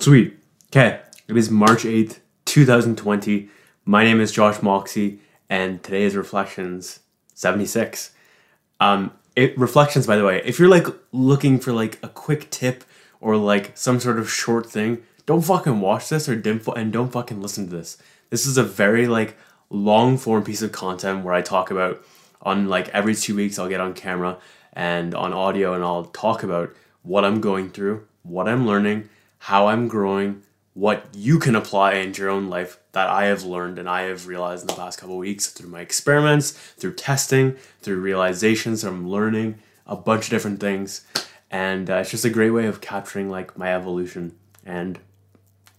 Sweet. 0.00 0.34
Okay. 0.68 0.98
It 1.28 1.36
is 1.36 1.50
March 1.50 1.82
8th, 1.82 2.20
2020. 2.46 3.50
My 3.84 4.02
name 4.02 4.18
is 4.18 4.32
Josh 4.32 4.62
Moxie, 4.62 5.20
and 5.50 5.82
today 5.82 6.04
is 6.04 6.16
Reflections 6.16 7.00
76. 7.34 8.12
Um, 8.80 9.12
it 9.36 9.58
Reflections, 9.58 10.06
by 10.06 10.16
the 10.16 10.24
way, 10.24 10.40
if 10.42 10.58
you're 10.58 10.70
like 10.70 10.86
looking 11.12 11.60
for 11.60 11.74
like 11.74 11.98
a 12.02 12.08
quick 12.08 12.48
tip 12.48 12.82
or 13.20 13.36
like 13.36 13.76
some 13.76 14.00
sort 14.00 14.18
of 14.18 14.32
short 14.32 14.70
thing, 14.70 15.02
don't 15.26 15.42
fucking 15.42 15.82
watch 15.82 16.08
this 16.08 16.30
or 16.30 16.34
dim 16.34 16.62
and 16.74 16.94
don't 16.94 17.12
fucking 17.12 17.42
listen 17.42 17.68
to 17.68 17.76
this. 17.76 17.98
This 18.30 18.46
is 18.46 18.56
a 18.56 18.62
very 18.62 19.06
like 19.06 19.36
long 19.68 20.16
form 20.16 20.44
piece 20.44 20.62
of 20.62 20.72
content 20.72 21.26
where 21.26 21.34
I 21.34 21.42
talk 21.42 21.70
about 21.70 22.02
on 22.40 22.68
like 22.68 22.88
every 22.88 23.14
two 23.14 23.36
weeks 23.36 23.58
I'll 23.58 23.68
get 23.68 23.82
on 23.82 23.92
camera 23.92 24.38
and 24.72 25.14
on 25.14 25.34
audio 25.34 25.74
and 25.74 25.84
I'll 25.84 26.06
talk 26.06 26.42
about 26.42 26.74
what 27.02 27.22
I'm 27.22 27.42
going 27.42 27.68
through, 27.68 28.06
what 28.22 28.48
I'm 28.48 28.66
learning, 28.66 29.10
how 29.40 29.68
I'm 29.68 29.88
growing, 29.88 30.42
what 30.74 31.06
you 31.14 31.38
can 31.38 31.56
apply 31.56 31.94
into 31.94 32.22
your 32.22 32.30
own 32.30 32.48
life 32.48 32.78
that 32.92 33.08
I 33.08 33.24
have 33.24 33.42
learned 33.42 33.78
and 33.78 33.88
I 33.88 34.02
have 34.02 34.26
realized 34.26 34.62
in 34.62 34.68
the 34.68 34.74
past 34.74 35.00
couple 35.00 35.16
weeks 35.16 35.48
through 35.48 35.70
my 35.70 35.80
experiments, 35.80 36.50
through 36.50 36.94
testing, 36.94 37.56
through 37.80 38.00
realizations 38.00 38.84
I'm 38.84 39.08
learning 39.08 39.58
a 39.86 39.96
bunch 39.96 40.26
of 40.26 40.30
different 40.30 40.60
things. 40.60 41.04
And 41.50 41.90
uh, 41.90 41.96
it's 41.96 42.10
just 42.10 42.24
a 42.24 42.30
great 42.30 42.50
way 42.50 42.66
of 42.66 42.80
capturing 42.80 43.30
like 43.30 43.56
my 43.56 43.74
evolution. 43.74 44.36
And, 44.64 44.98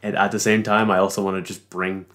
and 0.02 0.16
at 0.16 0.32
the 0.32 0.40
same 0.40 0.64
time, 0.64 0.90
I 0.90 0.98
also 0.98 1.24
want 1.24 1.38
to 1.38 1.42
just 1.42 1.70
bring 1.70 2.08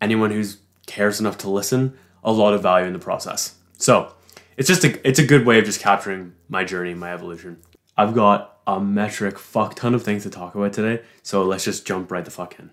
anyone 0.00 0.30
who 0.30 0.44
cares 0.86 1.18
enough 1.18 1.38
to 1.38 1.50
listen 1.50 1.98
a 2.22 2.32
lot 2.32 2.54
of 2.54 2.62
value 2.62 2.86
in 2.86 2.92
the 2.92 2.98
process. 2.98 3.56
So 3.78 4.14
it's 4.56 4.68
just 4.68 4.84
a 4.84 5.06
it's 5.06 5.18
a 5.18 5.26
good 5.26 5.44
way 5.44 5.58
of 5.58 5.64
just 5.64 5.80
capturing 5.80 6.34
my 6.48 6.64
journey, 6.64 6.94
my 6.94 7.12
evolution. 7.12 7.58
I've 7.96 8.14
got 8.14 8.53
a 8.66 8.80
metric 8.80 9.38
fuck 9.38 9.74
ton 9.74 9.94
of 9.94 10.02
things 10.02 10.22
to 10.22 10.30
talk 10.30 10.54
about 10.54 10.72
today, 10.72 11.02
so 11.22 11.42
let's 11.42 11.64
just 11.64 11.86
jump 11.86 12.10
right 12.10 12.24
the 12.24 12.30
fuck 12.30 12.58
in. 12.58 12.70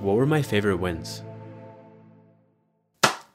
What 0.00 0.16
were 0.16 0.26
my 0.26 0.42
favorite 0.42 0.76
wins? 0.76 1.22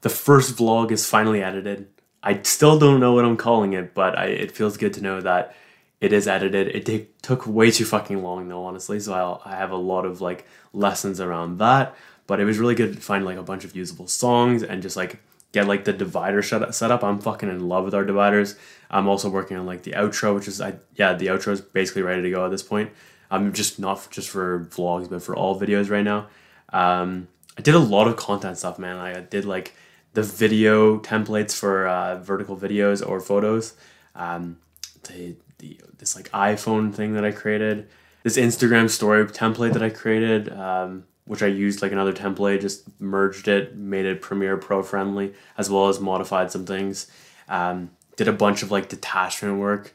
The 0.02 0.10
first 0.10 0.56
vlog 0.56 0.92
is 0.92 1.08
finally 1.08 1.44
edited. 1.44 1.88
I 2.22 2.42
still 2.44 2.80
don't 2.80 3.00
know 3.00 3.14
what 3.14 3.26
I'm 3.26 3.38
calling 3.38 3.74
it, 3.74 3.94
but 3.94 4.18
I, 4.18 4.26
it 4.26 4.52
feels 4.52 4.78
good 4.78 4.94
to 4.94 5.02
know 5.02 5.22
that 5.22 5.56
it 6.00 6.12
is 6.12 6.28
edited. 6.28 6.68
It 6.68 6.86
t- 6.86 7.08
took 7.22 7.48
way 7.48 7.72
too 7.72 7.86
fucking 7.86 8.22
long 8.22 8.48
though, 8.48 8.66
honestly. 8.66 9.00
So 9.00 9.14
I'll, 9.14 9.42
I 9.46 9.56
have 9.56 9.72
a 9.72 9.78
lot 9.78 10.06
of 10.06 10.20
like 10.20 10.46
lessons 10.74 11.22
around 11.22 11.60
that. 11.60 11.96
But 12.28 12.40
it 12.40 12.46
was 12.46 12.58
really 12.58 12.76
good 12.76 12.94
to 12.94 13.02
find 13.02 13.26
like 13.26 13.38
a 13.38 13.44
bunch 13.44 13.66
of 13.66 13.76
usable 13.76 14.08
songs 14.08 14.64
and 14.64 14.82
just 14.82 14.96
like 14.96 15.22
get 15.54 15.68
like 15.68 15.86
the 15.86 15.94
divider 15.94 16.42
set 16.42 16.92
up. 16.92 17.04
I'm 17.04 17.20
fucking 17.20 17.48
in 17.48 17.70
love 17.70 17.86
with 17.86 17.94
our 17.94 18.04
dividers. 18.04 18.58
I'm 18.92 19.08
also 19.08 19.30
working 19.30 19.56
on 19.56 19.66
like 19.66 19.84
the 19.84 19.92
outro, 19.92 20.36
which 20.36 20.48
is 20.50 20.60
I 20.60 20.76
yeah 20.96 21.14
the 21.14 21.28
outro 21.28 21.54
is 21.54 21.62
basically 21.62 22.02
ready 22.02 22.22
to 22.24 22.30
go 22.30 22.44
at 22.46 22.52
this 22.52 22.64
point. 22.64 22.92
I'm 23.32 23.54
just 23.54 23.80
not 23.80 24.10
just 24.12 24.30
for 24.30 24.66
vlogs, 24.66 25.10
but 25.10 25.24
for 25.24 25.36
all 25.36 25.60
videos 25.60 25.90
right 25.90 26.04
now. 26.04 26.28
Um, 26.72 27.28
I 27.58 27.62
did 27.62 27.76
a 27.76 27.80
lot 27.80 28.08
of 28.08 28.18
content 28.18 28.58
stuff, 28.58 28.78
man. 28.78 28.98
I 28.98 29.22
did 29.22 29.46
like 29.46 29.74
the 30.14 30.24
video 30.24 31.00
templates 31.00 31.58
for 31.58 31.88
uh, 31.88 32.18
vertical 32.20 32.58
videos 32.58 33.08
or 33.08 33.20
photos. 33.20 33.74
Um, 34.16 34.58
the, 35.04 35.36
the 35.60 35.80
this 35.98 36.16
like 36.16 36.30
iPhone 36.32 36.94
thing 36.94 37.14
that 37.14 37.26
I 37.26 37.32
created. 37.32 37.88
This 38.24 38.38
Instagram 38.38 38.90
story 38.90 39.26
template 39.26 39.74
that 39.74 39.84
I 39.84 39.90
created. 39.90 40.52
Um, 40.52 41.06
which 41.26 41.42
I 41.42 41.48
used 41.48 41.82
like 41.82 41.92
another 41.92 42.14
template, 42.14 42.62
just 42.62 42.84
merged 43.00 43.48
it, 43.48 43.76
made 43.76 44.06
it 44.06 44.22
Premiere 44.22 44.58
Pro 44.58 44.84
friendly, 44.84 45.34
as 45.58 45.70
well 45.70 45.88
as 45.88 46.00
modified 46.00 46.52
some 46.52 46.66
things. 46.66 47.10
Um, 47.48 47.92
did 48.16 48.28
a 48.28 48.34
bunch 48.34 48.64
of 48.64 48.72
like 48.72 48.90
detachment 48.90 49.60
work. 49.60 49.94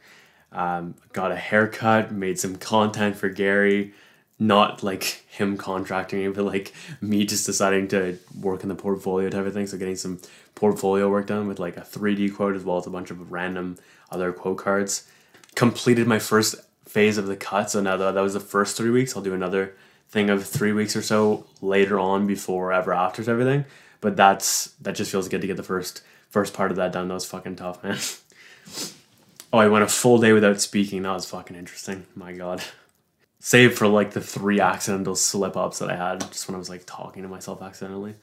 Um, 0.50 0.94
got 1.12 1.30
a 1.30 1.36
haircut, 1.36 2.10
made 2.10 2.38
some 2.40 2.56
content 2.56 3.16
for 3.16 3.28
Gary, 3.28 3.92
not 4.38 4.82
like 4.82 5.24
him 5.28 5.56
contracting 5.56 6.20
me, 6.20 6.28
but 6.28 6.44
like 6.44 6.72
me 7.00 7.24
just 7.24 7.44
deciding 7.44 7.88
to 7.88 8.18
work 8.40 8.62
in 8.62 8.68
the 8.68 8.74
portfolio 8.74 9.28
type 9.28 9.44
of 9.44 9.52
thing. 9.52 9.66
So 9.66 9.76
getting 9.76 9.96
some 9.96 10.20
portfolio 10.54 11.08
work 11.08 11.26
done 11.26 11.46
with 11.46 11.58
like 11.58 11.76
a 11.76 11.82
3D 11.82 12.34
quote 12.34 12.56
as 12.56 12.64
well 12.64 12.78
as 12.78 12.86
a 12.86 12.90
bunch 12.90 13.10
of 13.10 13.30
random 13.30 13.76
other 14.10 14.32
quote 14.32 14.58
cards. 14.58 15.06
Completed 15.54 16.06
my 16.06 16.18
first 16.18 16.54
phase 16.86 17.18
of 17.18 17.26
the 17.26 17.36
cut. 17.36 17.70
So 17.70 17.82
now 17.82 17.96
that, 17.98 18.12
that 18.12 18.20
was 18.20 18.32
the 18.32 18.40
first 18.40 18.76
three 18.76 18.90
weeks, 18.90 19.14
I'll 19.14 19.22
do 19.22 19.34
another 19.34 19.74
thing 20.08 20.30
of 20.30 20.46
three 20.46 20.72
weeks 20.72 20.96
or 20.96 21.02
so 21.02 21.46
later 21.60 21.98
on 21.98 22.26
before 22.26 22.72
ever 22.72 22.92
after 22.92 23.28
everything. 23.30 23.64
But 24.00 24.16
that's 24.16 24.72
that 24.80 24.94
just 24.94 25.10
feels 25.10 25.28
good 25.28 25.40
to 25.40 25.46
get 25.46 25.56
the 25.56 25.62
first 25.62 26.02
first 26.30 26.54
part 26.54 26.70
of 26.70 26.76
that 26.76 26.92
done. 26.92 27.08
That 27.08 27.14
was 27.14 27.26
fucking 27.26 27.56
tough, 27.56 27.82
man. 27.82 27.98
oh, 29.52 29.58
I 29.58 29.68
went 29.68 29.84
a 29.84 29.88
full 29.88 30.18
day 30.18 30.32
without 30.32 30.60
speaking. 30.60 31.02
That 31.02 31.12
was 31.12 31.26
fucking 31.26 31.56
interesting. 31.56 32.06
My 32.14 32.32
god. 32.32 32.62
Save 33.40 33.78
for 33.78 33.86
like 33.86 34.12
the 34.12 34.20
three 34.20 34.60
accidental 34.60 35.14
slip 35.14 35.56
ups 35.56 35.78
that 35.78 35.90
I 35.90 35.96
had 35.96 36.20
just 36.32 36.48
when 36.48 36.56
I 36.56 36.58
was 36.58 36.68
like 36.68 36.82
talking 36.86 37.22
to 37.22 37.28
myself 37.28 37.62
accidentally. 37.62 38.14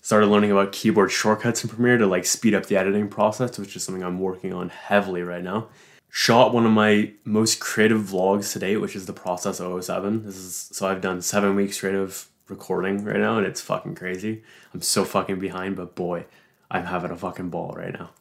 Started 0.00 0.26
learning 0.26 0.52
about 0.52 0.72
keyboard 0.72 1.10
shortcuts 1.10 1.62
in 1.62 1.68
Premiere 1.68 1.98
to 1.98 2.06
like 2.06 2.24
speed 2.24 2.54
up 2.54 2.66
the 2.66 2.76
editing 2.76 3.08
process, 3.08 3.58
which 3.58 3.76
is 3.76 3.84
something 3.84 4.04
I'm 4.04 4.20
working 4.20 4.52
on 4.52 4.68
heavily 4.68 5.22
right 5.22 5.42
now 5.42 5.68
shot 6.16 6.54
one 6.54 6.64
of 6.64 6.72
my 6.72 7.12
most 7.24 7.60
creative 7.60 8.00
vlogs 8.00 8.50
to 8.50 8.58
date, 8.58 8.78
which 8.78 8.96
is 8.96 9.04
the 9.04 9.12
Process 9.12 9.58
007. 9.58 10.24
This 10.24 10.36
is 10.36 10.70
so 10.72 10.88
I've 10.88 11.02
done 11.02 11.20
seven 11.20 11.54
weeks 11.54 11.76
straight 11.76 11.94
of 11.94 12.28
recording 12.48 13.04
right 13.04 13.18
now, 13.20 13.36
and 13.36 13.46
it's 13.46 13.60
fucking 13.60 13.96
crazy. 13.96 14.42
I'm 14.72 14.80
so 14.80 15.04
fucking 15.04 15.38
behind, 15.38 15.76
but 15.76 15.94
boy, 15.94 16.24
I'm 16.70 16.86
having 16.86 17.10
a 17.10 17.18
fucking 17.18 17.50
ball 17.50 17.74
right 17.76 17.92
now. 17.92 18.12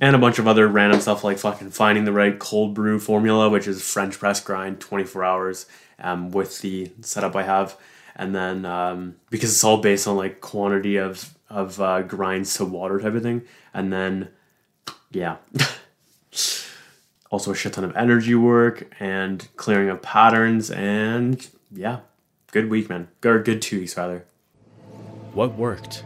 And 0.00 0.14
a 0.14 0.18
bunch 0.20 0.38
of 0.38 0.46
other 0.46 0.68
random 0.68 1.00
stuff 1.00 1.24
like 1.24 1.38
fucking 1.38 1.70
finding 1.70 2.04
the 2.04 2.12
right 2.12 2.38
cold 2.38 2.72
brew 2.72 3.00
formula, 3.00 3.50
which 3.50 3.66
is 3.66 3.82
French 3.82 4.16
press 4.16 4.40
grind 4.40 4.80
24 4.80 5.24
hours 5.24 5.66
um, 5.98 6.30
with 6.30 6.60
the 6.60 6.92
setup 7.00 7.34
I 7.34 7.42
have. 7.42 7.76
And 8.14 8.32
then 8.32 8.64
um, 8.64 9.16
because 9.30 9.50
it's 9.50 9.64
all 9.64 9.78
based 9.78 10.06
on 10.06 10.16
like 10.16 10.40
quantity 10.40 10.98
of, 10.98 11.34
of 11.50 11.80
uh, 11.80 12.02
grinds 12.02 12.54
to 12.58 12.64
water 12.64 13.00
type 13.00 13.14
of 13.14 13.24
thing. 13.24 13.42
And 13.72 13.92
then, 13.92 14.28
yeah. 15.10 15.38
also 17.34 17.50
a 17.50 17.54
shit 17.54 17.72
ton 17.72 17.84
of 17.84 17.96
energy 17.96 18.34
work 18.34 18.94
and 19.00 19.48
clearing 19.56 19.88
of 19.88 20.00
patterns 20.00 20.70
and 20.70 21.48
yeah 21.72 21.98
good 22.52 22.70
week 22.70 22.88
man. 22.88 23.08
Or 23.24 23.42
good 23.42 23.60
two 23.60 23.80
weeks 23.80 23.96
rather. 23.96 24.24
What 25.32 25.56
worked? 25.56 26.04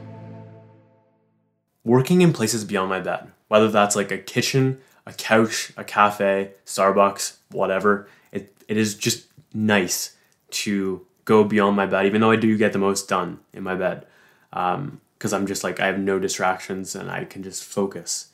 Working 1.84 2.22
in 2.22 2.32
places 2.32 2.64
beyond 2.64 2.88
my 2.88 3.00
bed 3.00 3.30
whether 3.48 3.68
that's 3.68 3.96
like 3.96 4.10
a 4.10 4.18
kitchen 4.18 4.78
a 5.06 5.12
couch 5.12 5.72
a 5.76 5.84
cafe 5.84 6.52
starbucks 6.64 7.36
whatever 7.50 8.08
it, 8.30 8.54
it 8.68 8.76
is 8.76 8.94
just 8.94 9.26
nice 9.52 10.16
to 10.50 11.04
go 11.24 11.44
beyond 11.44 11.76
my 11.76 11.86
bed 11.86 12.06
even 12.06 12.20
though 12.20 12.30
i 12.30 12.36
do 12.36 12.56
get 12.56 12.72
the 12.72 12.78
most 12.78 13.08
done 13.08 13.38
in 13.52 13.62
my 13.62 13.74
bed 13.74 14.06
because 14.50 15.32
um, 15.32 15.34
i'm 15.34 15.46
just 15.46 15.64
like 15.64 15.80
i 15.80 15.86
have 15.86 15.98
no 15.98 16.18
distractions 16.18 16.94
and 16.94 17.10
i 17.10 17.24
can 17.24 17.42
just 17.42 17.64
focus 17.64 18.27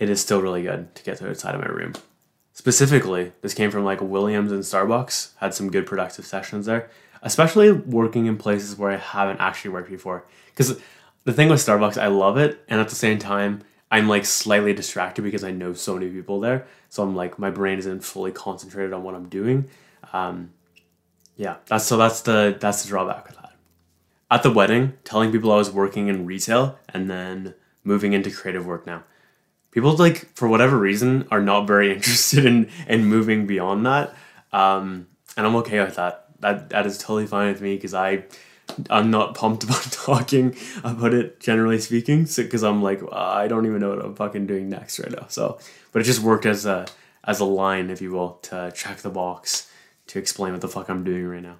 it 0.00 0.08
is 0.08 0.20
still 0.20 0.42
really 0.42 0.62
good 0.62 0.92
to 0.96 1.04
get 1.04 1.18
to 1.18 1.24
the 1.24 1.30
outside 1.30 1.54
of 1.54 1.60
my 1.60 1.68
room. 1.68 1.92
Specifically, 2.54 3.32
this 3.42 3.54
came 3.54 3.70
from 3.70 3.84
like 3.84 4.00
Williams 4.00 4.50
and 4.50 4.62
Starbucks, 4.62 5.32
had 5.36 5.54
some 5.54 5.70
good 5.70 5.86
productive 5.86 6.26
sessions 6.26 6.66
there, 6.66 6.90
especially 7.22 7.70
working 7.70 8.26
in 8.26 8.36
places 8.36 8.76
where 8.76 8.90
I 8.90 8.96
haven't 8.96 9.40
actually 9.40 9.70
worked 9.70 9.90
before. 9.90 10.24
Because 10.46 10.80
the 11.24 11.32
thing 11.32 11.50
with 11.50 11.60
Starbucks, 11.60 12.00
I 12.00 12.06
love 12.08 12.38
it, 12.38 12.64
and 12.66 12.80
at 12.80 12.88
the 12.88 12.94
same 12.94 13.18
time, 13.18 13.62
I'm 13.90 14.08
like 14.08 14.24
slightly 14.24 14.72
distracted 14.72 15.22
because 15.22 15.44
I 15.44 15.50
know 15.50 15.74
so 15.74 15.94
many 15.94 16.08
people 16.08 16.40
there. 16.40 16.66
So 16.88 17.02
I'm 17.02 17.14
like, 17.14 17.38
my 17.38 17.50
brain 17.50 17.78
isn't 17.78 18.02
fully 18.02 18.32
concentrated 18.32 18.92
on 18.92 19.02
what 19.02 19.14
I'm 19.14 19.28
doing. 19.28 19.68
Um, 20.12 20.52
yeah, 21.36 21.56
that's 21.66 21.84
so 21.84 21.96
that's 21.96 22.22
the 22.22 22.56
that's 22.58 22.82
the 22.82 22.88
drawback 22.88 23.26
with 23.26 23.36
that. 23.36 23.52
At 24.30 24.42
the 24.42 24.50
wedding, 24.50 24.94
telling 25.04 25.30
people 25.30 25.52
I 25.52 25.56
was 25.56 25.70
working 25.70 26.08
in 26.08 26.24
retail 26.24 26.78
and 26.88 27.10
then 27.10 27.54
moving 27.84 28.12
into 28.12 28.30
creative 28.30 28.64
work 28.64 28.86
now 28.86 29.02
people 29.70 29.96
like 29.96 30.26
for 30.34 30.48
whatever 30.48 30.78
reason 30.78 31.26
are 31.30 31.40
not 31.40 31.66
very 31.66 31.92
interested 31.94 32.44
in 32.44 32.68
in 32.88 33.04
moving 33.04 33.46
beyond 33.46 33.86
that. 33.86 34.14
Um, 34.52 35.06
and 35.36 35.46
i'm 35.46 35.56
okay 35.56 35.80
with 35.80 35.96
that. 35.96 36.26
That 36.40 36.70
that 36.70 36.86
is 36.86 36.98
totally 36.98 37.26
fine 37.26 37.52
with 37.52 37.60
me 37.60 37.76
because 37.76 37.94
i 37.94 38.24
i'm 38.88 39.10
not 39.10 39.34
pumped 39.34 39.64
about 39.68 39.82
talking 39.92 40.56
about 40.84 41.12
it 41.12 41.40
generally 41.40 41.80
speaking 41.80 42.26
because 42.36 42.62
i'm 42.62 42.82
like 42.82 43.02
uh, 43.02 43.08
i 43.12 43.48
don't 43.48 43.66
even 43.66 43.80
know 43.80 43.90
what 43.90 44.04
i'm 44.04 44.14
fucking 44.14 44.46
doing 44.46 44.68
next 44.68 44.98
right 44.98 45.10
now. 45.10 45.26
So 45.28 45.58
but 45.92 46.02
it 46.02 46.04
just 46.04 46.20
worked 46.20 46.46
as 46.46 46.66
a 46.66 46.86
as 47.24 47.40
a 47.40 47.44
line 47.44 47.90
if 47.90 48.00
you 48.00 48.12
will 48.12 48.38
to 48.42 48.72
check 48.74 48.98
the 48.98 49.10
box 49.10 49.70
to 50.08 50.18
explain 50.18 50.52
what 50.52 50.60
the 50.60 50.68
fuck 50.68 50.88
i'm 50.88 51.04
doing 51.04 51.26
right 51.26 51.42
now 51.42 51.56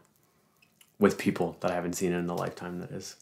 with 0.98 1.18
people 1.18 1.56
that 1.60 1.70
i 1.70 1.74
haven't 1.74 1.94
seen 1.94 2.12
in 2.12 2.28
a 2.28 2.34
lifetime 2.34 2.80
that 2.80 2.90
is. 2.90 3.16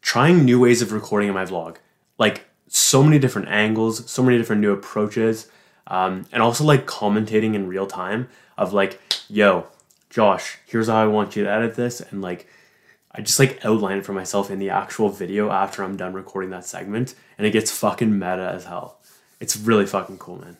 Trying 0.00 0.44
new 0.44 0.58
ways 0.58 0.82
of 0.82 0.92
recording 0.92 1.28
in 1.28 1.34
my 1.34 1.44
vlog. 1.44 1.76
Like 2.18 2.44
so 2.74 3.02
many 3.02 3.18
different 3.18 3.48
angles, 3.48 4.10
so 4.10 4.22
many 4.22 4.38
different 4.38 4.62
new 4.62 4.72
approaches, 4.72 5.48
um, 5.88 6.24
and 6.32 6.42
also 6.42 6.64
like 6.64 6.86
commentating 6.86 7.54
in 7.54 7.68
real 7.68 7.86
time 7.86 8.28
of 8.56 8.72
like, 8.72 8.98
yo, 9.28 9.66
Josh, 10.08 10.58
here's 10.64 10.88
how 10.88 10.96
I 10.96 11.06
want 11.06 11.36
you 11.36 11.44
to 11.44 11.50
edit 11.50 11.74
this, 11.74 12.00
and 12.00 12.22
like, 12.22 12.48
I 13.14 13.20
just 13.20 13.38
like 13.38 13.62
outline 13.62 13.98
it 13.98 14.06
for 14.06 14.14
myself 14.14 14.50
in 14.50 14.58
the 14.58 14.70
actual 14.70 15.10
video 15.10 15.50
after 15.50 15.84
I'm 15.84 15.98
done 15.98 16.14
recording 16.14 16.48
that 16.50 16.64
segment, 16.64 17.14
and 17.36 17.46
it 17.46 17.50
gets 17.50 17.70
fucking 17.70 18.18
meta 18.18 18.50
as 18.54 18.64
hell. 18.64 19.00
It's 19.38 19.54
really 19.54 19.84
fucking 19.84 20.16
cool, 20.16 20.38
man. 20.38 20.56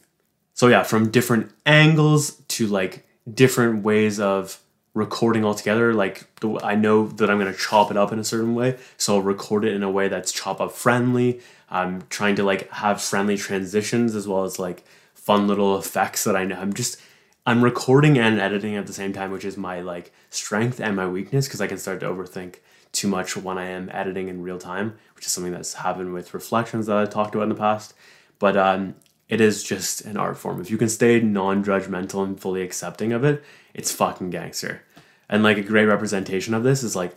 So 0.52 0.68
yeah, 0.68 0.82
from 0.82 1.10
different 1.10 1.50
angles 1.64 2.32
to 2.48 2.66
like 2.66 3.06
different 3.32 3.84
ways 3.84 4.20
of 4.20 4.60
recording 4.94 5.44
altogether. 5.44 5.94
Like 5.94 6.26
I 6.62 6.74
know 6.74 7.06
that 7.06 7.30
I'm 7.30 7.38
gonna 7.38 7.54
chop 7.54 7.90
it 7.90 7.96
up 7.96 8.12
in 8.12 8.18
a 8.18 8.24
certain 8.24 8.54
way, 8.54 8.78
so 8.96 9.16
I'll 9.16 9.22
record 9.22 9.64
it 9.64 9.74
in 9.74 9.82
a 9.82 9.90
way 9.90 10.08
that's 10.08 10.32
chop 10.32 10.60
up 10.60 10.72
friendly. 10.72 11.40
I'm 11.70 12.02
trying 12.10 12.36
to 12.36 12.44
like 12.44 12.70
have 12.70 13.00
friendly 13.00 13.36
transitions 13.36 14.14
as 14.14 14.28
well 14.28 14.44
as 14.44 14.58
like 14.58 14.84
fun 15.14 15.46
little 15.46 15.78
effects 15.78 16.24
that 16.24 16.36
I 16.36 16.44
know. 16.44 16.56
I'm 16.56 16.72
just 16.72 17.00
I'm 17.46 17.62
recording 17.62 18.18
and 18.18 18.38
editing 18.38 18.76
at 18.76 18.86
the 18.86 18.92
same 18.92 19.12
time, 19.12 19.30
which 19.32 19.44
is 19.44 19.56
my 19.56 19.80
like 19.80 20.12
strength 20.30 20.80
and 20.80 20.94
my 20.94 21.08
weakness 21.08 21.46
because 21.46 21.60
I 21.60 21.66
can 21.66 21.78
start 21.78 22.00
to 22.00 22.06
overthink 22.06 22.56
too 22.92 23.08
much 23.08 23.36
when 23.36 23.58
I 23.58 23.64
am 23.66 23.88
editing 23.92 24.28
in 24.28 24.42
real 24.42 24.58
time, 24.58 24.98
which 25.16 25.26
is 25.26 25.32
something 25.32 25.52
that's 25.52 25.74
happened 25.74 26.12
with 26.12 26.34
reflections 26.34 26.86
that 26.86 26.98
I 26.98 27.06
talked 27.06 27.34
about 27.34 27.44
in 27.44 27.48
the 27.48 27.54
past. 27.54 27.94
But 28.38 28.56
um, 28.56 28.94
it 29.28 29.40
is 29.40 29.62
just 29.62 30.02
an 30.02 30.16
art 30.18 30.36
form. 30.36 30.60
If 30.60 30.70
you 30.70 30.76
can 30.76 30.90
stay 30.90 31.18
non-judgmental 31.20 32.22
and 32.22 32.38
fully 32.38 32.62
accepting 32.62 33.12
of 33.12 33.24
it, 33.24 33.42
it's 33.74 33.92
fucking 33.92 34.30
gangster. 34.30 34.82
And 35.28 35.42
like 35.42 35.56
a 35.56 35.62
great 35.62 35.86
representation 35.86 36.54
of 36.54 36.62
this 36.62 36.82
is 36.82 36.94
like 36.94 37.14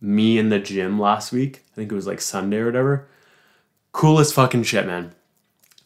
me 0.00 0.38
in 0.38 0.50
the 0.50 0.58
gym 0.58 1.00
last 1.00 1.32
week. 1.32 1.62
I 1.72 1.74
think 1.74 1.90
it 1.90 1.94
was 1.94 2.06
like 2.06 2.20
Sunday 2.20 2.58
or 2.58 2.66
whatever. 2.66 3.08
Coolest 3.92 4.34
fucking 4.34 4.64
shit, 4.64 4.86
man. 4.86 5.14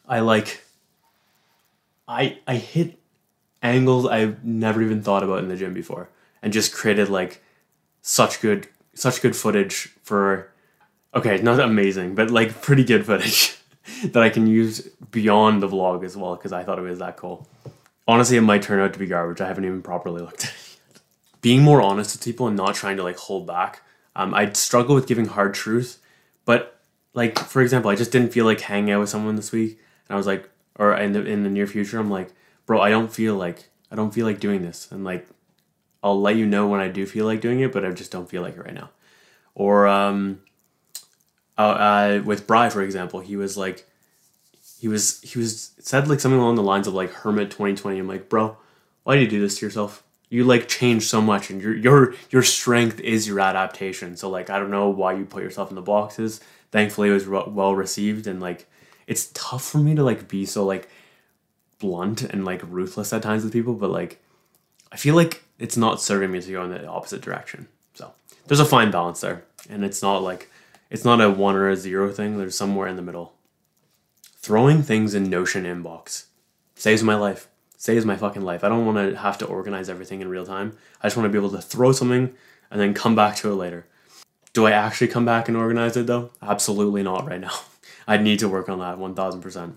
I 0.09 0.21
like 0.21 0.65
I 2.09 2.39
I 2.47 2.57
hit 2.57 2.99
angles 3.63 4.07
I've 4.07 4.45
never 4.45 4.83
even 4.83 5.03
thought 5.03 5.23
about 5.23 5.39
in 5.39 5.49
the 5.49 5.57
gym 5.57 5.75
before 5.75 6.09
and 6.43 6.53
just 6.53 6.73
created 6.73 7.09
like 7.09 7.43
such 8.03 8.41
good 8.41 8.69
such 8.95 9.23
good 9.23 9.37
footage 9.37 9.95
for 10.03 10.51
okay, 11.15 11.41
not 11.43 11.61
amazing, 11.61 12.15
but 12.15 12.31
like 12.31 12.61
pretty 12.63 12.85
good 12.85 13.07
footage 13.07 13.57
that 14.05 14.23
I 14.23 14.31
can 14.31 14.47
use 14.47 14.81
beyond 15.11 15.63
the 15.63 15.69
vlog 15.69 16.05
as 16.05 16.17
well 16.17 16.37
because 16.37 16.53
I 16.53 16.65
thought 16.65 16.79
it 16.79 16.83
was 16.83 16.99
that 16.99 17.17
cool. 17.17 17.47
Honestly, 18.11 18.37
it 18.37 18.41
might 18.41 18.63
turn 18.63 18.81
out 18.81 18.93
to 18.93 18.99
be 18.99 19.07
garbage. 19.07 19.41
I 19.41 19.47
haven't 19.47 19.67
even 19.67 19.83
properly 19.83 20.21
looked 20.21 20.43
at 20.43 20.51
it 20.51 20.79
yet. 20.95 21.01
Being 21.43 21.63
more 21.63 21.81
honest 21.81 22.17
with 22.17 22.25
people 22.25 22.49
and 22.49 22.57
not 22.57 22.75
trying 22.75 22.97
to 22.97 23.05
like 23.05 23.17
hold 23.17 23.47
back. 23.47 23.83
Um, 24.17 24.35
I 24.35 24.53
struggle 24.53 24.97
with 24.97 25.07
giving 25.07 25.27
hard 25.27 25.55
truth, 25.55 26.01
but 26.45 26.81
like 27.15 27.39
for 27.39 27.63
example, 27.63 27.89
I 27.89 27.95
just 27.95 28.11
didn't 28.11 28.33
feel 28.33 28.45
like 28.45 28.63
hanging 28.63 28.91
out 28.91 28.99
with 28.99 29.11
someone 29.11 29.37
this 29.37 29.53
week, 29.53 29.79
and 30.09 30.15
I 30.15 30.17
was 30.17 30.27
like, 30.27 30.51
or 30.77 30.93
in 30.97 31.13
the 31.13 31.25
in 31.25 31.45
the 31.45 31.51
near 31.51 31.69
future, 31.69 32.01
I'm 32.01 32.11
like, 32.11 32.33
bro, 32.67 32.81
I 32.81 32.91
don't 32.91 33.13
feel 33.13 33.37
like 33.37 33.69
I 33.93 33.95
don't 33.95 34.13
feel 34.13 34.27
like 34.27 34.41
doing 34.41 34.63
this, 34.63 34.91
and 34.91 35.05
like, 35.05 35.29
I'll 36.03 36.21
let 36.21 36.35
you 36.35 36.47
know 36.47 36.67
when 36.67 36.81
I 36.81 36.89
do 36.89 37.07
feel 37.07 37.27
like 37.27 37.41
doing 37.41 37.61
it, 37.61 37.73
but 37.73 37.85
I 37.85 37.93
just 37.93 38.11
don't 38.11 38.29
feel 38.29 38.43
like 38.43 38.57
it 38.57 38.65
right 38.65 38.75
now. 38.75 38.91
Or 39.55 39.87
um, 39.87 40.41
uh, 41.57 41.61
uh, 41.61 42.23
with 42.25 42.49
Bry, 42.49 42.71
for 42.71 42.83
example, 42.83 43.21
he 43.21 43.37
was 43.37 43.57
like, 43.57 43.87
he 44.81 44.89
was 44.89 45.21
he 45.21 45.39
was 45.39 45.73
said 45.79 46.09
like 46.09 46.21
something 46.21 46.41
along 46.41 46.55
the 46.55 46.63
lines 46.63 46.87
of 46.87 46.95
like 46.95 47.13
Hermit 47.13 47.51
2020. 47.51 47.99
I'm 47.99 48.09
like, 48.09 48.31
bro, 48.31 48.57
why 49.03 49.15
do 49.15 49.21
you 49.21 49.29
do 49.29 49.39
this 49.39 49.59
to 49.59 49.67
yourself? 49.67 50.03
You 50.31 50.45
like 50.45 50.69
change 50.69 51.03
so 51.07 51.21
much, 51.21 51.51
and 51.51 51.61
your 51.61 51.77
your 51.77 52.15
your 52.31 52.43
strength 52.43 52.99
is 53.01 53.29
your 53.29 53.41
adaptation. 53.41 54.17
So 54.17 54.31
like, 54.31 54.49
I 54.49 54.59
don't 54.59 54.71
know 54.71 54.89
why 54.89 55.13
you 55.13 55.27
put 55.27 55.43
yourself 55.43 55.69
in 55.69 55.75
the 55.75 55.83
boxes. 55.83 56.41
Thankfully, 56.71 57.11
it 57.11 57.13
was 57.13 57.27
re- 57.27 57.45
well 57.47 57.75
received, 57.75 58.27
and 58.27 58.41
like, 58.41 58.71
it's 59.07 59.31
tough 59.35 59.65
for 59.65 59.79
me 59.79 59.95
to 59.97 60.03
like 60.03 60.29
be 60.29 60.47
so 60.47 60.65
like 60.65 60.89
blunt 61.79 62.23
and 62.23 62.47
like 62.47 62.63
ruthless 62.65 63.13
at 63.13 63.23
times 63.23 63.45
with 63.45 63.53
people, 63.53 63.75
but 63.75 63.91
like, 63.91 64.19
I 64.91 64.97
feel 64.97 65.15
like 65.15 65.43
it's 65.59 65.77
not 65.77 66.01
serving 66.01 66.31
me 66.31 66.41
to 66.41 66.53
go 66.53 66.65
in 66.65 66.71
the 66.71 66.87
opposite 66.87 67.21
direction. 67.21 67.69
So 67.93 68.13
there's 68.47 68.61
a 68.61 68.65
fine 68.65 68.91
balance 68.91 69.21
there, 69.21 69.45
and 69.69 69.85
it's 69.85 70.01
not 70.01 70.23
like 70.23 70.51
it's 70.89 71.05
not 71.05 71.21
a 71.21 71.29
one 71.29 71.55
or 71.55 71.69
a 71.69 71.77
zero 71.77 72.11
thing. 72.11 72.39
There's 72.39 72.57
somewhere 72.57 72.89
in 72.89 72.97
the 72.97 73.03
middle. 73.03 73.35
Throwing 74.43 74.83
things 74.83 75.15
in 75.15 75.29
Notion 75.29 75.65
inbox 75.65 76.25
saves 76.75 77.03
my 77.03 77.15
life. 77.15 77.49
Saves 77.77 78.07
my 78.07 78.17
fucking 78.17 78.43
life. 78.43 78.65
I 78.65 78.71
don't 78.71 78.87
want 78.87 78.97
to 78.97 79.19
have 79.19 79.37
to 79.39 79.47
organize 79.47 79.91
everything 79.91 80.23
in 80.23 80.29
real 80.29 80.47
time. 80.47 80.77
I 81.03 81.07
just 81.07 81.17
want 81.17 81.27
to 81.27 81.31
be 81.31 81.39
able 81.39 81.55
to 81.57 81.63
throw 81.63 81.93
something 81.93 82.33
and 82.71 82.81
then 82.81 82.95
come 82.95 83.15
back 83.15 83.37
to 83.37 83.53
it 83.53 83.55
later. 83.55 83.87
Do 84.55 84.67
I 84.67 84.71
actually 84.71 85.09
come 85.09 85.27
back 85.27 85.49
and 85.49 85.57
organize 85.59 85.95
it 85.97 86.07
though? 86.07 86.31
Absolutely 86.41 87.03
not 87.03 87.27
right 87.27 87.41
now. 87.41 87.53
I 88.09 88.17
need 88.17 88.39
to 88.39 88.49
work 88.49 88.71
on 88.71 88.79
that 88.79 88.97
1000%. 88.99 89.77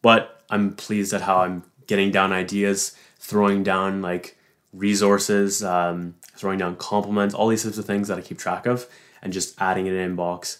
But 0.00 0.44
I'm 0.48 0.74
pleased 0.74 1.12
at 1.12 1.22
how 1.22 1.38
I'm 1.38 1.64
getting 1.88 2.12
down 2.12 2.32
ideas, 2.32 2.96
throwing 3.18 3.64
down 3.64 4.00
like 4.00 4.38
resources, 4.72 5.64
um, 5.64 6.14
throwing 6.36 6.58
down 6.58 6.76
compliments, 6.76 7.34
all 7.34 7.48
these 7.48 7.64
types 7.64 7.78
of 7.78 7.84
things 7.84 8.06
that 8.08 8.18
I 8.18 8.20
keep 8.20 8.38
track 8.38 8.66
of, 8.66 8.86
and 9.22 9.32
just 9.32 9.60
adding 9.60 9.86
it 9.86 9.94
in 9.94 10.16
inbox, 10.16 10.58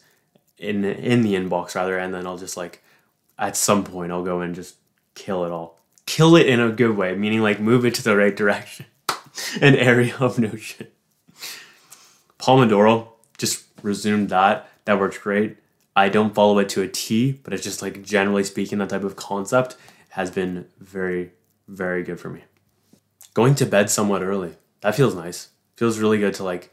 in 0.59 0.85
in 0.85 1.23
the 1.23 1.35
inbox 1.35 1.77
rather, 1.77 1.97
and 1.97 2.13
then 2.13 2.27
I'll 2.27 2.39
just 2.39 2.57
like 2.57 2.83
at 3.39 3.57
some 3.57 3.85
point 3.85 4.13
I'll 4.13 4.25
go 4.25 4.41
and 4.41 4.55
just 4.55 4.77
kill 5.15 5.45
it 5.45 5.53
all. 5.53 5.79
Kill 6.07 6.37
it 6.37 6.47
in 6.47 6.61
a 6.61 6.71
good 6.71 6.97
way, 6.97 7.15
meaning 7.15 7.41
like 7.43 7.61
move 7.61 7.85
it 7.85 7.95
to 7.95 8.03
the 8.03 8.17
right 8.17 8.35
direction. 8.35 8.87
An 9.61 9.75
area 9.75 10.15
of 10.19 10.39
Notion. 10.39 10.87
Pomodoro, 12.39 13.09
just 13.39 13.65
resumed 13.83 14.29
that. 14.29 14.69
That 14.85 15.01
works 15.01 15.19
great. 15.19 15.57
I 15.97 16.09
don't 16.09 16.35
follow 16.35 16.59
it 16.59 16.69
to 16.71 16.83
a 16.83 16.89
T, 16.89 17.33
but 17.43 17.53
it's 17.53 17.65
just 17.65 17.83
like 17.83 18.05
generally 18.05 18.45
speaking, 18.45 18.79
that 18.79 18.91
type 18.91 19.03
of 19.03 19.17
concept 19.17 19.77
has 20.11 20.31
been 20.31 20.67
very, 20.79 21.33
very 21.67 22.03
good 22.03 22.21
for 22.21 22.29
me. 22.29 22.45
Going 23.35 23.55
to 23.57 23.67
bed 23.67 23.91
somewhat 23.91 24.23
early. 24.23 24.57
That 24.83 24.95
feels 24.95 25.15
nice. 25.15 25.49
Feels 25.77 25.99
really 25.99 26.19
good 26.19 26.35
to 26.35 26.45
like 26.45 26.73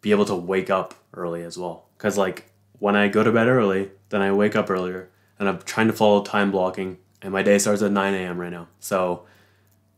be 0.00 0.10
able 0.10 0.26
to 0.26 0.34
wake 0.34 0.70
up 0.70 0.94
early 1.14 1.42
as 1.42 1.58
well. 1.58 1.86
Cause 1.98 2.16
like 2.16 2.50
when 2.78 2.94
I 2.94 3.08
go 3.08 3.24
to 3.24 3.32
bed 3.32 3.48
early, 3.48 3.90
then 4.10 4.22
I 4.22 4.30
wake 4.32 4.54
up 4.54 4.70
earlier 4.70 5.08
and 5.38 5.48
I'm 5.48 5.60
trying 5.62 5.86
to 5.88 5.92
follow 5.92 6.22
time 6.22 6.50
blocking 6.50 6.98
and 7.22 7.32
my 7.32 7.42
day 7.42 7.58
starts 7.58 7.82
at 7.82 7.92
9 7.92 8.14
a.m. 8.14 8.38
right 8.38 8.50
now. 8.50 8.68
So 8.80 9.26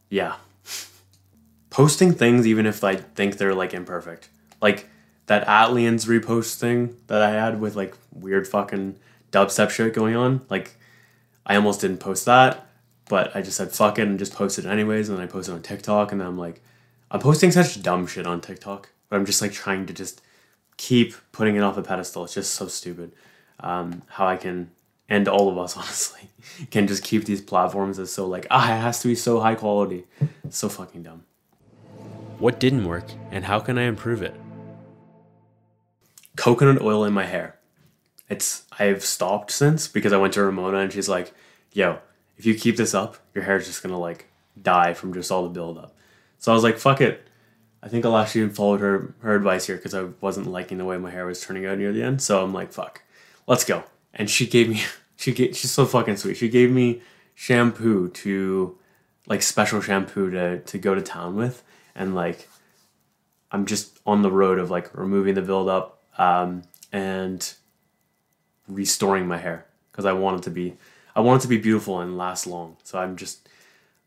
yeah. 0.08 0.36
Posting 1.70 2.12
things 2.12 2.46
even 2.46 2.66
if 2.66 2.82
I 2.82 2.96
think 2.96 3.36
they're 3.36 3.54
like 3.54 3.74
imperfect. 3.74 4.28
Like 4.60 4.88
that 5.26 5.46
Atlians 5.46 6.06
repost 6.06 6.56
thing 6.56 6.96
that 7.06 7.22
I 7.22 7.30
had 7.30 7.60
with 7.60 7.76
like 7.76 7.96
weird 8.12 8.48
fucking 8.48 8.96
dubstep 9.30 9.70
shit 9.70 9.94
going 9.94 10.16
on. 10.16 10.44
Like 10.48 10.72
I 11.46 11.56
almost 11.56 11.80
didn't 11.80 11.98
post 11.98 12.24
that, 12.26 12.66
but 13.08 13.34
I 13.34 13.42
just 13.42 13.56
said 13.56 13.72
fuck 13.72 13.98
it 13.98 14.08
and 14.08 14.18
just 14.18 14.34
posted 14.34 14.66
anyways. 14.66 15.08
And 15.08 15.18
then 15.18 15.24
I 15.24 15.30
posted 15.30 15.54
on 15.54 15.62
TikTok 15.62 16.12
and 16.12 16.20
then 16.20 16.28
I'm 16.28 16.38
like, 16.38 16.62
I'm 17.10 17.20
posting 17.20 17.50
such 17.50 17.82
dumb 17.82 18.06
shit 18.06 18.26
on 18.26 18.40
TikTok, 18.40 18.90
but 19.08 19.16
I'm 19.16 19.26
just 19.26 19.42
like 19.42 19.52
trying 19.52 19.86
to 19.86 19.92
just 19.92 20.20
keep 20.76 21.14
putting 21.32 21.56
it 21.56 21.62
off 21.62 21.76
a 21.76 21.82
pedestal. 21.82 22.24
It's 22.24 22.34
just 22.34 22.54
so 22.54 22.68
stupid. 22.68 23.12
Um, 23.60 24.02
how 24.06 24.26
I 24.26 24.36
can 24.36 24.70
and 25.10 25.26
all 25.28 25.48
of 25.48 25.58
us 25.58 25.76
honestly 25.76 26.30
can 26.70 26.86
just 26.86 27.04
keep 27.04 27.24
these 27.24 27.42
platforms 27.42 27.98
as 27.98 28.12
so 28.12 28.26
like 28.26 28.46
ah 28.50 28.74
it 28.74 28.80
has 28.80 29.00
to 29.02 29.08
be 29.08 29.14
so 29.14 29.40
high 29.40 29.54
quality. 29.54 30.04
It's 30.44 30.56
so 30.56 30.68
fucking 30.68 31.02
dumb. 31.02 31.24
What 32.38 32.58
didn't 32.60 32.86
work 32.86 33.10
and 33.30 33.44
how 33.44 33.60
can 33.60 33.76
i 33.76 33.82
improve 33.82 34.22
it? 34.22 34.34
Coconut 36.36 36.80
oil 36.80 37.04
in 37.04 37.12
my 37.12 37.26
hair. 37.26 37.58
It's 38.28 38.64
i've 38.78 39.04
stopped 39.04 39.50
since 39.50 39.88
because 39.88 40.12
i 40.12 40.16
went 40.16 40.32
to 40.34 40.42
ramona 40.42 40.78
and 40.78 40.92
she's 40.92 41.08
like 41.08 41.34
yo 41.72 41.98
if 42.38 42.46
you 42.46 42.54
keep 42.54 42.76
this 42.76 42.94
up 42.94 43.16
your 43.34 43.44
hair's 43.44 43.66
just 43.66 43.82
gonna 43.82 43.98
like 43.98 44.26
die 44.60 44.94
from 44.94 45.12
just 45.12 45.30
all 45.30 45.42
the 45.42 45.48
buildup. 45.48 45.94
So 46.38 46.52
i 46.52 46.54
was 46.54 46.64
like 46.64 46.78
fuck 46.78 47.00
it. 47.00 47.26
I 47.82 47.88
think 47.88 48.04
i'll 48.04 48.16
actually 48.16 48.48
follow 48.50 48.76
her 48.78 49.14
her 49.20 49.34
advice 49.34 49.66
here 49.66 49.76
because 49.76 49.94
i 49.94 50.04
wasn't 50.20 50.46
liking 50.46 50.78
the 50.78 50.84
way 50.84 50.98
my 50.98 51.10
hair 51.10 51.26
was 51.26 51.40
turning 51.40 51.66
out 51.66 51.78
near 51.78 51.92
the 51.92 52.02
end. 52.02 52.22
So 52.22 52.42
i'm 52.44 52.52
like 52.52 52.72
fuck. 52.72 53.02
Let's 53.46 53.64
go. 53.64 53.84
And 54.14 54.28
she 54.28 54.46
gave 54.46 54.68
me 54.68 54.82
she 55.20 55.32
gave, 55.32 55.56
she's 55.56 55.70
so 55.70 55.84
fucking 55.84 56.16
sweet. 56.16 56.36
She 56.36 56.48
gave 56.48 56.70
me 56.70 57.02
shampoo 57.34 58.08
to 58.08 58.78
like 59.26 59.42
special 59.42 59.80
shampoo 59.80 60.30
to 60.30 60.60
to 60.60 60.78
go 60.78 60.94
to 60.94 61.02
town 61.02 61.36
with 61.36 61.62
and 61.94 62.14
like 62.14 62.48
I'm 63.52 63.66
just 63.66 63.98
on 64.06 64.22
the 64.22 64.30
road 64.30 64.58
of 64.58 64.70
like 64.70 64.96
removing 64.96 65.34
the 65.34 65.42
buildup 65.42 66.02
um, 66.18 66.62
and 66.92 67.52
restoring 68.68 69.26
my 69.26 69.38
hair 69.38 69.66
because 69.90 70.04
I 70.04 70.12
want 70.12 70.38
it 70.38 70.42
to 70.44 70.50
be 70.50 70.76
I 71.14 71.20
want 71.20 71.40
it 71.40 71.42
to 71.42 71.48
be 71.48 71.58
beautiful 71.58 72.00
and 72.00 72.16
last 72.16 72.46
long. 72.46 72.76
So 72.82 72.98
I'm 72.98 73.16
just 73.16 73.46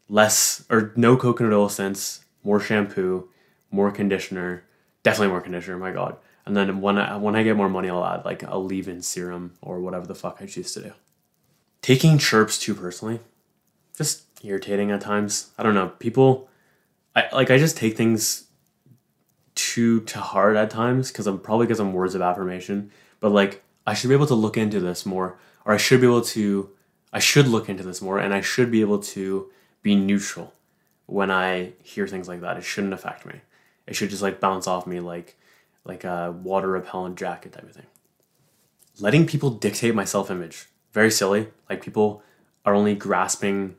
less 0.10 0.66
or 0.70 0.94
no 0.96 1.16
coconut 1.16 1.54
oil 1.54 1.70
since 1.70 2.24
more 2.44 2.60
shampoo, 2.60 3.30
more 3.70 3.92
conditioner, 3.92 4.64
definitely 5.04 5.28
more 5.28 5.42
conditioner. 5.42 5.78
My 5.78 5.92
God, 5.92 6.18
and 6.46 6.58
then 6.58 6.82
when 6.82 6.98
I 6.98 7.18
when 7.18 7.36
I 7.36 7.44
get 7.44 7.56
more 7.56 7.70
money, 7.70 7.90
I'll 7.90 8.06
add 8.06 8.26
like 8.26 8.44
a 8.44 8.58
leave-in 8.58 9.02
serum 9.02 9.54
or 9.62 9.80
whatever 9.80 10.08
the 10.08 10.16
fuck 10.16 10.38
I 10.42 10.46
choose 10.46 10.74
to 10.74 10.82
do. 10.82 10.94
Taking 11.84 12.18
chirps 12.18 12.58
too 12.58 12.74
personally, 12.74 13.20
just 13.98 14.24
irritating 14.42 14.90
at 14.90 15.02
times. 15.02 15.52
I 15.58 15.64
don't 15.64 15.76
know. 15.76 15.90
People, 15.90 16.50
I 17.14 17.26
like 17.34 17.52
I 17.52 17.58
just 17.58 17.76
take 17.76 17.98
things 17.98 18.46
too 19.54 20.00
to 20.02 20.20
heart 20.20 20.56
at 20.56 20.70
times 20.70 21.12
because 21.12 21.28
I'm 21.28 21.40
probably 21.40 21.68
because 21.68 21.82
I'm 21.82 21.92
words 21.92 22.16
of 22.16 22.22
affirmation. 22.22 22.90
But 23.20 23.34
like 23.34 23.64
I 23.86 23.94
should 23.94 24.08
be 24.08 24.14
able 24.16 24.28
to 24.28 24.34
look 24.34 24.58
into 24.58 24.80
this 24.80 25.06
more, 25.06 25.38
or 25.66 25.74
I 25.74 25.78
should 25.78 26.00
be 26.00 26.08
able 26.08 26.22
to. 26.22 26.70
I 27.12 27.20
should 27.20 27.48
look 27.50 27.68
into 27.68 27.84
this 27.84 28.02
more, 28.02 28.18
and 28.18 28.34
I 28.34 28.40
should 28.40 28.72
be 28.72 28.80
able 28.80 29.00
to 29.00 29.52
be 29.82 29.94
neutral 29.94 30.54
when 31.06 31.30
I 31.30 31.74
hear 31.84 32.08
things 32.08 32.30
like 32.30 32.40
that. 32.40 32.56
It 32.56 32.64
shouldn't 32.64 32.94
affect 32.94 33.26
me. 33.26 33.42
It 33.88 33.96
should 33.98 34.10
just 34.10 34.22
like 34.22 34.40
bounce 34.40 34.68
off 34.68 34.88
me 34.88 35.02
like 35.02 35.36
like 35.84 36.06
a 36.06 36.32
water 36.32 36.70
repellent 36.70 37.18
jacket 37.18 37.52
type 37.52 37.64
of 37.64 37.74
thing. 37.74 37.88
Letting 39.00 39.28
people 39.28 39.50
dictate 39.50 39.94
my 39.94 40.06
self 40.06 40.32
image. 40.32 40.68
Very 40.94 41.12
silly. 41.12 41.48
Like 41.70 41.84
people 41.84 42.24
are 42.66 42.74
only 42.74 42.96
grasping 42.96 43.76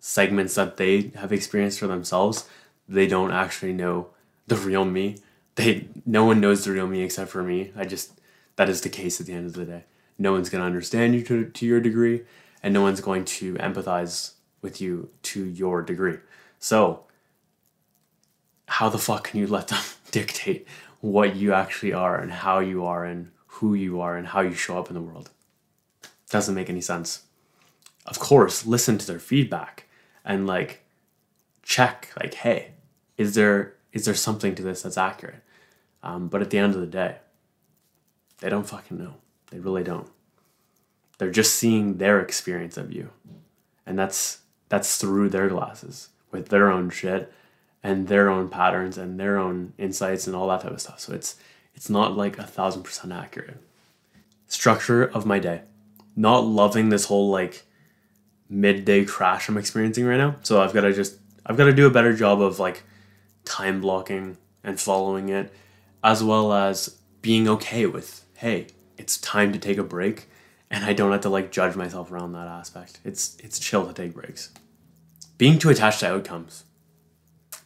segments 0.00 0.54
that 0.54 0.76
they 0.76 1.12
have 1.16 1.32
experienced 1.32 1.78
for 1.78 1.86
themselves, 1.86 2.48
they 2.88 3.06
don't 3.06 3.32
actually 3.32 3.72
know 3.72 4.08
the 4.46 4.56
real 4.56 4.84
me. 4.84 5.18
They 5.56 5.88
no 6.06 6.24
one 6.24 6.40
knows 6.40 6.64
the 6.64 6.72
real 6.72 6.86
me 6.86 7.02
except 7.02 7.30
for 7.30 7.42
me. 7.42 7.72
I 7.76 7.84
just 7.84 8.20
that 8.56 8.68
is 8.68 8.80
the 8.80 8.88
case 8.88 9.20
at 9.20 9.26
the 9.26 9.32
end 9.32 9.46
of 9.46 9.54
the 9.54 9.64
day. 9.64 9.84
No 10.18 10.32
one's 10.32 10.48
gonna 10.48 10.64
understand 10.64 11.14
you 11.14 11.22
to, 11.24 11.44
to 11.46 11.66
your 11.66 11.80
degree, 11.80 12.22
and 12.62 12.74
no 12.74 12.82
one's 12.82 13.00
going 13.00 13.24
to 13.24 13.54
empathize 13.54 14.32
with 14.62 14.80
you 14.80 15.10
to 15.22 15.44
your 15.44 15.82
degree. 15.82 16.18
So 16.58 17.04
how 18.66 18.88
the 18.88 18.98
fuck 18.98 19.24
can 19.24 19.40
you 19.40 19.46
let 19.46 19.68
them 19.68 19.82
dictate 20.10 20.66
what 21.00 21.36
you 21.36 21.52
actually 21.52 21.92
are 21.92 22.16
and 22.18 22.32
how 22.32 22.58
you 22.58 22.84
are 22.84 23.04
and 23.04 23.30
who 23.46 23.74
you 23.74 24.00
are 24.00 24.16
and 24.16 24.26
how 24.26 24.40
you 24.40 24.54
show 24.54 24.78
up 24.78 24.88
in 24.88 24.94
the 24.94 25.00
world? 25.00 25.30
Doesn't 26.30 26.54
make 26.54 26.70
any 26.70 26.80
sense. 26.80 27.22
Of 28.06 28.18
course, 28.18 28.66
listen 28.66 28.98
to 28.98 29.06
their 29.06 29.18
feedback 29.18 29.86
and 30.24 30.46
like 30.46 30.82
check 31.62 32.10
like, 32.20 32.34
hey, 32.34 32.72
is 33.16 33.34
there 33.34 33.74
is 33.92 34.04
there 34.04 34.14
something 34.14 34.54
to 34.54 34.62
this 34.62 34.82
that's 34.82 34.98
accurate? 34.98 35.42
Um, 36.02 36.28
but 36.28 36.42
at 36.42 36.50
the 36.50 36.58
end 36.58 36.74
of 36.74 36.80
the 36.80 36.86
day, 36.86 37.16
they 38.38 38.48
don't 38.48 38.68
fucking 38.68 38.98
know. 38.98 39.14
They 39.50 39.58
really 39.58 39.82
don't. 39.82 40.08
They're 41.18 41.30
just 41.30 41.56
seeing 41.56 41.96
their 41.96 42.20
experience 42.20 42.76
of 42.76 42.92
you, 42.92 43.10
and 43.84 43.98
that's 43.98 44.38
that's 44.68 44.96
through 44.96 45.30
their 45.30 45.48
glasses 45.48 46.10
with 46.30 46.48
their 46.48 46.70
own 46.70 46.90
shit 46.90 47.32
and 47.82 48.08
their 48.08 48.28
own 48.28 48.48
patterns 48.48 48.98
and 48.98 49.18
their 49.18 49.38
own 49.38 49.72
insights 49.78 50.26
and 50.26 50.36
all 50.36 50.48
that 50.48 50.60
type 50.60 50.72
of 50.72 50.80
stuff. 50.80 51.00
So 51.00 51.12
it's 51.12 51.36
it's 51.74 51.90
not 51.90 52.16
like 52.16 52.38
a 52.38 52.46
thousand 52.46 52.82
percent 52.82 53.12
accurate. 53.12 53.62
Structure 54.46 55.04
of 55.04 55.26
my 55.26 55.38
day. 55.38 55.62
Not 56.18 56.44
loving 56.44 56.88
this 56.88 57.04
whole 57.04 57.30
like 57.30 57.64
midday 58.48 59.04
crash 59.04 59.48
I'm 59.48 59.56
experiencing 59.56 60.04
right 60.04 60.16
now. 60.16 60.34
So 60.42 60.60
I've 60.60 60.74
got 60.74 60.80
to 60.80 60.92
just 60.92 61.18
I've 61.46 61.56
got 61.56 61.66
to 61.66 61.72
do 61.72 61.86
a 61.86 61.90
better 61.90 62.12
job 62.12 62.42
of 62.42 62.58
like 62.58 62.82
time 63.44 63.80
blocking 63.80 64.36
and 64.64 64.80
following 64.80 65.28
it 65.28 65.52
as 66.02 66.24
well 66.24 66.52
as 66.52 66.98
being 67.22 67.48
okay 67.48 67.86
with 67.86 68.24
hey, 68.36 68.66
it's 68.96 69.18
time 69.18 69.52
to 69.52 69.60
take 69.60 69.78
a 69.78 69.84
break 69.84 70.28
and 70.70 70.84
I 70.84 70.92
don't 70.92 71.12
have 71.12 71.20
to 71.20 71.28
like 71.28 71.52
judge 71.52 71.76
myself 71.76 72.10
around 72.10 72.32
that 72.32 72.48
aspect. 72.48 72.98
It's 73.04 73.36
it's 73.38 73.60
chill 73.60 73.86
to 73.86 73.92
take 73.92 74.14
breaks. 74.14 74.52
Being 75.36 75.60
too 75.60 75.70
attached 75.70 76.00
to 76.00 76.08
outcomes 76.08 76.64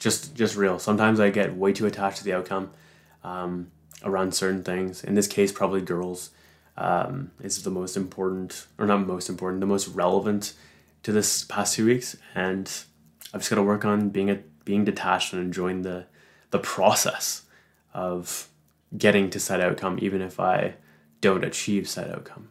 just 0.02 0.34
just 0.34 0.56
real. 0.56 0.78
Sometimes 0.78 1.20
I 1.20 1.30
get 1.30 1.56
way 1.56 1.72
too 1.72 1.86
attached 1.86 2.18
to 2.18 2.24
the 2.24 2.34
outcome 2.34 2.72
um, 3.24 3.70
around 4.04 4.34
certain 4.34 4.62
things. 4.62 5.02
In 5.02 5.14
this 5.14 5.26
case, 5.26 5.52
probably 5.52 5.80
girls 5.80 6.30
um, 6.76 7.30
is 7.40 7.62
the 7.62 7.70
most 7.70 7.96
important, 7.96 8.66
or 8.78 8.86
not 8.86 9.06
most 9.06 9.28
important, 9.28 9.60
the 9.60 9.66
most 9.66 9.88
relevant 9.88 10.54
to 11.02 11.12
this 11.12 11.44
past 11.44 11.74
two 11.74 11.86
weeks. 11.86 12.16
And 12.34 12.70
I've 13.32 13.40
just 13.40 13.50
got 13.50 13.56
to 13.56 13.62
work 13.62 13.84
on 13.84 14.08
being 14.10 14.30
a, 14.30 14.40
being 14.64 14.84
detached 14.84 15.32
and 15.32 15.42
enjoying 15.42 15.82
the 15.82 16.06
the 16.50 16.58
process 16.58 17.42
of 17.94 18.48
getting 18.96 19.30
to 19.30 19.40
said 19.40 19.60
outcome, 19.60 19.98
even 20.02 20.20
if 20.20 20.38
I 20.38 20.74
don't 21.20 21.44
achieve 21.44 21.88
said 21.88 22.10
outcome. 22.10 22.50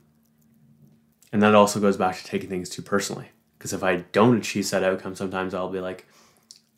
And 1.31 1.41
that 1.41 1.55
also 1.55 1.79
goes 1.79 1.97
back 1.97 2.17
to 2.17 2.23
taking 2.23 2.49
things 2.49 2.67
too 2.67 2.81
personally. 2.81 3.29
Because 3.57 3.73
if 3.73 3.83
I 3.83 3.97
don't 4.11 4.37
achieve 4.37 4.65
said 4.65 4.83
outcome, 4.83 5.15
sometimes 5.15 5.53
I'll 5.53 5.69
be 5.69 5.79
like, 5.79 6.07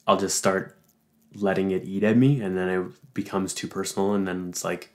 I'll 0.05 0.17
just 0.17 0.37
start 0.37 0.77
letting 1.35 1.71
it 1.71 1.85
eat 1.85 2.03
at 2.03 2.17
me 2.17 2.41
and 2.41 2.57
then 2.57 2.69
it 2.69 3.13
becomes 3.13 3.53
too 3.53 3.67
personal 3.67 4.13
and 4.13 4.27
then 4.27 4.49
it's 4.49 4.63
like 4.63 4.92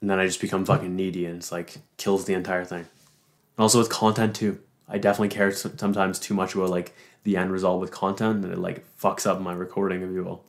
and 0.00 0.08
then 0.08 0.18
I 0.18 0.26
just 0.26 0.40
become 0.40 0.64
fucking 0.64 0.94
needy 0.94 1.26
and 1.26 1.36
it's 1.36 1.52
like 1.52 1.78
kills 1.96 2.24
the 2.24 2.34
entire 2.34 2.64
thing. 2.64 2.80
And 2.80 2.86
also 3.58 3.78
with 3.78 3.90
content 3.90 4.36
too. 4.36 4.60
I 4.88 4.98
definitely 4.98 5.28
care 5.28 5.52
sometimes 5.52 6.18
too 6.18 6.34
much 6.34 6.54
about 6.54 6.70
like 6.70 6.94
the 7.24 7.36
end 7.36 7.52
result 7.52 7.80
with 7.80 7.90
content 7.90 8.44
and 8.44 8.52
it 8.52 8.58
like 8.58 8.84
fucks 8.98 9.26
up 9.26 9.40
my 9.40 9.52
recording 9.52 10.02
if 10.02 10.10
you 10.10 10.24
will. 10.24 10.44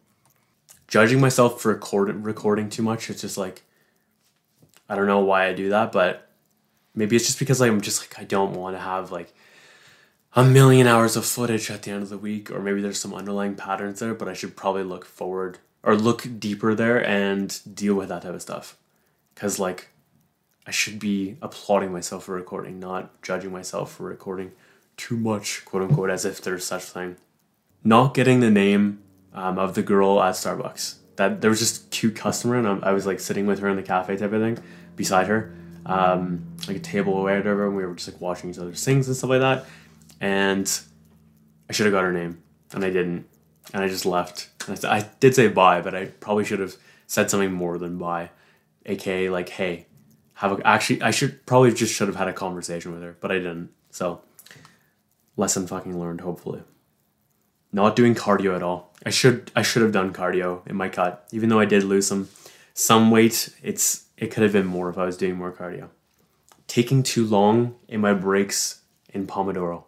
Judging 0.88 1.20
myself 1.20 1.62
for 1.62 1.74
record- 1.74 2.26
recording 2.26 2.70
too 2.70 2.84
much, 2.84 3.10
it's 3.10 3.22
just 3.22 3.38
like 3.38 3.64
I 4.88 4.96
don't 4.96 5.08
know 5.08 5.20
why 5.20 5.48
I 5.48 5.54
do 5.54 5.70
that, 5.70 5.92
but 5.92 6.30
maybe 6.96 7.16
it's 7.16 7.26
just 7.26 7.40
because 7.40 7.60
like, 7.60 7.70
I'm 7.70 7.82
just 7.82 8.02
like 8.02 8.20
I 8.20 8.24
don't 8.24 8.54
want 8.54 8.76
to 8.76 8.82
have 8.82 9.12
like 9.12 9.34
a 10.36 10.44
million 10.44 10.88
hours 10.88 11.16
of 11.16 11.26
footage 11.26 11.70
at 11.72 11.84
the 11.84 11.92
end 11.92 12.04
of 12.04 12.10
the 12.10 12.18
week, 12.18 12.52
or 12.52 12.60
maybe 12.60 12.82
there's 12.82 13.00
some 13.00 13.14
underlying 13.14 13.56
patterns 13.56 14.00
there, 14.00 14.14
but 14.14 14.28
I 14.28 14.34
should 14.34 14.56
probably 14.56 14.84
look 14.84 15.06
forward 15.06 15.58
or 15.84 15.96
look 15.96 16.26
deeper 16.40 16.76
there 16.76 17.06
and 17.06 17.60
deal 17.76 17.96
with 17.96 18.10
that 18.10 18.22
type 18.22 18.34
of 18.34 18.42
stuff. 18.42 18.78
Because, 19.40 19.58
like, 19.60 19.90
I 20.68 20.72
should 20.72 21.00
be 21.00 21.38
applauding 21.42 21.94
myself 21.94 22.26
for 22.26 22.36
recording, 22.36 22.80
not 22.80 23.22
judging 23.22 23.54
myself 23.54 23.94
for 23.94 24.04
recording 24.04 24.52
too 24.98 25.16
much, 25.16 25.64
quote 25.64 25.84
unquote, 25.84 26.10
as 26.10 26.26
if 26.26 26.42
there's 26.42 26.66
such 26.66 26.84
thing. 26.84 27.16
Not 27.84 28.14
getting 28.14 28.42
the 28.42 28.52
name 28.52 29.02
um, 29.34 29.58
of 29.58 29.76
the 29.76 29.82
girl 29.82 30.22
at 30.22 30.36
Starbucks. 30.36 30.96
That 31.16 31.40
there 31.40 31.50
was 31.50 31.60
just 31.60 31.90
cute 31.90 32.16
customer, 32.16 32.56
and 32.58 32.84
I 32.84 32.92
was 32.92 33.06
like 33.06 33.22
sitting 33.22 33.46
with 33.46 33.60
her 33.60 33.70
in 33.70 33.78
the 33.78 33.84
cafe 33.84 34.18
type 34.18 34.34
of 34.34 34.42
thing, 34.42 34.58
beside 34.98 35.28
her, 35.28 35.56
um, 35.86 36.46
like 36.68 36.78
a 36.78 36.82
table 36.82 37.14
or 37.14 37.24
whatever, 37.24 37.68
and 37.68 37.76
we 37.78 37.86
were 37.86 37.96
just 37.96 38.12
like 38.12 38.20
watching 38.22 38.50
each 38.50 38.58
other's 38.58 38.84
things 38.84 39.08
and 39.08 39.16
stuff 39.16 39.30
like 39.30 39.40
that 39.42 39.66
and 40.20 40.82
I 41.70 41.74
should 41.74 41.86
have 41.86 41.94
got 41.94 42.04
her 42.04 42.12
name, 42.12 42.42
and 42.74 42.84
I 42.84 42.90
didn't, 42.90 43.28
and 43.74 43.84
I 43.84 43.88
just 43.88 44.06
left. 44.06 44.50
I, 44.68 44.98
I 44.98 45.10
did 45.20 45.36
say 45.36 45.48
bye, 45.48 45.82
but 45.82 45.96
I 45.96 46.06
probably 46.06 46.46
should 46.46 46.60
have 46.60 46.76
said 47.08 47.30
something 47.30 47.52
more 47.52 47.78
than 47.78 47.98
bye, 47.98 48.30
aka 48.86 49.30
like, 49.30 49.50
hey, 49.50 49.88
have 50.34 50.60
a, 50.60 50.68
actually 50.68 51.02
I 51.02 51.12
should 51.12 51.46
probably 51.46 51.74
just 51.74 51.94
should 51.94 52.08
have 52.08 52.18
had 52.18 52.28
a 52.28 52.34
conversation 52.34 52.94
with 52.94 53.02
her, 53.02 53.18
but 53.20 53.32
I 53.32 53.36
didn't. 53.36 53.70
So 53.92 54.22
lesson 55.38 55.68
fucking 55.68 56.00
learned, 56.00 56.22
hopefully. 56.22 56.64
Not 57.72 57.96
doing 57.96 58.16
cardio 58.16 58.56
at 58.56 58.64
all. 58.64 58.94
I 59.06 59.10
should 59.10 59.52
I 59.56 59.62
should 59.62 59.82
have 59.82 59.92
done 59.92 60.14
cardio 60.14 60.68
in 60.68 60.76
my 60.76 60.90
cut, 60.90 61.28
even 61.32 61.50
though 61.50 61.60
I 61.60 61.66
did 61.66 61.84
lose 61.84 62.08
some 62.08 62.30
some 62.74 63.12
weight. 63.12 63.54
It's 63.62 64.06
it 64.18 64.28
could 64.32 64.44
have 64.44 64.54
been 64.54 64.66
more 64.66 64.90
if 64.90 64.98
I 64.98 65.06
was 65.06 65.18
doing 65.18 65.36
more 65.36 65.52
cardio. 65.52 65.90
Taking 66.68 67.04
too 67.04 67.26
long 67.26 67.76
in 67.88 68.02
my 68.02 68.14
breaks 68.14 68.82
in 69.14 69.26
Pomodoro 69.26 69.86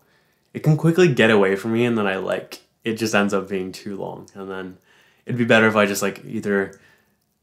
it 0.54 0.64
can 0.64 0.78
quickly 0.78 1.14
get 1.14 1.32
away 1.32 1.56
from 1.56 1.74
me 1.74 1.86
and 1.86 1.98
then 1.98 2.08
I 2.08 2.18
like 2.18 2.62
it 2.84 2.94
just 2.94 3.16
ends 3.16 3.34
up 3.34 3.48
being 3.48 3.72
too 3.72 3.96
long. 3.96 4.28
And 4.34 4.50
then 4.50 4.78
it'd 5.26 5.38
be 5.38 5.46
better 5.46 5.68
if 5.68 5.76
I 5.76 5.86
just 5.86 6.02
like 6.02 6.24
either 6.26 6.80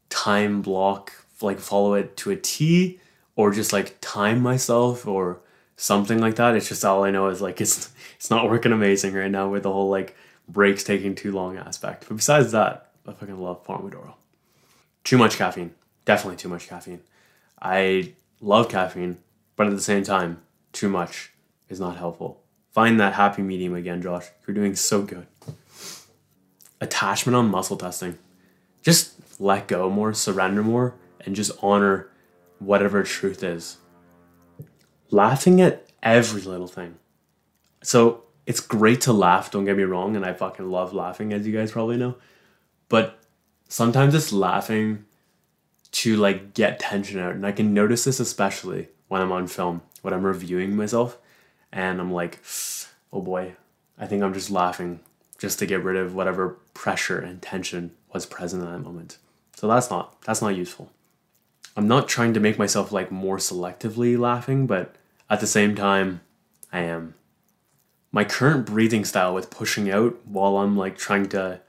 time 0.09 0.61
block 0.61 1.13
like 1.41 1.59
follow 1.59 1.93
it 1.93 2.17
to 2.17 2.31
a 2.31 2.35
T 2.35 2.99
or 3.35 3.51
just 3.51 3.71
like 3.71 3.97
time 4.01 4.41
myself 4.41 5.07
or 5.07 5.39
something 5.75 6.19
like 6.19 6.35
that. 6.35 6.55
It's 6.55 6.67
just 6.67 6.83
all 6.83 7.03
I 7.03 7.11
know 7.11 7.29
is 7.29 7.41
like 7.41 7.61
it's 7.61 7.91
it's 8.15 8.29
not 8.29 8.49
working 8.49 8.71
amazing 8.71 9.13
right 9.13 9.31
now 9.31 9.49
with 9.49 9.63
the 9.63 9.71
whole 9.71 9.89
like 9.89 10.15
breaks 10.47 10.83
taking 10.83 11.15
too 11.15 11.31
long 11.31 11.57
aspect. 11.57 12.05
But 12.07 12.17
besides 12.17 12.51
that, 12.51 12.91
I 13.07 13.13
fucking 13.13 13.39
love 13.39 13.65
Pomodoro. 13.65 14.13
Too 15.03 15.17
much 15.17 15.37
caffeine. 15.37 15.73
Definitely 16.05 16.37
too 16.37 16.49
much 16.49 16.67
caffeine. 16.67 17.01
I 17.61 18.13
love 18.41 18.69
caffeine, 18.69 19.17
but 19.55 19.67
at 19.67 19.73
the 19.73 19.81
same 19.81 20.03
time, 20.03 20.41
too 20.73 20.89
much 20.89 21.31
is 21.69 21.79
not 21.79 21.97
helpful. 21.97 22.41
Find 22.71 22.99
that 22.99 23.13
happy 23.13 23.41
medium 23.41 23.73
again, 23.73 24.01
Josh. 24.01 24.27
You're 24.45 24.55
doing 24.55 24.75
so 24.75 25.01
good. 25.01 25.27
Attachment 26.81 27.35
on 27.35 27.49
muscle 27.49 27.77
testing. 27.77 28.17
Just 28.81 29.13
let 29.39 29.67
go 29.67 29.89
more, 29.89 30.13
surrender 30.13 30.63
more, 30.63 30.95
and 31.25 31.35
just 31.35 31.51
honor 31.61 32.09
whatever 32.59 33.03
truth 33.03 33.43
is. 33.43 33.77
Laughing 35.11 35.61
at 35.61 35.87
every 36.03 36.41
little 36.41 36.67
thing. 36.67 36.97
So 37.81 38.23
it's 38.45 38.59
great 38.59 39.01
to 39.01 39.13
laugh, 39.13 39.51
don't 39.51 39.65
get 39.65 39.77
me 39.77 39.83
wrong, 39.83 40.15
and 40.15 40.25
I 40.25 40.33
fucking 40.33 40.69
love 40.69 40.93
laughing, 40.93 41.33
as 41.33 41.45
you 41.47 41.53
guys 41.53 41.71
probably 41.71 41.97
know. 41.97 42.15
But 42.89 43.19
sometimes 43.67 44.15
it's 44.15 44.33
laughing 44.33 45.05
to 45.91 46.15
like 46.17 46.53
get 46.53 46.79
tension 46.79 47.19
out. 47.19 47.35
And 47.35 47.45
I 47.45 47.51
can 47.51 47.73
notice 47.73 48.03
this 48.03 48.19
especially 48.19 48.89
when 49.07 49.21
I'm 49.21 49.31
on 49.31 49.47
film, 49.47 49.81
when 50.01 50.13
I'm 50.13 50.25
reviewing 50.25 50.75
myself 50.75 51.17
and 51.71 51.99
I'm 51.99 52.11
like, 52.11 52.39
oh 53.11 53.21
boy, 53.21 53.53
I 53.97 54.05
think 54.05 54.23
I'm 54.23 54.33
just 54.33 54.51
laughing 54.51 54.99
just 55.37 55.59
to 55.59 55.65
get 55.65 55.83
rid 55.83 55.95
of 55.95 56.15
whatever 56.15 56.57
pressure 56.73 57.19
and 57.19 57.41
tension 57.41 57.91
was 58.13 58.25
present 58.25 58.63
in 58.63 58.71
that 58.71 58.79
moment. 58.79 59.17
So 59.55 59.67
that's 59.67 59.89
not 59.89 60.21
that's 60.21 60.41
not 60.41 60.55
useful. 60.55 60.91
I'm 61.79 61.87
not 61.87 62.09
trying 62.09 62.33
to 62.33 62.41
make 62.41 62.59
myself 62.59 62.91
like 62.91 63.09
more 63.09 63.37
selectively 63.37 64.19
laughing, 64.19 64.67
but 64.67 64.95
at 65.29 65.39
the 65.39 65.47
same 65.47 65.75
time, 65.75 66.19
I 66.73 66.81
am. 66.81 67.15
My 68.11 68.25
current 68.25 68.65
breathing 68.65 69.05
style 69.05 69.33
with 69.33 69.49
pushing 69.49 69.89
out 69.89 70.17
while 70.25 70.57
I'm 70.57 70.75
like 70.75 70.97
trying 70.97 71.29
to 71.29 71.61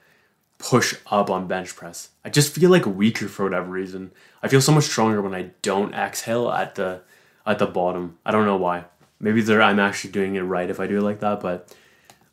push 0.58 0.96
up 1.12 1.30
on 1.30 1.46
bench 1.46 1.76
press. 1.76 2.08
I 2.24 2.28
just 2.28 2.52
feel 2.52 2.70
like 2.70 2.86
weaker 2.86 3.28
for 3.28 3.44
whatever 3.44 3.70
reason. 3.70 4.10
I 4.42 4.48
feel 4.48 4.60
so 4.60 4.72
much 4.72 4.82
stronger 4.82 5.22
when 5.22 5.32
I 5.32 5.52
don't 5.62 5.94
exhale 5.94 6.50
at 6.50 6.74
the 6.74 7.02
at 7.46 7.60
the 7.60 7.66
bottom. 7.66 8.18
I 8.26 8.32
don't 8.32 8.46
know 8.46 8.56
why. 8.56 8.86
Maybe 9.20 9.42
there 9.42 9.62
I'm 9.62 9.78
actually 9.78 10.10
doing 10.10 10.34
it 10.34 10.40
right 10.40 10.70
if 10.70 10.80
I 10.80 10.88
do 10.88 10.98
it 10.98 11.02
like 11.02 11.20
that, 11.20 11.38
but 11.38 11.72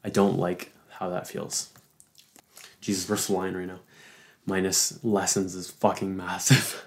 I 0.03 0.09
don't 0.09 0.39
like 0.39 0.73
how 0.89 1.09
that 1.09 1.27
feels. 1.27 1.69
Jesus, 2.81 3.07
we're 3.07 3.17
flying 3.17 3.53
right 3.53 3.67
now. 3.67 3.81
Minus 4.47 4.97
lessons 5.03 5.53
is 5.53 5.69
fucking 5.69 6.17
massive. 6.17 6.83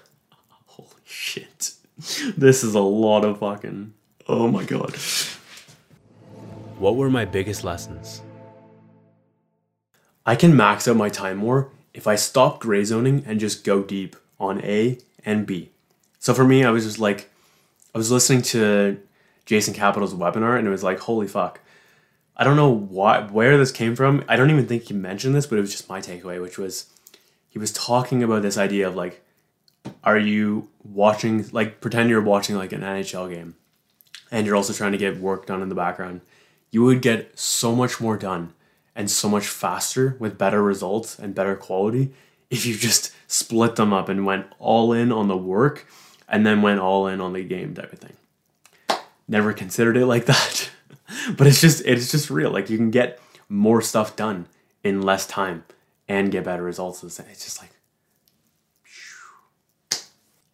Shit. 1.11 1.73
This 2.37 2.63
is 2.63 2.73
a 2.73 2.79
lot 2.79 3.25
of 3.25 3.39
fucking. 3.39 3.93
Oh 4.27 4.47
my 4.47 4.63
god. 4.63 4.95
What 6.79 6.95
were 6.95 7.09
my 7.09 7.25
biggest 7.25 7.65
lessons? 7.65 8.21
I 10.25 10.35
can 10.35 10.55
max 10.55 10.87
out 10.87 10.95
my 10.95 11.09
time 11.09 11.37
more 11.37 11.69
if 11.93 12.07
I 12.07 12.15
stop 12.15 12.61
gray 12.61 12.85
zoning 12.85 13.23
and 13.27 13.41
just 13.41 13.65
go 13.65 13.83
deep 13.83 14.15
on 14.39 14.63
A 14.63 14.99
and 15.25 15.45
B. 15.45 15.71
So 16.17 16.33
for 16.33 16.45
me, 16.45 16.63
I 16.63 16.71
was 16.71 16.85
just 16.85 16.97
like, 16.97 17.29
I 17.93 17.97
was 17.97 18.09
listening 18.09 18.41
to 18.43 18.97
Jason 19.45 19.73
Capital's 19.73 20.13
webinar 20.13 20.57
and 20.57 20.65
it 20.65 20.71
was 20.71 20.83
like, 20.83 20.99
holy 20.99 21.27
fuck. 21.27 21.59
I 22.37 22.45
don't 22.45 22.55
know 22.55 22.69
why 22.69 23.23
where 23.23 23.57
this 23.57 23.73
came 23.73 23.97
from. 23.97 24.23
I 24.29 24.37
don't 24.37 24.49
even 24.49 24.65
think 24.65 24.83
he 24.83 24.93
mentioned 24.93 25.35
this, 25.35 25.45
but 25.45 25.57
it 25.57 25.61
was 25.61 25.71
just 25.71 25.89
my 25.89 25.99
takeaway, 25.99 26.41
which 26.41 26.57
was 26.57 26.85
he 27.49 27.59
was 27.59 27.73
talking 27.73 28.23
about 28.23 28.43
this 28.43 28.57
idea 28.57 28.87
of 28.87 28.95
like, 28.95 29.21
are 30.03 30.17
you 30.17 30.69
watching 30.83 31.47
like 31.51 31.81
pretend 31.81 32.09
you're 32.09 32.21
watching 32.21 32.55
like 32.55 32.71
an 32.71 32.81
NHL 32.81 33.29
game 33.29 33.55
and 34.31 34.45
you're 34.45 34.55
also 34.55 34.73
trying 34.73 34.93
to 34.93 34.97
get 34.97 35.17
work 35.17 35.45
done 35.45 35.61
in 35.61 35.69
the 35.69 35.75
background. 35.75 36.21
You 36.71 36.83
would 36.83 37.01
get 37.01 37.37
so 37.37 37.75
much 37.75 37.99
more 37.99 38.17
done 38.17 38.53
and 38.95 39.11
so 39.11 39.29
much 39.29 39.47
faster 39.47 40.15
with 40.19 40.37
better 40.37 40.63
results 40.63 41.19
and 41.19 41.35
better 41.35 41.55
quality 41.55 42.13
if 42.49 42.65
you 42.65 42.75
just 42.75 43.13
split 43.27 43.75
them 43.75 43.93
up 43.93 44.09
and 44.09 44.25
went 44.25 44.47
all 44.59 44.93
in 44.93 45.11
on 45.11 45.27
the 45.27 45.37
work 45.37 45.87
and 46.27 46.45
then 46.45 46.61
went 46.61 46.79
all 46.79 47.07
in 47.07 47.21
on 47.21 47.33
the 47.33 47.43
game 47.43 47.73
type 47.73 47.91
of 47.91 47.99
thing. 47.99 48.13
Never 49.27 49.53
considered 49.53 49.97
it 49.97 50.05
like 50.05 50.25
that. 50.27 50.69
but 51.37 51.47
it's 51.47 51.61
just 51.61 51.83
it's 51.85 52.11
just 52.11 52.29
real. 52.29 52.51
Like 52.51 52.69
you 52.69 52.77
can 52.77 52.91
get 52.91 53.19
more 53.49 53.81
stuff 53.81 54.15
done 54.15 54.47
in 54.83 55.01
less 55.01 55.27
time 55.27 55.63
and 56.07 56.31
get 56.31 56.45
better 56.45 56.63
results. 56.63 57.03
It's 57.03 57.17
just 57.17 57.61
like 57.61 57.71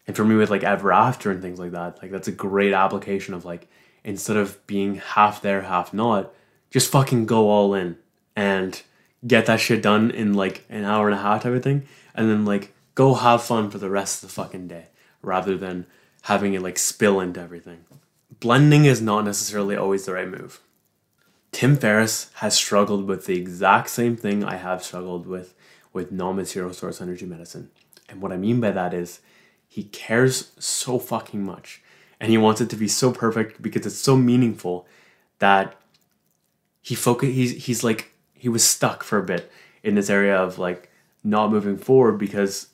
and 0.08 0.16
for 0.16 0.24
me 0.24 0.36
with 0.36 0.50
like 0.50 0.64
ever 0.64 0.92
after 0.92 1.30
and 1.30 1.42
things 1.42 1.60
like 1.60 1.72
that, 1.72 2.02
like 2.02 2.12
that's 2.12 2.30
a 2.30 2.32
great 2.34 2.74
application 2.74 3.34
of 3.34 3.46
like 3.46 3.68
instead 4.04 4.38
of 4.38 4.66
being 4.66 4.96
half 4.96 5.42
there, 5.42 5.64
half 5.64 5.94
not, 5.94 6.34
just 6.72 6.90
fucking 6.90 7.26
go 7.26 7.50
all 7.50 7.74
in 7.74 7.98
and 8.36 8.82
get 9.26 9.46
that 9.48 9.60
shit 9.60 9.84
done 9.84 10.10
in 10.10 10.34
like 10.34 10.64
an 10.70 10.86
hour 10.86 11.08
and 11.10 11.20
a 11.20 11.22
half 11.22 11.44
type 11.44 11.54
of 11.54 11.64
thing. 11.64 11.86
And 12.16 12.30
then 12.30 12.46
like 12.46 12.74
go 12.96 13.16
have 13.16 13.44
fun 13.44 13.70
for 13.70 13.78
the 13.78 13.90
rest 13.90 14.24
of 14.24 14.30
the 14.30 14.34
fucking 14.34 14.70
day 14.70 14.88
rather 15.22 15.58
than 15.58 15.86
having 16.24 16.54
it 16.54 16.62
like 16.62 16.80
spill 16.80 17.20
into 17.20 17.42
everything. 17.42 17.84
Blending 18.40 18.86
is 18.86 19.02
not 19.02 19.26
necessarily 19.26 19.76
always 19.76 20.06
the 20.06 20.14
right 20.14 20.28
move. 20.28 20.62
Tim 21.52 21.76
Ferriss 21.76 22.30
has 22.36 22.56
struggled 22.56 23.08
with 23.08 23.26
the 23.26 23.38
exact 23.38 23.90
same 23.90 24.16
thing 24.16 24.44
I 24.44 24.56
have 24.56 24.84
struggled 24.84 25.28
with 25.28 25.54
with 25.92 26.12
non-material 26.12 26.74
source 26.74 27.02
energy 27.02 27.26
medicine. 27.26 27.72
And 28.08 28.22
what 28.22 28.32
I 28.32 28.38
mean 28.38 28.62
by 28.62 28.72
that 28.72 28.94
is 28.94 29.20
he 29.68 29.84
cares 29.84 30.52
so 30.58 31.00
fucking 31.00 31.44
much. 31.44 31.82
And 32.20 32.32
he 32.32 32.38
wants 32.38 32.62
it 32.62 32.70
to 32.72 32.76
be 32.76 32.88
so 32.88 33.12
perfect 33.12 33.62
because 33.62 33.86
it's 33.86 34.00
so 34.00 34.16
meaningful 34.16 34.88
that 35.40 35.76
he 36.82 36.96
focus 36.96 37.30
he's 37.30 37.66
he's 37.66 37.84
like 37.84 38.12
he 38.34 38.50
was 38.50 38.64
stuck 38.64 39.04
for 39.04 39.20
a 39.20 39.24
bit 39.24 39.52
in 39.84 39.96
this 39.96 40.10
area 40.10 40.36
of 40.36 40.58
like 40.58 40.90
not 41.24 41.52
moving 41.52 41.78
forward 41.78 42.18
because 42.18 42.70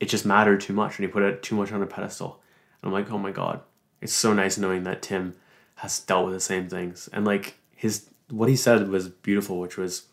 it 0.00 0.08
just 0.08 0.24
mattered 0.24 0.60
too 0.60 0.72
much 0.72 0.96
and 0.96 1.06
he 1.06 1.12
put 1.12 1.22
it 1.22 1.42
too 1.42 1.56
much 1.56 1.72
on 1.72 1.82
a 1.82 1.86
pedestal. 1.86 2.40
And 2.80 2.88
I'm 2.88 2.92
like, 2.92 3.10
oh 3.10 3.18
my 3.18 3.32
god, 3.32 3.60
it's 4.00 4.12
so 4.12 4.32
nice 4.32 4.56
knowing 4.56 4.84
that 4.84 5.02
Tim 5.02 5.34
has 5.76 6.00
dealt 6.00 6.26
with 6.26 6.34
the 6.34 6.40
same 6.40 6.68
things. 6.68 7.08
And 7.12 7.24
like 7.24 7.58
his 7.74 8.08
what 8.30 8.48
he 8.48 8.56
said 8.56 8.88
was 8.88 9.08
beautiful, 9.08 9.58
which 9.58 9.76
was 9.76 10.06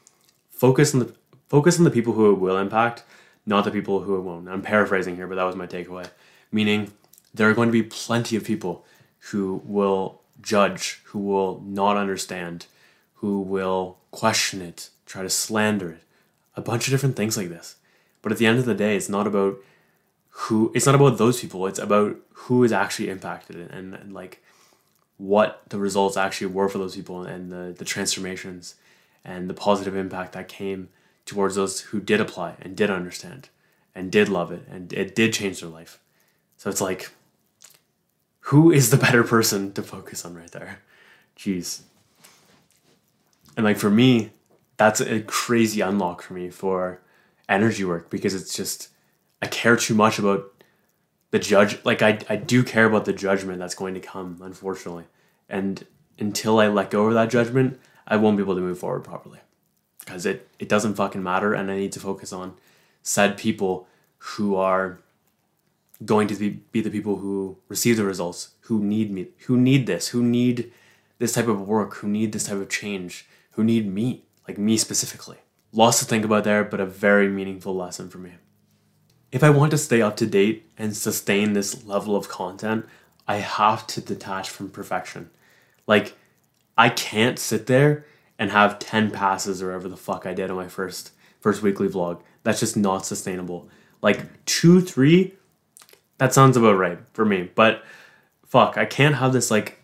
focus 0.50 0.94
on 0.94 1.02
the 1.02 1.16
focus 1.48 1.78
on 1.78 1.86
the 1.86 1.92
people 1.92 2.14
who 2.14 2.32
it 2.32 2.40
will 2.40 2.58
impact, 2.58 3.04
not 3.46 3.66
the 3.66 3.72
people 3.72 4.02
who 4.02 4.20
won't. 4.22 4.50
I'm 4.50 4.62
paraphrasing 4.62 5.16
here, 5.16 5.28
but 5.28 5.36
that 5.36 5.44
was 5.44 5.56
my 5.56 5.68
takeaway. 5.68 6.10
Meaning 6.52 6.94
there 7.34 7.50
are 7.50 7.54
going 7.54 7.70
to 7.70 7.74
be 7.74 7.84
plenty 7.84 8.36
of 8.36 8.44
people 8.44 8.86
who 9.32 9.62
will 9.66 10.22
judge, 10.42 11.02
who 11.06 11.20
will 11.20 11.62
not 11.66 11.98
understand, 11.98 12.68
who 13.16 13.42
will 13.42 13.98
question 14.12 14.62
it, 14.62 14.90
try 15.06 15.22
to 15.22 15.30
slander 15.30 15.92
it, 15.92 16.04
a 16.56 16.62
bunch 16.62 16.88
of 16.88 16.92
different 16.92 17.16
things 17.16 17.38
like 17.38 17.50
this. 17.50 17.76
But 18.22 18.32
at 18.32 18.38
the 18.38 18.48
end 18.48 18.60
of 18.60 18.66
the 18.66 18.74
day, 18.74 18.96
it's 18.96 19.10
not 19.10 19.28
about 19.28 19.58
who 20.38 20.70
it's 20.76 20.86
not 20.86 20.96
about 20.96 21.18
those 21.18 21.40
people 21.40 21.66
it's 21.66 21.80
about 21.80 22.18
who 22.34 22.64
is 22.66 22.74
actually 22.74 23.10
impacted 23.10 23.56
and, 23.72 23.94
and 23.94 24.14
like 24.14 24.44
what 25.18 25.62
the 25.70 25.80
results 25.80 26.18
actually 26.18 26.48
were 26.48 26.68
for 26.68 26.78
those 26.78 26.96
people 26.96 27.24
and 27.24 27.52
the, 27.52 27.74
the 27.78 27.86
transformations 27.86 28.76
and 29.24 29.50
the 29.50 29.54
positive 29.54 29.96
impact 29.96 30.34
that 30.34 30.50
came 30.50 30.90
towards 31.26 31.56
those 31.56 31.82
who 31.82 32.00
did 32.00 32.22
apply 32.22 32.56
and 32.62 32.76
did 32.76 32.90
understand 32.90 33.50
and 33.94 34.12
did 34.12 34.30
love 34.30 34.52
it 34.52 34.68
and 34.70 34.92
it 34.94 35.16
did 35.16 35.34
change 35.34 35.60
their 35.60 35.70
life 35.70 36.00
so 36.58 36.70
it's 36.70 36.82
like 36.82 37.12
who 38.42 38.72
is 38.72 38.90
the 38.92 38.98
better 38.98 39.24
person 39.24 39.74
to 39.74 39.82
focus 39.82 40.26
on 40.26 40.36
right 40.36 40.52
there 40.52 40.80
jeez 41.38 41.82
and 43.58 43.66
like 43.66 43.78
for 43.78 43.90
me 43.90 44.32
that's 44.78 45.00
a 45.00 45.22
crazy 45.22 45.82
unlock 45.82 46.22
for 46.22 46.34
me 46.34 46.50
for 46.50 47.02
energy 47.48 47.86
work 47.86 48.10
because 48.10 48.34
it's 48.34 48.56
just 48.56 48.90
I 49.42 49.48
care 49.48 49.76
too 49.76 49.94
much 49.94 50.20
about 50.20 50.52
the 51.32 51.40
judge. 51.40 51.84
Like 51.84 52.02
I, 52.02 52.20
I 52.30 52.36
do 52.36 52.64
care 52.64 52.86
about 52.86 53.06
the 53.06 53.14
judgment 53.14 53.60
that's 53.60 53.76
going 53.76 53.94
to 53.94 54.00
come, 54.00 54.40
unfortunately. 54.42 55.06
And 55.50 55.86
until 56.18 56.60
I 56.60 56.68
let 56.68 56.90
go 56.90 57.08
of 57.08 57.14
that 57.14 57.30
judgment, 57.30 57.80
I 58.08 58.18
won't 58.18 58.38
be 58.38 58.44
able 58.44 58.56
to 58.56 58.62
move 58.62 58.80
forward 58.80 59.04
properly. 59.04 59.40
Because 60.06 60.26
it, 60.26 60.48
it 60.60 60.70
doesn't 60.70 60.96
fucking 60.96 61.24
matter, 61.24 61.54
and 61.54 61.72
I 61.72 61.78
need 61.78 61.92
to 61.94 62.00
focus 62.00 62.32
on 62.32 62.54
said 63.02 63.38
people 63.38 63.88
who 64.18 64.56
are 64.56 65.00
going 66.04 66.28
to 66.28 66.36
be, 66.36 66.50
be 66.72 66.82
the 66.82 66.90
people 66.90 67.18
who 67.18 67.58
receive 67.68 67.98
the 67.98 68.04
results, 68.04 68.52
who 68.62 68.84
need 68.84 69.12
me, 69.12 69.28
who 69.48 69.58
need 69.58 69.88
this, 69.88 70.10
who 70.10 70.22
need 70.24 70.72
this 71.18 71.34
type 71.34 71.48
of 71.48 71.68
work, 71.68 71.96
who 71.96 72.08
need 72.08 72.32
this 72.32 72.46
type 72.46 72.58
of 72.58 72.70
change, 72.70 73.28
who 73.52 73.64
need 73.64 73.92
me, 73.92 74.24
like 74.48 74.58
me 74.58 74.78
specifically. 74.78 75.38
Lots 75.72 76.00
to 76.00 76.06
think 76.06 76.24
about 76.24 76.44
there, 76.44 76.64
but 76.64 76.80
a 76.80 76.86
very 76.86 77.28
meaningful 77.30 77.76
lesson 77.76 78.10
for 78.10 78.18
me 78.18 78.34
if 79.36 79.44
I 79.44 79.50
want 79.50 79.72
to 79.72 79.78
stay 79.78 80.02
up 80.02 80.16
to 80.18 80.26
date 80.26 80.66
and 80.78 80.96
sustain 80.96 81.52
this 81.52 81.84
level 81.84 82.16
of 82.16 82.30
content, 82.30 82.86
I 83.28 83.38
have 83.38 83.86
to 83.88 84.00
detach 84.00 84.50
from 84.50 84.70
perfection. 84.70 85.30
Like, 85.86 86.16
I 86.78 86.88
can't 86.88 87.38
sit 87.38 87.68
there 87.68 88.06
and 88.38 88.52
have 88.52 88.80
10 88.80 89.12
passes 89.12 89.62
or 89.62 89.68
whatever 89.68 89.88
the 89.88 89.98
fuck 89.98 90.26
I 90.26 90.34
did 90.34 90.50
on 90.50 90.58
my 90.58 90.68
first 90.68 91.12
first 91.40 91.62
weekly 91.62 91.88
vlog. 91.88 92.22
That's 92.44 92.60
just 92.60 92.76
not 92.76 93.06
sustainable. 93.06 93.70
Like 94.02 94.46
two, 94.46 94.82
three, 94.82 95.36
that 96.18 96.34
sounds 96.34 96.58
about 96.58 96.78
right 96.78 97.00
for 97.14 97.24
me. 97.24 97.50
But 97.54 97.84
fuck, 98.46 98.78
I 98.78 98.86
can't 98.86 99.16
have 99.16 99.34
this 99.34 99.52
like 99.52 99.84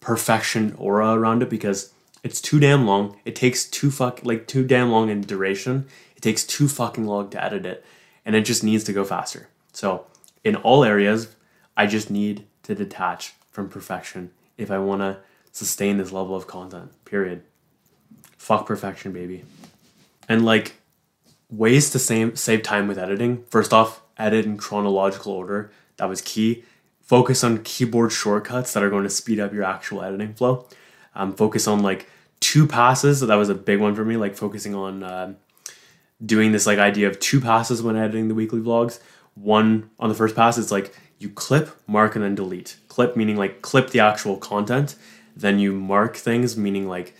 perfection 0.00 0.74
aura 0.78 1.14
around 1.14 1.42
it 1.42 1.50
because 1.50 1.92
it's 2.22 2.40
too 2.40 2.60
damn 2.60 2.86
long. 2.86 3.16
It 3.24 3.34
takes 3.34 3.64
too 3.64 3.90
fuck 3.90 4.20
like 4.24 4.46
too 4.46 4.64
damn 4.64 4.90
long 4.90 5.08
in 5.08 5.22
duration. 5.22 5.86
It 6.16 6.22
takes 6.22 6.44
too 6.44 6.68
fucking 6.68 7.06
long 7.06 7.30
to 7.30 7.44
edit 7.44 7.66
it 7.66 7.84
and 8.24 8.34
it 8.36 8.44
just 8.44 8.64
needs 8.64 8.84
to 8.84 8.92
go 8.92 9.04
faster. 9.04 9.48
So, 9.72 10.06
in 10.42 10.56
all 10.56 10.84
areas, 10.84 11.34
I 11.76 11.86
just 11.86 12.10
need 12.10 12.46
to 12.62 12.74
detach 12.74 13.34
from 13.50 13.68
perfection 13.68 14.30
if 14.56 14.70
I 14.70 14.78
want 14.78 15.00
to 15.00 15.18
sustain 15.52 15.98
this 15.98 16.12
level 16.12 16.36
of 16.36 16.46
content. 16.46 16.92
Period. 17.04 17.42
Fuck 18.44 18.66
perfection, 18.66 19.10
baby. 19.12 19.42
And 20.28 20.44
like 20.44 20.74
ways 21.48 21.88
to 21.88 21.98
save 21.98 22.38
save 22.38 22.62
time 22.62 22.86
with 22.86 22.98
editing. 22.98 23.42
First 23.48 23.72
off, 23.72 24.02
edit 24.18 24.44
in 24.44 24.58
chronological 24.58 25.32
order. 25.32 25.70
That 25.96 26.10
was 26.10 26.20
key. 26.20 26.62
Focus 27.00 27.42
on 27.42 27.62
keyboard 27.62 28.12
shortcuts 28.12 28.74
that 28.74 28.82
are 28.82 28.90
going 28.90 29.04
to 29.04 29.08
speed 29.08 29.40
up 29.40 29.54
your 29.54 29.64
actual 29.64 30.02
editing 30.02 30.34
flow. 30.34 30.68
Um, 31.14 31.32
focus 31.32 31.66
on 31.66 31.80
like 31.80 32.10
two 32.38 32.66
passes. 32.66 33.20
That 33.20 33.34
was 33.36 33.48
a 33.48 33.54
big 33.54 33.80
one 33.80 33.94
for 33.94 34.04
me. 34.04 34.18
Like 34.18 34.36
focusing 34.36 34.74
on 34.74 35.02
uh, 35.02 35.32
doing 36.22 36.52
this 36.52 36.66
like 36.66 36.78
idea 36.78 37.08
of 37.08 37.18
two 37.20 37.40
passes 37.40 37.82
when 37.82 37.96
editing 37.96 38.28
the 38.28 38.34
weekly 38.34 38.60
vlogs. 38.60 39.00
One 39.36 39.88
on 39.98 40.10
the 40.10 40.14
first 40.14 40.36
pass, 40.36 40.58
it's 40.58 40.70
like 40.70 40.94
you 41.18 41.30
clip, 41.30 41.70
mark, 41.86 42.14
and 42.14 42.22
then 42.22 42.34
delete. 42.34 42.76
Clip 42.88 43.16
meaning 43.16 43.38
like 43.38 43.62
clip 43.62 43.88
the 43.88 44.00
actual 44.00 44.36
content. 44.36 44.96
Then 45.34 45.58
you 45.58 45.72
mark 45.72 46.14
things, 46.14 46.58
meaning 46.58 46.86
like 46.86 47.14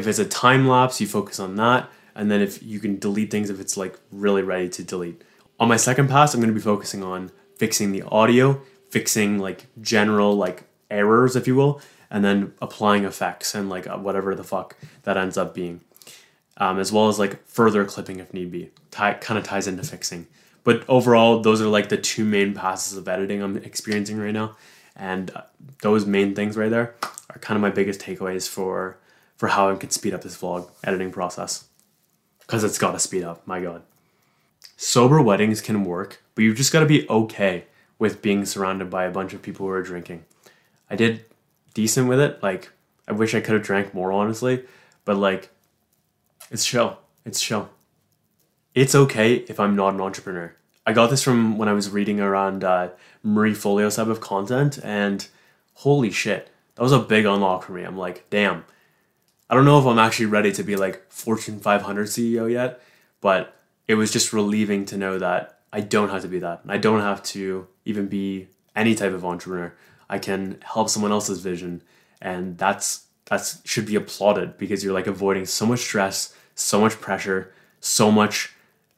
if 0.00 0.08
it's 0.08 0.18
a 0.18 0.24
time 0.24 0.66
lapse, 0.66 1.00
you 1.00 1.06
focus 1.06 1.38
on 1.38 1.56
that. 1.56 1.88
And 2.14 2.30
then 2.30 2.40
if 2.40 2.62
you 2.62 2.80
can 2.80 2.98
delete 2.98 3.30
things 3.30 3.50
if 3.50 3.60
it's 3.60 3.76
like 3.76 3.98
really 4.10 4.42
ready 4.42 4.68
to 4.70 4.82
delete. 4.82 5.22
On 5.60 5.68
my 5.68 5.76
second 5.76 6.08
pass, 6.08 6.34
I'm 6.34 6.40
going 6.40 6.52
to 6.52 6.54
be 6.54 6.60
focusing 6.60 7.02
on 7.02 7.30
fixing 7.56 7.92
the 7.92 8.02
audio, 8.02 8.60
fixing 8.88 9.38
like 9.38 9.66
general 9.80 10.34
like 10.34 10.64
errors, 10.90 11.36
if 11.36 11.46
you 11.46 11.54
will, 11.54 11.80
and 12.10 12.24
then 12.24 12.52
applying 12.60 13.04
effects 13.04 13.54
and 13.54 13.68
like 13.68 13.86
whatever 13.86 14.34
the 14.34 14.42
fuck 14.42 14.76
that 15.04 15.16
ends 15.16 15.36
up 15.36 15.54
being 15.54 15.82
um, 16.60 16.78
as 16.78 16.92
well 16.92 17.08
as 17.08 17.18
like 17.18 17.44
further 17.48 17.84
clipping 17.84 18.20
if 18.20 18.32
need 18.32 18.52
be. 18.52 18.70
Tie, 18.90 19.14
kind 19.14 19.38
of 19.38 19.44
ties 19.44 19.66
into 19.66 19.82
fixing. 19.82 20.28
But 20.62 20.84
overall, 20.88 21.40
those 21.40 21.60
are 21.60 21.66
like 21.66 21.88
the 21.88 21.96
two 21.96 22.24
main 22.24 22.54
passes 22.54 22.96
of 22.96 23.08
editing 23.08 23.42
I'm 23.42 23.56
experiencing 23.56 24.18
right 24.18 24.34
now, 24.34 24.56
and 24.94 25.30
uh, 25.34 25.42
those 25.82 26.04
main 26.04 26.34
things 26.34 26.56
right 26.56 26.70
there 26.70 26.94
are 27.30 27.38
kind 27.40 27.56
of 27.56 27.62
my 27.62 27.70
biggest 27.70 28.00
takeaways 28.00 28.46
for 28.46 28.98
for 29.40 29.48
how 29.48 29.70
I 29.70 29.76
can 29.76 29.88
speed 29.88 30.12
up 30.12 30.20
this 30.20 30.36
vlog 30.36 30.68
editing 30.84 31.10
process. 31.10 31.64
Because 32.40 32.62
it's 32.62 32.76
got 32.76 32.92
to 32.92 32.98
speed 32.98 33.24
up. 33.24 33.46
My 33.46 33.58
God. 33.58 33.80
Sober 34.76 35.22
weddings 35.22 35.62
can 35.62 35.82
work, 35.82 36.22
but 36.34 36.44
you've 36.44 36.58
just 36.58 36.74
got 36.74 36.80
to 36.80 36.86
be 36.86 37.08
okay 37.08 37.64
with 37.98 38.20
being 38.20 38.44
surrounded 38.44 38.90
by 38.90 39.04
a 39.04 39.10
bunch 39.10 39.32
of 39.32 39.40
people 39.40 39.64
who 39.64 39.72
are 39.72 39.82
drinking. 39.82 40.26
I 40.90 40.96
did 40.96 41.24
decent 41.72 42.06
with 42.06 42.20
it. 42.20 42.42
Like, 42.42 42.70
I 43.08 43.12
wish 43.12 43.34
I 43.34 43.40
could 43.40 43.54
have 43.54 43.62
drank 43.62 43.94
more, 43.94 44.12
honestly, 44.12 44.62
but 45.06 45.16
like, 45.16 45.48
it's 46.50 46.66
chill. 46.66 46.98
It's 47.24 47.40
chill. 47.40 47.70
it's 48.74 48.94
okay 48.94 49.36
if 49.36 49.58
I'm 49.58 49.74
not 49.74 49.94
an 49.94 50.02
entrepreneur. 50.02 50.54
I 50.86 50.92
got 50.92 51.08
this 51.08 51.22
from 51.22 51.56
when 51.56 51.70
I 51.70 51.72
was 51.72 51.88
reading 51.88 52.20
around 52.20 52.62
uh, 52.62 52.90
Marie 53.22 53.54
Forleo's 53.54 53.96
type 53.96 54.08
of 54.08 54.20
content, 54.20 54.78
and 54.84 55.26
holy 55.76 56.10
shit, 56.10 56.50
that 56.74 56.82
was 56.82 56.92
a 56.92 56.98
big 56.98 57.24
unlock 57.24 57.62
for 57.62 57.72
me. 57.72 57.84
I'm 57.84 57.96
like, 57.96 58.28
damn, 58.28 58.64
I 59.50 59.56
don't 59.56 59.64
know 59.64 59.80
if 59.80 59.86
I'm 59.86 59.98
actually 59.98 60.26
ready 60.26 60.52
to 60.52 60.62
be 60.62 60.76
like 60.76 61.10
Fortune 61.10 61.58
500 61.58 62.06
CEO 62.06 62.50
yet, 62.50 62.80
but 63.20 63.56
it 63.88 63.96
was 63.96 64.12
just 64.12 64.32
relieving 64.32 64.84
to 64.86 64.96
know 64.96 65.18
that 65.18 65.58
I 65.72 65.80
don't 65.80 66.08
have 66.08 66.22
to 66.22 66.28
be 66.28 66.38
that. 66.38 66.60
I 66.68 66.78
don't 66.78 67.00
have 67.00 67.20
to 67.24 67.66
even 67.84 68.06
be 68.06 68.46
any 68.76 68.94
type 68.94 69.12
of 69.12 69.24
entrepreneur. 69.24 69.74
I 70.08 70.20
can 70.20 70.58
help 70.62 70.88
someone 70.88 71.10
else's 71.10 71.40
vision, 71.40 71.82
and 72.22 72.58
that's 72.58 73.06
that's 73.24 73.60
should 73.64 73.86
be 73.86 73.96
applauded 73.96 74.56
because 74.56 74.84
you're 74.84 74.94
like 74.94 75.08
avoiding 75.08 75.46
so 75.46 75.66
much 75.66 75.80
stress, 75.80 76.32
so 76.54 76.80
much 76.80 77.00
pressure, 77.00 77.52
so 77.80 78.12
much 78.12 78.54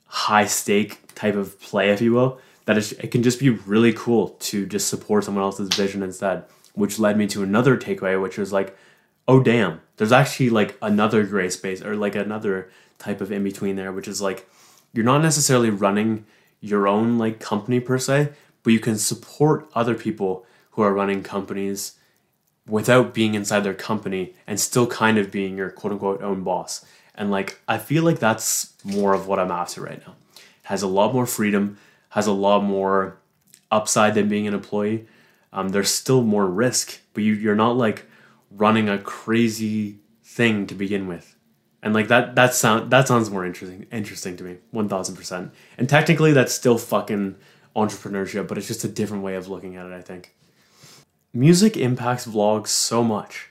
high 0.07 0.45
stake 0.45 1.15
type 1.15 1.35
of 1.35 1.59
play, 1.63 1.91
if 1.91 2.03
you 2.03 2.13
will, 2.13 2.39
that 2.67 2.77
it 2.77 3.11
can 3.11 3.23
just 3.23 3.41
be 3.41 3.49
really 3.49 3.95
cool 3.95 4.31
to 4.41 4.67
just 4.67 4.89
support 4.89 5.25
someone 5.25 5.45
else's 5.45 5.71
vision 5.71 6.03
instead. 6.03 6.45
Which 6.75 6.99
led 6.99 7.17
me 7.17 7.27
to 7.29 7.43
another 7.43 7.77
takeaway, 7.79 8.21
which 8.21 8.37
was 8.39 8.53
like, 8.53 8.77
oh 9.29 9.43
damn, 9.43 9.81
there's 9.97 10.13
actually 10.13 10.51
like 10.51 10.77
another 10.83 11.25
gray 11.25 11.51
space 11.51 11.83
or 11.83 11.95
like 11.97 12.15
another 12.15 12.71
type 12.99 13.21
of 13.21 13.33
in 13.33 13.45
between 13.45 13.77
there, 13.77 13.93
which 13.93 14.09
is 14.09 14.21
like 14.21 14.49
you're 14.93 15.05
not 15.05 15.23
necessarily 15.23 15.71
running 15.71 16.25
your 16.61 16.87
own 16.87 17.19
like 17.19 17.41
company 17.41 17.81
per 17.81 17.99
se, 17.99 18.31
but 18.63 18.73
you 18.73 18.81
can 18.81 18.97
support 18.97 19.69
other 19.75 19.95
people 19.95 20.47
who 20.73 20.83
are 20.83 20.93
running 20.93 21.23
companies 21.23 21.99
without 22.67 23.13
being 23.13 23.35
inside 23.35 23.61
their 23.61 23.75
company 23.75 24.35
and 24.47 24.61
still 24.61 24.87
kind 24.87 25.19
of 25.19 25.31
being 25.31 25.57
your 25.57 25.71
quote 25.71 25.93
unquote 25.93 26.23
own 26.23 26.43
boss. 26.43 26.85
And 27.15 27.31
like 27.31 27.61
I 27.69 27.79
feel 27.79 28.05
like 28.05 28.19
that's 28.19 28.73
more 28.85 29.15
of 29.15 29.27
what 29.27 29.39
I'm 29.39 29.51
after 29.51 29.83
right 29.83 30.01
now. 30.07 30.15
Has 30.65 30.83
a 30.83 30.87
lot 30.87 31.13
more 31.13 31.27
freedom, 31.27 31.79
has 32.11 32.27
a 32.27 32.33
lot 32.33 32.63
more 32.63 33.19
upside 33.71 34.15
than 34.15 34.29
being 34.29 34.47
an 34.47 34.55
employee. 34.55 35.07
Um, 35.53 35.71
there's 35.71 35.91
still 35.91 36.23
more 36.23 36.47
risk, 36.47 37.01
but 37.13 37.25
you, 37.25 37.35
you're 37.35 37.55
not 37.55 37.77
like 37.77 38.07
running 38.57 38.89
a 38.89 38.99
crazy 38.99 39.99
thing 40.23 40.67
to 40.67 40.75
begin 40.75 41.07
with. 41.07 41.37
And 41.83 41.95
like 41.95 42.09
that 42.09 42.37
that 42.37 42.55
sound 42.55 42.91
that 42.91 43.09
sounds 43.09 43.31
more 43.31 43.45
interesting 43.45 43.87
interesting 43.91 44.37
to 44.37 44.45
me, 44.45 44.59
one 44.71 44.89
thousand 44.89 45.17
percent. 45.17 45.53
And 45.77 45.89
technically 45.89 46.33
that's 46.33 46.53
still 46.53 46.79
fucking 46.79 47.37
entrepreneurship, 47.75 48.47
but 48.47 48.59
it's 48.59 48.69
just 48.69 48.85
a 48.85 48.89
different 48.89 49.23
way 49.23 49.35
of 49.35 49.49
looking 49.49 49.77
at 49.77 49.87
it, 49.87 49.93
I 49.93 50.01
think. 50.01 50.35
Music 51.33 51.77
impacts 51.77 52.27
vlogs 52.27 52.69
so 52.69 53.03
much. 53.03 53.49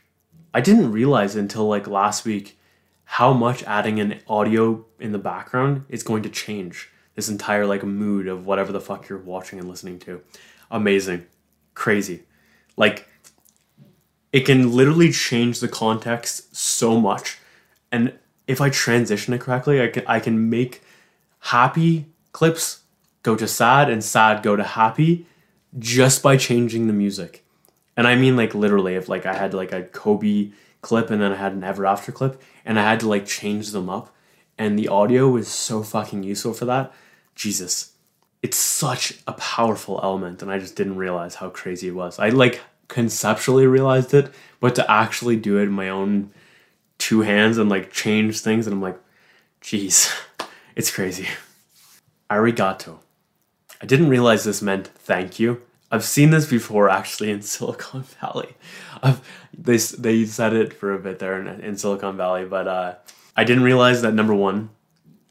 I 0.53 0.61
didn't 0.61 0.91
realize 0.91 1.35
until 1.35 1.67
like 1.67 1.87
last 1.87 2.25
week 2.25 2.57
how 3.03 3.33
much 3.33 3.63
adding 3.63 3.99
an 3.99 4.21
audio 4.27 4.85
in 4.99 5.11
the 5.11 5.17
background 5.17 5.85
is 5.89 6.03
going 6.03 6.23
to 6.23 6.29
change 6.29 6.89
this 7.15 7.27
entire 7.27 7.65
like 7.65 7.83
mood 7.83 8.27
of 8.27 8.45
whatever 8.45 8.71
the 8.71 8.79
fuck 8.79 9.09
you're 9.09 9.19
watching 9.19 9.59
and 9.59 9.67
listening 9.67 9.99
to. 9.99 10.21
Amazing. 10.69 11.25
Crazy. 11.73 12.23
Like 12.77 13.09
it 14.31 14.41
can 14.41 14.71
literally 14.71 15.11
change 15.11 15.59
the 15.59 15.67
context 15.67 16.55
so 16.55 16.99
much. 16.99 17.37
And 17.91 18.13
if 18.47 18.61
I 18.61 18.69
transition 18.69 19.33
it 19.33 19.41
correctly, 19.41 19.81
I 19.81 19.87
can 19.87 20.03
I 20.07 20.19
can 20.19 20.49
make 20.49 20.81
happy 21.39 22.05
clips 22.31 22.81
go 23.23 23.35
to 23.35 23.47
sad 23.47 23.89
and 23.89 24.03
sad 24.03 24.43
go 24.43 24.55
to 24.55 24.63
happy 24.63 25.25
just 25.77 26.23
by 26.23 26.37
changing 26.37 26.87
the 26.87 26.93
music. 26.93 27.43
And 27.95 28.07
I 28.07 28.15
mean 28.15 28.35
like 28.35 28.55
literally 28.55 28.95
if 28.95 29.09
like 29.09 29.25
I 29.25 29.33
had 29.33 29.53
like 29.53 29.71
a 29.71 29.83
Kobe 29.83 30.51
clip 30.81 31.09
and 31.09 31.21
then 31.21 31.33
I 31.33 31.35
had 31.35 31.53
an 31.53 31.63
Ever 31.63 31.85
After 31.85 32.11
clip 32.11 32.41
and 32.65 32.79
I 32.79 32.83
had 32.83 32.99
to 33.01 33.07
like 33.07 33.25
change 33.25 33.71
them 33.71 33.89
up 33.89 34.13
and 34.57 34.77
the 34.77 34.87
audio 34.87 35.29
was 35.29 35.47
so 35.47 35.83
fucking 35.83 36.23
useful 36.23 36.53
for 36.53 36.65
that. 36.65 36.93
Jesus. 37.35 37.93
It's 38.41 38.57
such 38.57 39.19
a 39.27 39.33
powerful 39.33 39.99
element 40.01 40.41
and 40.41 40.51
I 40.51 40.57
just 40.57 40.75
didn't 40.75 40.97
realize 40.97 41.35
how 41.35 41.49
crazy 41.49 41.89
it 41.89 41.95
was. 41.95 42.17
I 42.17 42.29
like 42.29 42.61
conceptually 42.91 43.65
realized 43.65 44.13
it, 44.13 44.31
but 44.59 44.75
to 44.75 44.91
actually 44.91 45.37
do 45.37 45.57
it 45.57 45.63
in 45.63 45.71
my 45.71 45.89
own 45.89 46.29
two 46.97 47.21
hands 47.21 47.57
and 47.57 47.69
like 47.69 47.91
change 47.91 48.41
things 48.41 48.67
and 48.67 48.73
I'm 48.75 48.81
like, 48.81 48.99
jeez, 49.61 50.13
it's 50.75 50.91
crazy. 50.91 51.27
Arigato. 52.29 52.99
I 53.81 53.85
didn't 53.85 54.09
realize 54.09 54.43
this 54.43 54.61
meant 54.61 54.87
thank 54.87 55.39
you. 55.39 55.61
I've 55.89 56.03
seen 56.03 56.29
this 56.29 56.47
before 56.47 56.89
actually 56.89 57.31
in 57.31 57.41
Silicon 57.53 58.03
Valley. 58.03 58.55
I've, 59.01 59.21
they, 59.57 59.77
they 59.77 60.25
said 60.25 60.53
it 60.53 60.73
for 60.73 60.93
a 60.93 60.99
bit 60.99 61.19
there 61.19 61.39
in, 61.39 61.47
in 61.61 61.77
Silicon 61.77 62.17
Valley, 62.17 62.45
but 62.45 62.67
uh, 62.67 62.95
I 63.35 63.45
didn't 63.45 63.63
realize 63.63 64.01
that 64.01 64.13
number 64.13 64.35
one, 64.35 64.69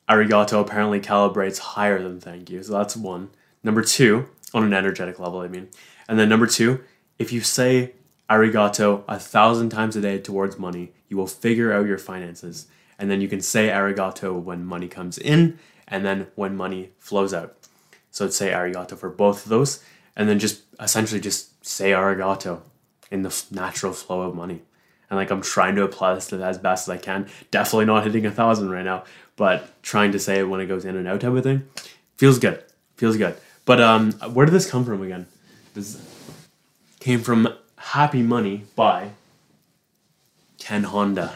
arigato 0.09 0.61
apparently 0.61 1.01
calibrates 1.01 1.59
higher 1.59 2.03
than 2.03 2.21
thank 2.21 2.49
you. 2.49 2.63
So 2.63 2.73
that's 2.73 2.97
one. 2.97 3.31
Number 3.63 3.83
two, 3.83 4.29
on 4.55 4.65
an 4.65 4.73
energetic 4.73 5.19
level, 5.19 5.41
I 5.41 5.49
mean. 5.49 5.69
And 6.09 6.19
then 6.19 6.29
number 6.29 6.47
two, 6.47 6.81
if 7.21 7.33
you 7.33 7.43
say 7.43 7.93
arigato 8.31 9.05
a 9.07 9.19
thousand 9.19 9.69
times 9.69 9.95
a 9.95 10.01
day 10.01 10.19
towards 10.19 10.59
money, 10.59 10.93
you 11.09 11.19
will 11.19 11.27
figure 11.27 11.71
out 11.71 11.87
your 11.87 11.99
finances. 11.99 12.67
And 12.99 13.11
then 13.11 13.21
you 13.21 13.29
can 13.29 13.43
say 13.43 13.69
arigato 13.69 14.41
when 14.41 14.65
money 14.65 14.89
comes 14.89 15.19
in 15.19 15.59
and 15.87 16.03
then 16.05 16.29
when 16.35 16.57
money 16.57 16.93
flows 16.99 17.35
out. 17.35 17.55
So 18.11 18.29
say 18.31 18.51
arigato 18.51 18.97
for 18.97 19.11
both 19.11 19.45
of 19.45 19.51
those, 19.51 19.85
and 20.17 20.29
then 20.29 20.39
just 20.39 20.63
essentially 20.81 21.21
just 21.21 21.65
say 21.65 21.91
arigato 21.91 22.63
in 23.11 23.23
the 23.23 23.45
natural 23.51 23.93
flow 23.93 24.23
of 24.23 24.35
money. 24.35 24.63
And 25.11 25.19
like 25.19 25.31
I'm 25.31 25.43
trying 25.43 25.75
to 25.75 25.83
apply 25.83 26.15
this 26.15 26.29
to 26.29 26.43
as 26.43 26.57
best 26.57 26.89
as 26.89 26.93
I 26.93 26.97
can. 26.97 27.29
Definitely 27.51 27.85
not 27.85 28.05
hitting 28.05 28.25
a 28.25 28.31
thousand 28.31 28.71
right 28.71 28.85
now, 28.85 29.05
but 29.37 29.83
trying 29.83 30.13
to 30.13 30.19
say 30.19 30.39
it 30.39 30.49
when 30.49 30.61
it 30.61 30.67
goes 30.67 30.87
in 30.87 30.97
and 30.97 31.07
out 31.07 31.21
type 31.21 31.33
of 31.33 31.43
thing 31.43 31.69
feels 32.17 32.39
good. 32.39 32.63
Feels 32.97 33.17
good. 33.17 33.37
But 33.67 33.81
um, 33.81 34.13
where 34.33 34.47
did 34.47 34.53
this 34.53 34.71
come 34.71 34.85
from 34.85 35.03
again? 35.03 35.27
Came 37.01 37.23
from 37.23 37.49
Happy 37.77 38.23
Money 38.23 38.65
by 38.77 39.13
Ken 40.59 40.85
Honda. 40.85 41.35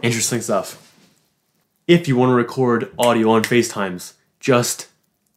Interesting 0.00 0.40
stuff. 0.40 0.80
If 1.88 2.06
you 2.06 2.16
want 2.16 2.30
to 2.30 2.34
record 2.34 2.92
audio 2.96 3.30
on 3.30 3.42
FaceTimes, 3.42 4.14
just 4.38 4.86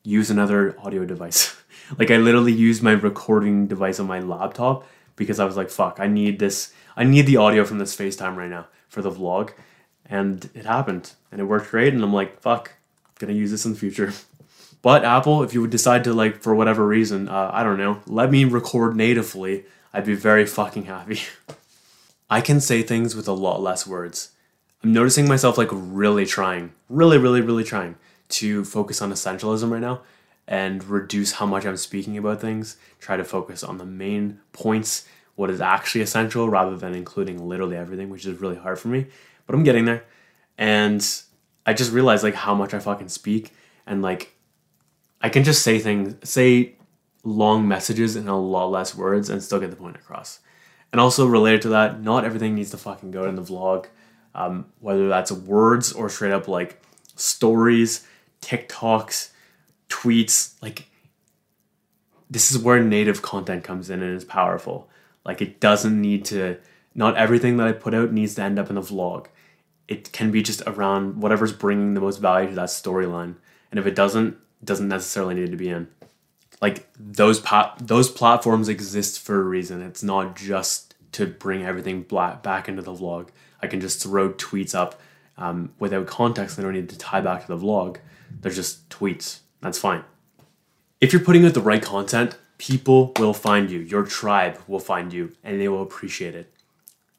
use 0.03 0.29
another 0.29 0.77
audio 0.79 1.03
device. 1.03 1.57
like 1.97 2.11
I 2.11 2.17
literally 2.17 2.53
used 2.53 2.83
my 2.83 2.91
recording 2.91 3.65
device 3.65 3.99
on 3.99 4.05
my 4.05 4.19
laptop 4.19 4.87
because 5.15 5.39
I 5.39 5.45
was 5.45 5.57
like, 5.57 5.71
fuck, 5.71 5.99
I 5.99 6.07
need 6.07 6.37
this 6.37 6.71
I 6.95 7.03
need 7.03 7.27
the 7.27 7.37
audio 7.37 7.63
from 7.63 7.79
this 7.79 7.95
FaceTime 7.95 8.35
right 8.35 8.49
now 8.49 8.67
for 8.87 9.01
the 9.01 9.11
vlog. 9.11 9.51
And 10.05 10.49
it 10.53 10.65
happened. 10.65 11.13
And 11.31 11.41
it 11.41 11.45
worked 11.45 11.71
great. 11.71 11.93
And 11.93 12.03
I'm 12.03 12.13
like, 12.13 12.39
fuck, 12.39 12.73
gonna 13.19 13.33
use 13.33 13.51
this 13.51 13.65
in 13.65 13.73
the 13.73 13.79
future. 13.79 14.13
But 14.87 15.03
Apple, 15.03 15.43
if 15.43 15.53
you 15.53 15.59
would 15.59 15.69
decide 15.69 16.05
to 16.05 16.13
like 16.13 16.41
for 16.41 16.55
whatever 16.55 16.87
reason, 16.87 17.27
uh, 17.27 17.51
I 17.53 17.61
don't 17.61 17.77
know, 17.77 17.99
let 18.05 18.31
me 18.31 18.45
record 18.45 18.95
natively, 18.95 19.65
I'd 19.91 20.05
be 20.05 20.15
very 20.15 20.45
fucking 20.45 20.85
happy. 20.85 21.19
I 22.29 22.39
can 22.39 22.61
say 22.61 22.83
things 22.83 23.13
with 23.13 23.27
a 23.27 23.33
lot 23.33 23.61
less 23.61 23.85
words. 23.85 24.31
I'm 24.81 24.93
noticing 24.93 25.27
myself 25.27 25.57
like 25.57 25.67
really 25.73 26.25
trying, 26.25 26.71
really, 26.87 27.17
really, 27.17 27.41
really 27.41 27.65
trying 27.65 27.97
to 28.29 28.63
focus 28.63 29.01
on 29.01 29.11
essentialism 29.11 29.69
right 29.69 29.81
now 29.81 30.03
and 30.47 30.81
reduce 30.85 31.33
how 31.33 31.45
much 31.45 31.65
I'm 31.65 31.75
speaking 31.75 32.17
about 32.17 32.39
things. 32.39 32.77
Try 33.01 33.17
to 33.17 33.25
focus 33.25 33.65
on 33.65 33.79
the 33.79 33.85
main 33.85 34.39
points, 34.53 35.05
what 35.35 35.49
is 35.49 35.59
actually 35.59 35.99
essential, 35.99 36.47
rather 36.47 36.77
than 36.77 36.95
including 36.95 37.45
literally 37.45 37.75
everything, 37.75 38.09
which 38.09 38.25
is 38.25 38.39
really 38.39 38.55
hard 38.55 38.79
for 38.79 38.87
me. 38.87 39.07
But 39.47 39.53
I'm 39.53 39.65
getting 39.65 39.83
there. 39.83 40.05
And 40.57 41.05
I 41.65 41.73
just 41.73 41.91
realized 41.91 42.23
like 42.23 42.35
how 42.35 42.55
much 42.55 42.73
I 42.73 42.79
fucking 42.79 43.09
speak 43.09 43.53
and 43.85 44.01
like 44.01 44.36
I 45.21 45.29
can 45.29 45.43
just 45.43 45.63
say 45.63 45.79
things, 45.79 46.15
say 46.29 46.75
long 47.23 47.67
messages 47.67 48.15
in 48.15 48.27
a 48.27 48.39
lot 48.39 48.71
less 48.71 48.95
words 48.95 49.29
and 49.29 49.41
still 49.43 49.59
get 49.59 49.69
the 49.69 49.75
point 49.75 49.95
across. 49.95 50.39
And 50.91 51.01
also 51.01 51.25
related 51.25 51.63
to 51.63 51.69
that, 51.69 52.01
not 52.01 52.23
everything 52.23 52.55
needs 52.55 52.71
to 52.71 52.77
fucking 52.77 53.11
go 53.11 53.27
in 53.27 53.35
the 53.35 53.41
vlog, 53.41 53.87
um, 54.33 54.67
whether 54.79 55.09
that's 55.09 55.31
words 55.31 55.91
or 55.91 56.09
straight 56.09 56.31
up 56.31 56.47
like 56.47 56.81
stories 57.15 58.05
TikToks, 58.41 59.31
tweets, 59.89 60.53
like 60.61 60.87
this 62.29 62.51
is 62.51 62.57
where 62.59 62.81
native 62.81 63.21
content 63.21 63.63
comes 63.63 63.89
in 63.89 64.01
and 64.01 64.15
is 64.15 64.25
powerful. 64.25 64.89
Like 65.25 65.41
it 65.41 65.59
doesn't 65.59 65.99
need 65.99 66.25
to 66.25 66.57
not 66.95 67.17
everything 67.17 67.57
that 67.57 67.67
I 67.67 67.73
put 67.73 67.93
out 67.93 68.11
needs 68.11 68.35
to 68.35 68.43
end 68.43 68.57
up 68.59 68.69
in 68.69 68.77
a 68.77 68.81
vlog. 68.81 69.27
It 69.87 70.11
can 70.11 70.31
be 70.31 70.41
just 70.41 70.61
around 70.65 71.21
whatever's 71.21 71.53
bringing 71.53 71.93
the 71.93 72.01
most 72.01 72.17
value 72.17 72.49
to 72.49 72.55
that 72.55 72.69
storyline. 72.69 73.35
And 73.71 73.79
if 73.79 73.85
it 73.85 73.95
doesn't, 73.95 74.37
doesn't 74.63 74.87
necessarily 74.87 75.35
need 75.35 75.51
to 75.51 75.57
be 75.57 75.69
in. 75.69 75.87
Like 76.61 76.87
those 76.99 77.39
pop 77.39 77.79
those 77.79 78.09
platforms 78.09 78.67
exist 78.67 79.19
for 79.19 79.39
a 79.39 79.43
reason. 79.43 79.81
It's 79.81 80.03
not 80.03 80.35
just 80.35 80.95
to 81.13 81.25
bring 81.25 81.63
everything 81.63 82.03
black 82.03 82.41
back 82.43 82.67
into 82.67 82.81
the 82.81 82.93
vlog. 82.93 83.29
I 83.61 83.67
can 83.67 83.79
just 83.79 84.01
throw 84.01 84.33
tweets 84.33 84.75
up 84.75 84.99
um, 85.37 85.73
without 85.79 86.07
context. 86.07 86.57
I 86.57 86.63
don't 86.63 86.73
need 86.73 86.89
to 86.89 86.97
tie 86.97 87.21
back 87.21 87.45
to 87.45 87.47
the 87.47 87.63
vlog. 87.63 87.97
They're 88.41 88.51
just 88.51 88.89
tweets. 88.89 89.39
That's 89.61 89.79
fine. 89.79 90.03
If 90.99 91.13
you're 91.13 91.23
putting 91.23 91.45
out 91.45 91.53
the 91.53 91.61
right 91.61 91.81
content, 91.81 92.37
people 92.57 93.13
will 93.19 93.33
find 93.33 93.69
you. 93.69 93.79
Your 93.79 94.03
tribe 94.03 94.59
will 94.67 94.79
find 94.79 95.13
you 95.13 95.33
and 95.43 95.61
they 95.61 95.67
will 95.67 95.83
appreciate 95.83 96.35
it. 96.35 96.51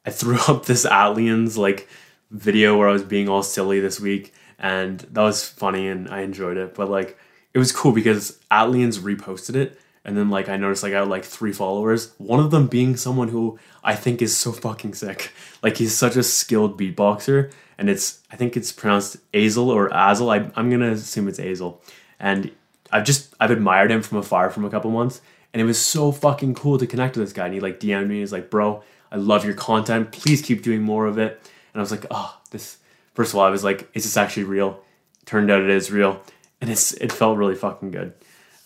I 0.05 0.11
threw 0.11 0.39
up 0.49 0.67
this 0.67 0.85
aliens 0.85 1.57
like 1.57 1.89
video 2.31 2.77
where 2.77 2.89
I 2.89 2.93
was 2.93 3.05
being 3.05 3.29
all 3.29 3.43
silly 3.43 3.81
this 3.81 4.01
week 4.01 4.35
and 4.59 5.01
that 5.01 5.23
was 5.23 5.49
funny 5.49 5.89
and 5.89 6.09
I 6.09 6.21
enjoyed 6.21 6.57
it. 6.57 6.75
But 6.75 6.91
like 6.91 7.19
it 7.55 7.59
was 7.59 7.73
cool 7.73 7.93
because 7.93 8.39
Atlians 8.51 8.99
reposted 8.99 9.57
it 9.57 9.79
and 10.09 10.17
then 10.17 10.31
like 10.31 10.49
I 10.49 10.57
noticed 10.57 10.83
like 10.83 10.95
I 10.95 11.01
had 11.01 11.09
like 11.09 11.25
three 11.25 11.53
followers. 11.53 12.15
One 12.17 12.41
of 12.41 12.51
them 12.51 12.67
being 12.67 12.97
someone 12.97 13.29
who 13.29 13.59
I 13.85 13.95
think 13.95 14.23
is 14.23 14.35
so 14.35 14.53
fucking 14.53 14.95
sick. 14.95 15.33
Like 15.63 15.77
he's 15.77 15.95
such 15.95 16.17
a 16.17 16.23
skilled 16.23 16.79
beatboxer, 16.79 17.53
and 17.77 17.91
it's 17.91 18.23
I 18.31 18.37
think 18.37 18.57
it's 18.57 18.73
pronounced 18.73 19.19
Azel 19.35 19.69
or 19.69 19.93
Azel. 19.93 20.31
I, 20.31 20.51
I'm 20.57 20.71
gonna 20.71 20.93
assume 20.93 21.29
it's 21.29 21.41
Azel, 21.41 21.83
and 22.19 22.51
I've 22.91 23.05
just 23.05 23.35
I've 23.39 23.51
admired 23.51 23.91
him 23.91 24.03
from 24.03 24.19
afar 24.19 24.51
from 24.51 24.65
a 24.65 24.71
couple 24.71 24.91
months, 24.91 25.21
and 25.53 25.61
it 25.61 25.65
was 25.65 25.79
so 25.79 26.11
fucking 26.13 26.55
cool 26.55 26.79
to 26.79 26.87
connect 26.87 27.17
with 27.17 27.27
this 27.27 27.33
guy. 27.35 27.47
And 27.47 27.55
he 27.55 27.61
like 27.61 27.81
DM'd 27.81 28.09
me. 28.09 28.21
He's 28.21 28.33
like, 28.33 28.51
"Bro, 28.51 28.83
I 29.13 29.17
love 29.17 29.45
your 29.45 29.55
content. 29.55 30.13
Please 30.13 30.41
keep 30.41 30.63
doing 30.63 30.81
more 30.81 31.07
of 31.07 31.19
it." 31.19 31.39
And 31.75 31.81
I 31.81 31.83
was 31.83 31.91
like, 31.91 32.07
"Oh, 32.11 32.39
this." 32.51 32.79
First 33.15 33.33
of 33.33 33.41
all, 33.41 33.45
I 33.45 33.51
was 33.51 33.65
like, 33.65 33.91
"Is 33.95 34.05
this 34.05 34.17
actually 34.17 34.45
real?" 34.45 34.83
Turned 35.27 35.51
out 35.51 35.61
it 35.61 35.69
is 35.69 35.91
real, 35.91 36.23
and 36.61 36.71
it's 36.71 36.93
it 36.93 37.13
felt 37.13 37.39
really 37.39 37.55
fucking 37.55 37.91
good. 37.91 38.15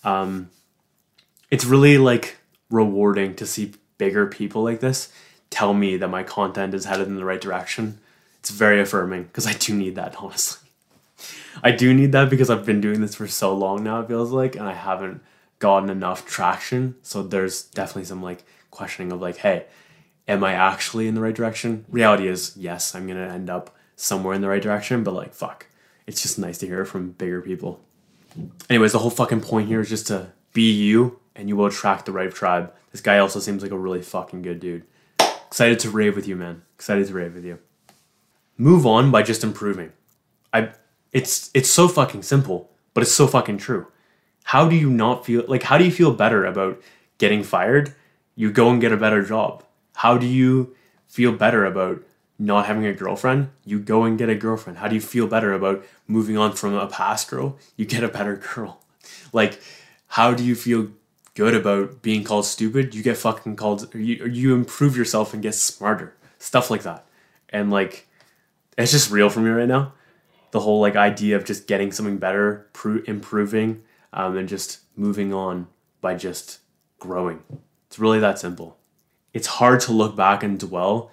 Um, 0.05 0.50
it's 1.50 1.64
really 1.64 1.98
like 1.98 2.38
rewarding 2.70 3.35
to 3.37 3.46
see 3.46 3.72
bigger 3.98 4.26
people 4.26 4.62
like 4.64 4.81
this 4.81 5.12
tell 5.52 5.74
me 5.74 5.98
that 5.98 6.09
my 6.09 6.22
content 6.22 6.74
is 6.74 6.87
headed 6.87 7.07
in 7.07 7.16
the 7.16 7.24
right 7.24 7.40
direction. 7.40 7.98
It's 8.40 8.50
very 8.50 8.81
affirming 8.81 9.24
because 9.24 9.46
I 9.46 9.52
do 9.52 9.74
need 9.74 9.94
that, 9.94 10.16
honestly. 10.20 10.68
I 11.62 11.70
do 11.70 11.94
need 11.94 12.12
that 12.12 12.31
because 12.31 12.50
I've 12.50 12.66
been 12.66 12.81
doing 12.81 13.00
this 13.00 13.14
for 13.14 13.28
so 13.28 13.55
long 13.55 13.85
now, 13.85 14.00
it 14.00 14.09
feels 14.09 14.33
like, 14.33 14.57
and 14.57 14.66
I 14.66 14.72
haven't 14.72 15.22
gotten 15.59 15.90
enough 15.90 16.26
traction. 16.26 16.96
So 17.02 17.22
there's 17.22 17.62
definitely 17.62 18.07
some 18.07 18.22
like 18.22 18.42
questioning 18.70 19.12
of 19.12 19.20
like, 19.20 19.37
hey, 19.37 19.66
am 20.26 20.42
I 20.42 20.55
actually 20.55 21.07
in 21.07 21.14
the 21.14 21.20
right 21.20 21.35
direction? 21.35 21.85
Reality 21.88 22.26
is, 22.26 22.57
yes, 22.57 22.94
I'm 22.94 23.07
gonna 23.07 23.28
end 23.28 23.50
up 23.50 23.76
somewhere 23.94 24.35
in 24.35 24.40
the 24.40 24.48
right 24.48 24.62
direction, 24.62 25.05
but 25.05 25.14
like, 25.14 25.35
fuck. 25.35 25.66
It's 26.07 26.23
just 26.23 26.38
nice 26.38 26.59
to 26.59 26.67
hear 26.67 26.85
from 26.85 27.12
bigger 27.12 27.41
people. 27.41 27.81
Anyways, 28.69 28.93
the 28.93 28.99
whole 28.99 29.11
fucking 29.11 29.41
point 29.43 29.69
here 29.69 29.81
is 29.81 29.88
just 29.88 30.07
to 30.09 30.33
be 30.53 30.73
you 30.73 31.21
and 31.35 31.49
you 31.49 31.57
will 31.57 31.67
attract 31.67 32.07
the 32.07 32.12
right 32.12 32.33
tribe. 32.33 32.73
This 32.91 33.01
guy 33.01 33.19
also 33.19 33.41
seems 33.41 33.62
like 33.62 33.73
a 33.73 33.79
really 33.79 34.03
fucking 34.03 34.43
good 34.43 34.61
dude. 34.61 34.85
Excited 35.47 35.79
to 35.81 35.91
rave 35.91 36.17
with 36.17 36.27
you, 36.27 36.37
man. 36.37 36.62
Excited 36.75 37.07
to 37.07 37.15
rave 37.15 37.35
with 37.35 37.45
you. 37.45 37.59
Move 38.57 38.87
on 38.87 39.11
by 39.11 39.23
just 39.23 39.45
improving. 39.45 39.93
I 40.53 40.73
it's 41.12 41.51
it's 41.55 41.71
so 41.71 41.88
fucking 41.88 42.23
simple, 42.23 42.71
but 42.95 43.03
it's 43.03 43.12
so 43.12 43.27
fucking 43.27 43.59
true. 43.59 43.87
How 44.45 44.69
do 44.69 44.77
you 44.77 44.91
not 44.91 45.25
feel 45.25 45.45
like 45.49 45.62
how 45.62 45.79
do 45.79 45.85
you 45.85 45.91
feel 45.91 46.12
better 46.12 46.45
about 46.45 46.81
getting 47.19 47.43
fired? 47.43 47.95
You 48.35 48.51
go 48.51 48.71
and 48.71 48.81
get 48.81 48.93
a 48.93 48.97
better 48.97 49.23
job. 49.23 49.65
How 49.97 50.17
do 50.17 50.27
you 50.27 50.75
feel 51.07 51.33
better 51.33 51.65
about 51.65 52.03
not 52.44 52.66
having 52.66 52.87
a 52.87 52.92
girlfriend? 52.92 53.50
You 53.64 53.78
go 53.78 54.05
and 54.05 54.18
get 54.18 54.28
a 54.28 54.35
girlfriend. 54.35 54.78
How 54.78 54.88
do 54.88 54.94
you 54.94 55.00
feel 55.00 55.26
better 55.26 55.52
about 55.52 55.85
moving 56.07 56.37
on 56.37 56.52
from 56.52 56.74
a 56.74 56.87
past 56.87 57.31
girl? 57.31 57.59
You 57.76 57.87
get 57.87 58.05
a 58.05 58.09
better 58.09 58.37
girl. 58.37 58.78
Like 59.35 59.61
how 60.09 60.35
do 60.35 60.44
you 60.44 60.55
feel 60.55 60.88
good 61.35 61.55
about 61.55 62.02
being 62.02 62.24
called 62.24 62.44
stupid, 62.46 62.94
you 62.94 63.02
get 63.02 63.16
fucking 63.16 63.57
called, 63.57 63.94
you, 63.94 64.26
you 64.26 64.55
improve 64.55 64.96
yourself 64.96 65.33
and 65.33 65.42
get 65.42 65.55
smarter. 65.55 66.14
Stuff 66.38 66.70
like 66.70 66.83
that. 66.83 67.07
And 67.48 67.70
like, 67.70 68.07
it's 68.76 68.92
just 68.92 69.11
real 69.11 69.31
for 69.31 69.40
me 69.40 69.50
right 69.50 69.68
now. 69.68 69.94
The 70.50 70.61
whole 70.61 70.81
like 70.81 70.96
idea 70.96 71.37
of 71.37 71.44
just 71.44 71.66
getting 71.66 71.92
something 71.92 72.18
better, 72.18 72.68
pro- 72.72 73.02
improving, 73.07 73.83
um, 74.12 74.37
and 74.37 74.48
just 74.48 74.81
moving 74.96 75.33
on 75.33 75.68
by 76.00 76.14
just 76.14 76.59
growing. 76.98 77.42
It's 77.87 77.98
really 77.98 78.20
that 78.20 78.38
simple. 78.38 78.76
It's 79.33 79.46
hard 79.46 79.81
to 79.81 79.92
look 79.92 80.14
back 80.14 80.42
and 80.42 80.59
dwell 80.59 81.11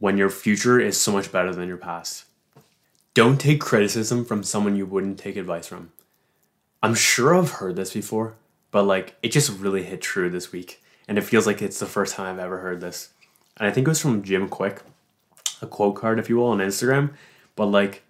when 0.00 0.18
your 0.18 0.30
future 0.30 0.80
is 0.80 1.00
so 1.00 1.12
much 1.12 1.30
better 1.30 1.54
than 1.54 1.68
your 1.68 1.76
past. 1.76 2.24
Don't 3.14 3.40
take 3.40 3.60
criticism 3.60 4.24
from 4.24 4.42
someone 4.42 4.74
you 4.74 4.86
wouldn't 4.86 5.18
take 5.18 5.36
advice 5.36 5.68
from. 5.68 5.92
I'm 6.82 6.94
sure 6.94 7.36
I've 7.36 7.52
heard 7.52 7.76
this 7.76 7.92
before, 7.92 8.34
but 8.70 8.84
like 8.84 9.16
it 9.22 9.32
just 9.32 9.50
really 9.58 9.82
hit 9.82 10.00
true 10.00 10.30
this 10.30 10.52
week 10.52 10.82
and 11.08 11.18
it 11.18 11.22
feels 11.22 11.46
like 11.46 11.60
it's 11.60 11.78
the 11.78 11.86
first 11.86 12.14
time 12.14 12.26
i've 12.26 12.44
ever 12.44 12.58
heard 12.58 12.80
this 12.80 13.10
and 13.56 13.68
i 13.68 13.70
think 13.70 13.86
it 13.86 13.90
was 13.90 14.00
from 14.00 14.22
Jim 14.22 14.48
Kwik, 14.48 14.82
a 15.60 15.66
quote 15.66 15.96
card 15.96 16.18
if 16.18 16.28
you 16.28 16.36
will 16.36 16.46
on 16.46 16.58
instagram 16.58 17.12
but 17.56 17.66
like 17.66 18.02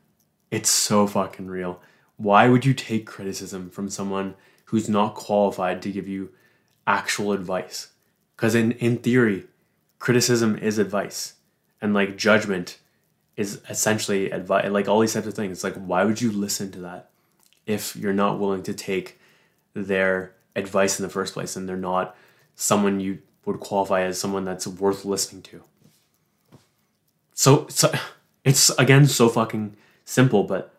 it's 0.51 0.71
so 0.71 1.07
fucking 1.07 1.49
real 1.49 1.81
why 2.17 2.49
would 2.49 2.65
you 2.65 2.75
take 2.75 3.07
criticism 3.07 3.71
from 3.71 3.89
someone 3.89 4.35
who's 4.67 4.89
not 4.89 5.15
qualified 5.15 5.81
to 5.83 5.91
give 5.91 6.07
you 6.07 6.31
actual 6.87 7.33
advice 7.33 7.89
because 8.37 8.55
in, 8.55 8.73
in 8.73 8.99
theory 8.99 9.45
criticism 9.99 10.57
is 10.57 10.79
advice 10.79 11.35
and 11.81 11.95
like 11.95 12.17
judgment 12.17 12.79
is 13.37 13.61
essentially 13.69 14.31
advice 14.31 14.71
like 14.71 14.89
all 14.89 15.01
these 15.01 15.15
types 15.15 15.27
of 15.27 15.35
things 15.35 15.59
it's 15.59 15.65
like 15.65 15.75
why 15.75 16.05
would 16.05 16.21
you 16.21 16.31
listen 16.31 16.71
to 16.71 16.81
that 16.81 17.11
if 17.67 17.97
you're 17.97 18.13
not 18.13 18.39
willing 18.39 18.63
to 18.63 18.75
take 18.75 19.19
their 19.75 20.35
advice 20.57 20.99
in 20.99 21.03
the 21.03 21.09
first 21.09 21.35
place 21.35 21.57
and 21.57 21.69
they're 21.69 21.77
not 21.77 22.17
someone 22.55 23.01
you 23.01 23.19
would 23.45 23.61
qualify 23.61 24.03
as 24.03 24.21
someone 24.21 24.45
that's 24.45 24.67
worth 24.67 25.05
listening 25.05 25.43
to. 25.43 25.63
So, 27.35 27.67
so 27.69 27.93
it's 28.45 28.71
again 28.71 29.07
so 29.07 29.29
fucking 29.29 29.77
simple, 30.05 30.45
but 30.45 30.75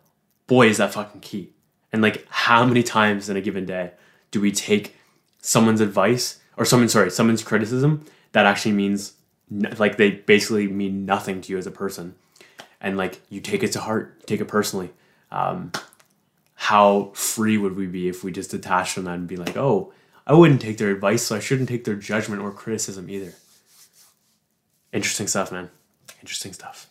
boy, 0.46 0.68
is 0.68 0.78
that 0.78 0.92
fucking 0.92 1.20
key. 1.20 1.50
And 1.92 2.00
like, 2.00 2.26
how 2.30 2.64
many 2.64 2.82
times 2.82 3.28
in 3.28 3.36
a 3.36 3.40
given 3.40 3.66
day 3.66 3.92
do 4.30 4.40
we 4.40 4.50
take 4.50 4.96
someone's 5.40 5.80
advice 5.80 6.40
or 6.56 6.64
someone, 6.64 6.88
sorry, 6.88 7.10
someone's 7.10 7.42
criticism 7.42 8.04
that 8.32 8.46
actually 8.46 8.72
means 8.72 9.14
like 9.78 9.96
they 9.96 10.10
basically 10.10 10.68
mean 10.68 11.04
nothing 11.04 11.40
to 11.42 11.52
you 11.52 11.58
as 11.58 11.66
a 11.66 11.70
person, 11.70 12.14
and 12.80 12.96
like 12.96 13.20
you 13.28 13.40
take 13.40 13.62
it 13.62 13.72
to 13.72 13.80
heart, 13.80 14.26
take 14.26 14.40
it 14.40 14.46
personally. 14.46 14.90
Um, 15.30 15.72
how 16.54 17.10
free 17.14 17.58
would 17.58 17.76
we 17.76 17.86
be 17.86 18.08
if 18.08 18.22
we 18.22 18.30
just 18.30 18.52
detached 18.52 18.94
from 18.94 19.04
that 19.04 19.14
and 19.14 19.26
be 19.26 19.36
like, 19.36 19.56
oh, 19.56 19.92
I 20.26 20.34
wouldn't 20.34 20.60
take 20.60 20.78
their 20.78 20.90
advice, 20.90 21.22
so 21.22 21.34
I 21.34 21.40
shouldn't 21.40 21.68
take 21.68 21.84
their 21.84 21.96
judgment 21.96 22.42
or 22.42 22.52
criticism 22.52 23.10
either. 23.10 23.34
Interesting 24.92 25.26
stuff, 25.26 25.50
man. 25.50 25.70
Interesting 26.20 26.52
stuff. 26.52 26.88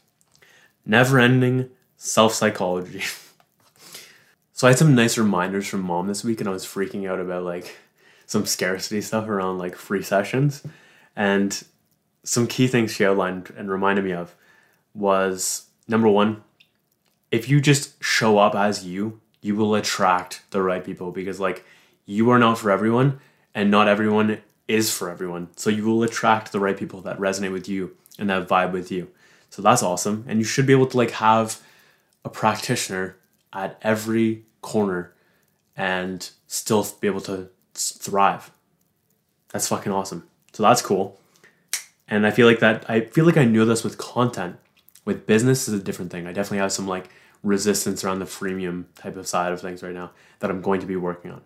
Never 0.86 1.20
ending 1.20 1.70
self 1.96 2.34
psychology. 2.34 3.02
so 4.54 4.68
I 4.68 4.72
had 4.72 4.80
some 4.80 4.96
nice 4.96 5.18
reminders 5.18 5.68
from 5.68 5.82
mom 5.82 6.08
this 6.08 6.24
week, 6.24 6.42
and 6.42 6.50
I 6.50 6.52
was 6.52 6.66
freaking 6.66 7.10
out 7.10 7.20
about 7.20 7.44
like 7.44 7.78
some 8.26 8.46
scarcity 8.46 9.02
stuff 9.02 9.28
around 9.28 9.58
like 9.58 9.76
free 9.76 10.04
sessions. 10.04 10.64
And 11.16 11.64
some 12.24 12.48
key 12.48 12.68
things 12.68 12.92
she 12.92 13.06
outlined 13.06 13.52
and 13.58 13.70
reminded 13.70 14.06
me 14.06 14.14
of 14.14 14.36
was 14.94 15.68
number 15.88 16.08
one, 16.08 16.44
if 17.32 17.50
you 17.50 17.62
just 17.62 18.02
show 18.04 18.38
up 18.38 18.56
as 18.56 18.86
you 18.86 19.22
you 19.42 19.56
will 19.56 19.76
attract 19.76 20.44
the 20.52 20.62
right 20.62 20.84
people 20.84 21.12
because 21.12 21.40
like 21.40 21.66
you 22.06 22.30
are 22.30 22.40
not 22.40 22.58
for 22.58 22.72
everyone 22.72 23.20
and 23.54 23.72
not 23.72 23.88
everyone 23.88 24.42
is 24.68 24.96
for 24.96 25.10
everyone. 25.10 25.50
So 25.56 25.70
you 25.70 25.84
will 25.86 26.04
attract 26.04 26.52
the 26.52 26.60
right 26.60 26.78
people 26.78 27.02
that 27.02 27.18
resonate 27.18 27.52
with 27.52 27.68
you 27.68 27.98
and 28.20 28.30
that 28.30 28.48
vibe 28.48 28.72
with 28.72 28.92
you. 28.92 29.10
So 29.50 29.62
that's 29.62 29.84
awesome. 29.84 30.24
And 30.28 30.40
you 30.40 30.46
should 30.46 30.66
be 30.66 30.74
able 30.74 30.88
to 30.88 30.98
like 30.98 31.12
have 31.12 31.60
a 32.24 32.30
practitioner 32.30 33.18
at 33.52 33.78
every 33.82 34.46
corner 34.62 35.14
and 35.76 36.30
still 36.48 36.88
be 37.02 37.08
able 37.08 37.22
to 37.22 37.50
thrive. 37.74 38.52
That's 39.50 39.68
fucking 39.68 39.92
awesome. 39.92 40.28
So 40.54 40.64
that's 40.64 40.82
cool. 40.82 41.20
And 42.12 42.28
I 42.28 42.32
feel 42.32 42.46
like 42.46 42.60
that 42.60 42.88
I 42.90 43.02
feel 43.02 43.26
like 43.26 43.38
I 43.38 43.46
knew 43.46 43.66
this 43.66 43.84
with 43.84 43.98
content. 43.98 44.58
With 45.06 45.26
business 45.26 45.68
is 45.68 45.74
a 45.74 45.82
different 45.82 46.12
thing. 46.12 46.28
I 46.28 46.34
definitely 46.34 46.60
have 46.60 46.74
some 46.74 46.88
like 46.88 47.10
resistance 47.42 48.04
around 48.04 48.20
the 48.20 48.26
freemium 48.26 48.86
type 48.94 49.16
of 49.16 49.28
side 49.28 49.52
of 49.52 49.62
things 49.62 49.82
right 49.82 49.96
now 49.96 50.12
that 50.40 50.52
I'm 50.52 50.62
going 50.62 50.82
to 50.82 50.86
be 50.86 50.98
working 50.98 51.32
on. 51.32 51.42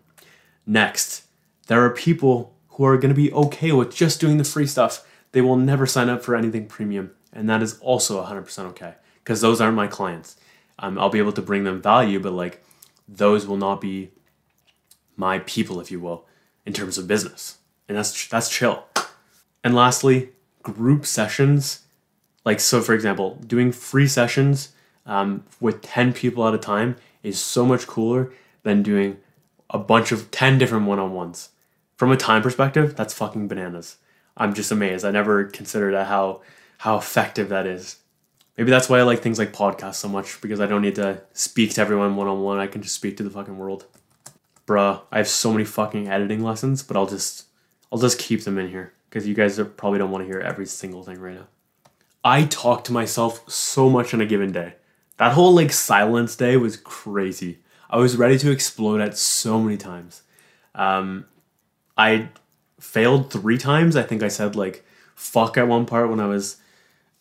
Next, 0.65 1.25
there 1.67 1.85
are 1.85 1.91
people 1.91 2.53
who 2.69 2.83
are 2.83 2.97
going 2.97 3.13
to 3.13 3.15
be 3.15 3.31
okay 3.31 3.71
with 3.71 3.95
just 3.95 4.19
doing 4.19 4.37
the 4.37 4.43
free 4.43 4.65
stuff. 4.65 5.07
They 5.31 5.39
will 5.39 5.55
never 5.55 5.85
sign 5.85 6.09
up 6.09 6.23
for 6.23 6.35
anything 6.35 6.65
premium, 6.65 7.11
and 7.31 7.47
that 7.49 7.61
is 7.61 7.79
also 7.79 8.21
100% 8.21 8.59
okay 8.71 8.95
because 9.23 9.41
those 9.41 9.61
aren't 9.61 9.75
my 9.75 9.87
clients. 9.87 10.35
Um, 10.79 10.97
I'll 10.97 11.09
be 11.09 11.19
able 11.19 11.31
to 11.33 11.41
bring 11.41 11.63
them 11.63 11.81
value, 11.81 12.19
but 12.19 12.33
like 12.33 12.65
those 13.07 13.45
will 13.45 13.57
not 13.57 13.79
be 13.79 14.11
my 15.15 15.39
people, 15.39 15.79
if 15.79 15.91
you 15.91 15.99
will, 15.99 16.25
in 16.65 16.73
terms 16.73 16.97
of 16.97 17.07
business, 17.07 17.59
and 17.87 17.95
that's 17.95 18.27
that's 18.27 18.49
chill. 18.49 18.85
And 19.63 19.73
lastly, 19.73 20.31
group 20.65 21.05
sessions, 21.05 21.83
like 22.43 22.59
so, 22.59 22.81
for 22.81 22.93
example, 22.93 23.35
doing 23.45 23.71
free 23.71 24.07
sessions 24.07 24.73
um, 25.05 25.43
with 25.61 25.81
10 25.81 26.11
people 26.13 26.47
at 26.47 26.53
a 26.53 26.57
time 26.57 26.95
is 27.23 27.39
so 27.39 27.65
much 27.65 27.87
cooler 27.87 28.33
than 28.63 28.83
doing 28.83 29.17
a 29.69 29.77
bunch 29.77 30.11
of 30.11 30.31
10 30.31 30.57
different 30.57 30.85
one 30.85 30.99
on 30.99 31.13
ones. 31.13 31.49
From 31.95 32.11
a 32.11 32.17
time 32.17 32.41
perspective, 32.41 32.95
that's 32.95 33.13
fucking 33.13 33.47
bananas. 33.47 33.97
I'm 34.35 34.53
just 34.53 34.71
amazed. 34.71 35.05
I 35.05 35.11
never 35.11 35.45
considered 35.45 35.93
how 35.93 36.41
how 36.79 36.97
effective 36.97 37.47
that 37.49 37.65
is. 37.65 37.97
Maybe 38.57 38.69
that's 38.69 38.89
why 38.89 38.99
I 38.99 39.03
like 39.03 39.21
things 39.21 39.39
like 39.39 39.53
podcasts 39.53 39.95
so 39.95 40.09
much 40.09 40.41
because 40.41 40.59
I 40.59 40.65
don't 40.65 40.81
need 40.81 40.95
to 40.95 41.21
speak 41.31 41.73
to 41.75 41.81
everyone 41.81 42.17
one 42.17 42.27
on 42.27 42.41
one. 42.41 42.57
I 42.57 42.67
can 42.67 42.81
just 42.81 42.95
speak 42.95 43.15
to 43.17 43.23
the 43.23 43.29
fucking 43.29 43.57
world. 43.57 43.85
Bruh, 44.67 45.01
I 45.09 45.17
have 45.17 45.27
so 45.27 45.53
many 45.53 45.63
fucking 45.63 46.09
editing 46.09 46.43
lessons, 46.43 46.83
but 46.83 46.97
I'll 46.97 47.07
just 47.07 47.45
I'll 47.91 47.99
just 47.99 48.19
keep 48.19 48.43
them 48.43 48.57
in 48.57 48.69
here 48.69 48.91
because 49.15 49.25
you 49.25 49.33
guys 49.33 49.57
are, 49.57 49.63
probably 49.63 49.97
don't 49.97 50.11
want 50.11 50.23
to 50.23 50.27
hear 50.27 50.41
every 50.41 50.65
single 50.65 51.01
thing 51.01 51.21
right 51.21 51.35
now. 51.35 51.47
I 52.21 52.43
talk 52.43 52.83
to 52.83 52.91
myself 52.91 53.49
so 53.49 53.89
much 53.89 54.13
in 54.13 54.19
a 54.19 54.25
given 54.25 54.51
day 54.51 54.73
That 55.15 55.31
whole 55.31 55.55
like 55.55 55.71
silence 55.71 56.35
day 56.35 56.57
was 56.57 56.75
crazy. 56.75 57.59
I 57.89 57.95
was 57.95 58.17
ready 58.17 58.37
to 58.39 58.51
explode 58.51 58.99
at 58.99 59.17
so 59.17 59.61
many 59.61 59.77
times. 59.77 60.23
Um, 60.73 61.27
I 61.95 62.27
failed 62.77 63.31
three 63.31 63.57
times. 63.57 63.95
I 63.95 64.03
think 64.03 64.21
I 64.21 64.27
said 64.27 64.57
like 64.57 64.83
fuck 65.15 65.57
at 65.57 65.69
one 65.69 65.85
part 65.85 66.09
when 66.09 66.19
I 66.19 66.27
was 66.27 66.57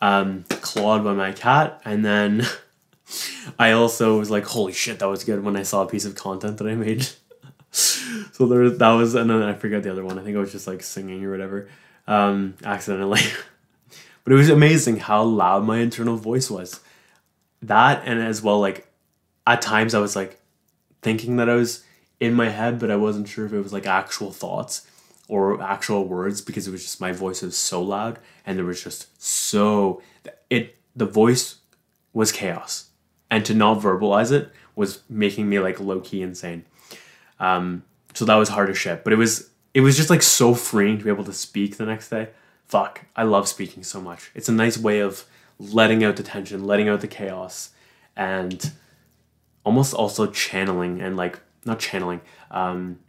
um, 0.00 0.46
clawed 0.48 1.04
by 1.04 1.12
my 1.12 1.30
cat, 1.30 1.80
and 1.84 2.04
then 2.04 2.44
I 3.56 3.70
also 3.70 4.18
was 4.18 4.32
like, 4.32 4.46
holy 4.46 4.72
shit, 4.72 4.98
that 4.98 5.08
was 5.08 5.22
good 5.22 5.44
when 5.44 5.56
I 5.56 5.62
saw 5.62 5.84
a 5.84 5.86
piece 5.86 6.06
of 6.06 6.16
content 6.16 6.58
that 6.58 6.66
I 6.66 6.74
made. 6.74 7.06
so 7.70 8.46
there 8.48 8.68
that 8.68 8.90
was, 8.90 9.14
and 9.14 9.30
then 9.30 9.42
I 9.42 9.52
forgot 9.52 9.84
the 9.84 9.92
other 9.92 10.04
one. 10.04 10.18
I 10.18 10.24
think 10.24 10.36
I 10.36 10.40
was 10.40 10.50
just 10.50 10.66
like 10.66 10.82
singing 10.82 11.24
or 11.24 11.30
whatever, 11.30 11.68
um, 12.06 12.54
accidentally. 12.64 13.20
but 14.24 14.32
it 14.32 14.36
was 14.36 14.50
amazing 14.50 14.96
how 14.96 15.22
loud 15.22 15.64
my 15.64 15.78
internal 15.78 16.16
voice 16.16 16.50
was. 16.50 16.80
That 17.62 18.02
and 18.06 18.20
as 18.20 18.42
well, 18.42 18.60
like 18.60 18.86
at 19.46 19.62
times 19.62 19.94
I 19.94 20.00
was 20.00 20.16
like 20.16 20.40
thinking 21.02 21.36
that 21.36 21.48
I 21.48 21.54
was 21.54 21.84
in 22.20 22.34
my 22.34 22.48
head, 22.48 22.78
but 22.78 22.90
I 22.90 22.96
wasn't 22.96 23.28
sure 23.28 23.46
if 23.46 23.52
it 23.52 23.60
was 23.60 23.72
like 23.72 23.86
actual 23.86 24.30
thoughts 24.30 24.86
or 25.28 25.62
actual 25.62 26.06
words 26.06 26.40
because 26.40 26.68
it 26.68 26.70
was 26.70 26.82
just 26.82 27.00
my 27.00 27.12
voice 27.12 27.42
was 27.42 27.56
so 27.56 27.82
loud 27.82 28.18
and 28.44 28.58
there 28.58 28.64
was 28.64 28.82
just 28.82 29.22
so 29.22 30.02
it 30.50 30.76
the 30.94 31.06
voice 31.06 31.56
was 32.12 32.30
chaos 32.30 32.90
and 33.30 33.44
to 33.44 33.54
not 33.54 33.80
verbalize 33.80 34.30
it 34.30 34.50
was 34.76 35.00
making 35.08 35.48
me 35.48 35.58
like 35.58 35.80
low 35.80 36.00
key 36.00 36.22
insane. 36.22 36.64
Um, 37.40 37.84
so 38.14 38.24
that 38.24 38.36
was 38.36 38.48
hard 38.48 38.68
to 38.68 38.74
ship, 38.74 39.04
but 39.04 39.12
it 39.12 39.16
was 39.16 39.50
it 39.74 39.80
was 39.80 39.96
just 39.96 40.08
like 40.08 40.22
so 40.22 40.54
freeing 40.54 40.98
to 40.98 41.04
be 41.04 41.10
able 41.10 41.24
to 41.24 41.32
speak 41.32 41.76
the 41.76 41.84
next 41.84 42.08
day. 42.08 42.28
Fuck, 42.66 43.02
I 43.14 43.24
love 43.24 43.48
speaking 43.48 43.82
so 43.82 44.00
much. 44.00 44.30
It's 44.34 44.48
a 44.48 44.52
nice 44.52 44.78
way 44.78 45.00
of 45.00 45.24
letting 45.58 46.02
out 46.02 46.16
the 46.16 46.22
tension, 46.22 46.64
letting 46.64 46.88
out 46.88 47.00
the 47.00 47.08
chaos, 47.08 47.70
and 48.16 48.72
almost 49.64 49.92
also 49.92 50.26
channeling 50.26 51.00
and 51.00 51.16
like 51.16 51.40
not 51.64 51.80
channeling, 51.80 52.20
um, 52.50 53.00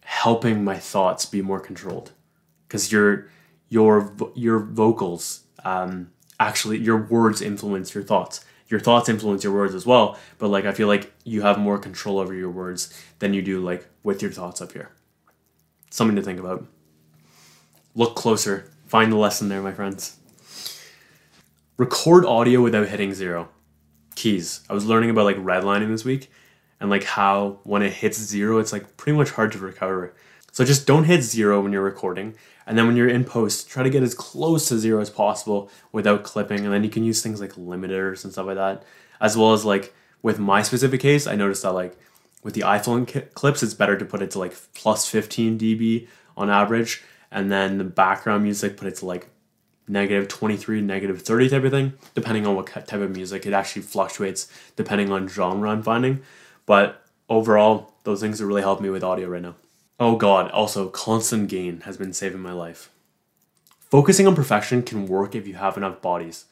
helping 0.00 0.64
my 0.64 0.78
thoughts 0.78 1.26
be 1.26 1.42
more 1.42 1.60
controlled 1.60 2.12
because 2.66 2.90
your 2.90 3.28
your 3.68 4.12
your 4.34 4.58
vocals 4.60 5.42
um, 5.64 6.10
actually 6.38 6.78
your 6.78 6.96
words 6.96 7.42
influence 7.42 7.94
your 7.94 8.04
thoughts 8.04 8.44
your 8.68 8.80
thoughts 8.80 9.08
influence 9.08 9.44
your 9.44 9.52
words 9.52 9.74
as 9.74 9.86
well 9.86 10.18
but 10.38 10.48
like 10.48 10.64
i 10.64 10.72
feel 10.72 10.88
like 10.88 11.12
you 11.24 11.42
have 11.42 11.58
more 11.58 11.78
control 11.78 12.18
over 12.18 12.34
your 12.34 12.50
words 12.50 12.92
than 13.18 13.34
you 13.34 13.42
do 13.42 13.60
like 13.60 13.86
with 14.06 14.22
your 14.22 14.30
thoughts 14.30 14.62
up 14.62 14.72
here. 14.72 14.90
Something 15.90 16.16
to 16.16 16.22
think 16.22 16.38
about. 16.38 16.64
Look 17.94 18.14
closer. 18.14 18.70
Find 18.86 19.10
the 19.10 19.16
lesson 19.16 19.48
there 19.48 19.60
my 19.60 19.72
friends. 19.72 20.16
Record 21.76 22.24
audio 22.24 22.62
without 22.62 22.88
hitting 22.88 23.12
zero. 23.12 23.48
Keys. 24.14 24.60
I 24.70 24.74
was 24.74 24.86
learning 24.86 25.10
about 25.10 25.24
like 25.24 25.36
redlining 25.36 25.88
this 25.88 26.04
week 26.04 26.30
and 26.80 26.88
like 26.88 27.02
how 27.02 27.58
when 27.64 27.82
it 27.82 27.92
hits 27.94 28.18
zero, 28.18 28.58
it's 28.58 28.72
like 28.72 28.96
pretty 28.96 29.18
much 29.18 29.30
hard 29.30 29.50
to 29.52 29.58
recover. 29.58 30.14
So 30.52 30.64
just 30.64 30.86
don't 30.86 31.04
hit 31.04 31.22
zero 31.22 31.60
when 31.60 31.72
you're 31.72 31.82
recording. 31.82 32.36
And 32.66 32.76
then 32.76 32.86
when 32.86 32.96
you're 32.96 33.08
in 33.08 33.24
post, 33.24 33.68
try 33.68 33.82
to 33.82 33.90
get 33.90 34.02
as 34.02 34.14
close 34.14 34.68
to 34.68 34.78
zero 34.78 35.00
as 35.00 35.10
possible 35.10 35.70
without 35.92 36.24
clipping. 36.24 36.64
And 36.64 36.72
then 36.72 36.82
you 36.82 36.90
can 36.90 37.04
use 37.04 37.22
things 37.22 37.40
like 37.40 37.52
limiters 37.52 38.24
and 38.24 38.32
stuff 38.32 38.46
like 38.46 38.56
that. 38.56 38.82
As 39.20 39.36
well 39.36 39.52
as 39.52 39.64
like 39.64 39.94
with 40.22 40.38
my 40.38 40.62
specific 40.62 41.00
case, 41.00 41.26
I 41.26 41.36
noticed 41.36 41.62
that 41.62 41.72
like 41.72 41.96
with 42.42 42.54
the 42.54 42.62
iPhone 42.62 43.32
clips, 43.34 43.62
it's 43.62 43.74
better 43.74 43.96
to 43.96 44.04
put 44.04 44.22
it 44.22 44.32
to 44.32 44.38
like 44.38 44.56
plus 44.74 45.08
15 45.08 45.58
dB 45.58 46.08
on 46.36 46.50
average. 46.50 47.04
And 47.30 47.50
then 47.50 47.78
the 47.78 47.84
background 47.84 48.42
music, 48.42 48.76
put 48.76 48.88
it 48.88 48.96
to 48.96 49.06
like 49.06 49.28
negative 49.88 50.26
23, 50.26 50.80
negative 50.80 51.22
30 51.22 51.48
type 51.48 51.64
of 51.64 51.70
thing, 51.70 51.92
depending 52.14 52.46
on 52.46 52.56
what 52.56 52.66
type 52.66 52.92
of 52.92 53.10
music. 53.10 53.46
It 53.46 53.52
actually 53.52 53.82
fluctuates 53.82 54.48
depending 54.74 55.12
on 55.12 55.28
genre 55.28 55.70
I'm 55.70 55.82
finding. 55.82 56.22
But 56.66 57.04
overall, 57.28 57.94
those 58.02 58.20
things 58.20 58.40
are 58.40 58.46
really 58.46 58.62
helping 58.62 58.84
me 58.84 58.90
with 58.90 59.04
audio 59.04 59.28
right 59.28 59.42
now. 59.42 59.54
Oh 59.98 60.16
god, 60.16 60.50
also, 60.50 60.88
constant 60.88 61.48
gain 61.48 61.80
has 61.82 61.96
been 61.96 62.12
saving 62.12 62.40
my 62.40 62.52
life. 62.52 62.90
Focusing 63.90 64.26
on 64.26 64.34
perfection 64.34 64.82
can 64.82 65.06
work 65.06 65.34
if 65.34 65.46
you 65.46 65.54
have 65.54 65.76
enough 65.76 66.02
bodies. 66.02 66.44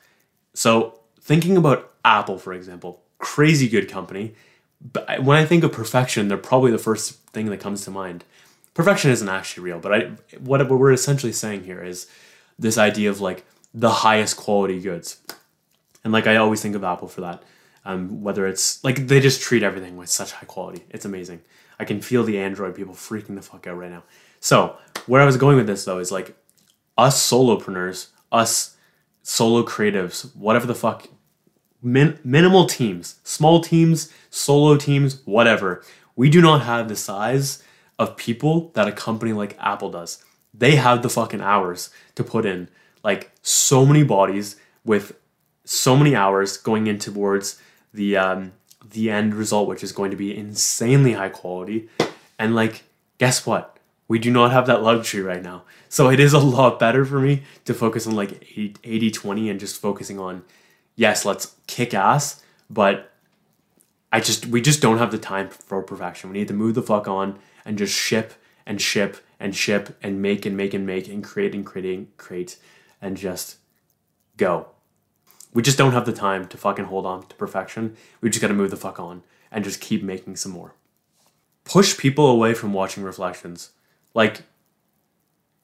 So, 0.55 1.01
thinking 1.21 1.57
about 1.57 1.93
Apple, 2.05 2.39
for 2.39 2.53
example, 2.53 3.03
crazy 3.19 3.69
good 3.69 3.91
company. 3.91 4.35
But 4.81 5.23
when 5.23 5.37
I 5.37 5.45
think 5.45 5.65
of 5.65 5.73
perfection, 5.73 6.29
they're 6.29 6.39
probably 6.39 6.71
the 6.71 6.79
first 6.79 7.15
thing 7.31 7.47
that 7.47 7.61
comes 7.61 7.85
to 7.85 7.91
mind. 7.91 8.25
Perfection 8.73 9.11
isn't 9.11 9.29
actually 9.29 9.65
real, 9.65 9.79
but 9.79 9.95
I, 9.95 10.01
what 10.39 10.67
we're 10.69 10.93
essentially 10.93 11.33
saying 11.33 11.65
here 11.65 11.83
is 11.83 12.07
this 12.59 12.79
idea 12.79 13.11
of 13.11 13.21
like 13.21 13.45
the 13.73 13.91
highest 13.91 14.37
quality 14.37 14.81
goods. 14.81 15.21
And 16.03 16.13
like 16.13 16.27
I 16.27 16.37
always 16.37 16.63
think 16.63 16.77
of 16.77 16.85
Apple 16.85 17.09
for 17.09 17.23
that. 17.23 17.43
Um, 17.87 18.23
whether 18.23 18.47
it's 18.47 18.83
like 18.83 19.09
they 19.09 19.21
just 19.21 19.43
treat 19.43 19.63
everything 19.63 19.97
with 19.97 20.09
such 20.09 20.33
high 20.33 20.47
quality. 20.47 20.85
It's 20.91 21.05
amazing. 21.05 21.43
I 21.85 21.87
can 21.87 22.01
feel 22.01 22.25
the 22.25 22.39
Android 22.39 22.75
people 22.75 22.95
freaking 22.95 23.35
the 23.35 23.43
fuck 23.43 23.67
out 23.67 23.77
right 23.77 23.91
now. 23.91 24.05
So 24.41 24.79
where 25.05 25.21
I 25.21 25.27
was 25.27 25.37
going 25.37 25.59
with 25.59 25.67
this 25.67 25.85
though 25.85 25.99
is 25.99 26.11
like 26.11 26.35
us 26.97 27.21
solopreneurs, 27.31 28.07
us 28.33 28.79
solo 29.23 29.63
creatives, 29.63 30.35
whatever 30.35 30.67
the 30.67 30.75
fuck, 30.75 31.09
min- 31.83 32.19
minimal 32.25 32.65
teams, 32.65 33.17
small 33.23 33.61
teams, 33.61 34.11
solo 34.31 34.79
teams, 34.79 35.21
whatever. 35.27 35.85
We 36.17 36.31
do 36.31 36.41
not 36.41 36.63
have 36.63 36.89
the 36.89 36.97
size 36.97 37.63
of 37.99 38.17
people 38.17 38.71
that 38.71 38.89
a 38.89 38.93
company 38.93 39.35
like 39.35 39.55
Apple 39.61 39.91
does. 39.91 40.25
They 40.55 40.77
have 40.77 41.03
the 41.03 41.11
fucking 41.11 41.43
hours 41.43 41.91
to 42.15 42.25
put 42.25 42.47
in 42.47 42.71
like 43.03 43.31
so 43.43 43.85
many 43.85 44.05
bodies 44.05 44.57
with 44.87 45.17
so 45.67 45.99
many 45.99 46.17
hours 46.17 46.57
going 46.57 46.87
in 46.87 46.99
towards 46.99 47.61
the 47.93 48.17
um, 48.17 48.53
the 48.91 49.11
end 49.11 49.35
result, 49.35 49.69
which 49.69 49.83
is 49.83 49.93
going 49.93 50.11
to 50.11 50.17
be 50.17 50.37
insanely 50.37 51.13
high 51.13 51.29
quality. 51.29 51.89
And 52.39 52.55
like, 52.55 52.85
guess 53.19 53.47
what? 53.47 53.79
We 54.07 54.19
do 54.19 54.31
not 54.31 54.53
have 54.53 54.67
that 54.67 54.83
luxury 54.83 55.23
right 55.23 55.43
now. 55.43 55.65
So 55.89 56.11
it 56.11 56.21
is 56.21 56.33
a 56.33 56.39
lot 56.39 56.79
better 56.79 57.05
for 57.05 57.21
me 57.21 57.43
to 57.65 57.75
focus 57.75 58.07
on 58.07 58.15
like 58.15 58.47
80 58.85 59.11
20 59.11 59.51
and 59.51 59.61
just 59.61 59.81
focusing 59.81 60.19
on, 60.19 60.45
yes, 60.95 61.25
let's 61.25 61.55
kick 61.67 61.95
ass, 61.95 62.43
but 62.69 63.13
I 64.13 64.21
just, 64.21 64.47
we 64.47 64.61
just 64.61 64.81
don't 64.81 64.99
have 64.99 65.11
the 65.11 65.19
time 65.19 65.49
for 65.49 65.83
perfection. 65.83 66.31
We 66.31 66.39
need 66.39 66.49
to 66.49 66.55
move 66.55 66.75
the 66.75 66.83
fuck 66.83 67.09
on 67.09 67.39
and 67.65 67.79
just 67.79 67.95
ship 67.95 68.35
and 68.67 68.81
ship 68.81 69.17
and 69.41 69.57
ship 69.57 69.97
and 70.03 70.21
make 70.21 70.47
and 70.47 70.57
make 70.57 70.75
and 70.75 70.87
make 70.87 71.09
and 71.09 71.25
create 71.25 71.55
and 71.55 71.65
create 71.65 71.97
and 71.97 72.17
create 72.17 72.57
and 73.01 73.17
just 73.17 73.57
go 74.37 74.74
we 75.55 75.63
just 75.63 75.79
don't 75.79 75.93
have 75.93 76.05
the 76.05 76.13
time 76.13 76.47
to 76.49 76.59
fucking 76.59 76.87
hold 76.87 77.07
on 77.07 77.27
to 77.27 77.35
perfection. 77.37 77.97
We 78.21 78.29
just 78.29 78.43
got 78.43 78.49
to 78.49 78.55
move 78.55 78.71
the 78.71 78.77
fuck 78.77 79.01
on 79.01 79.23
and 79.51 79.65
just 79.65 79.81
keep 79.81 80.03
making 80.03 80.37
some 80.37 80.53
more. 80.53 80.75
Push 81.65 81.97
people 81.97 82.27
away 82.27 82.53
from 82.53 82.73
watching 82.75 83.05
reflections. 83.05 83.71
Like, 84.13 84.43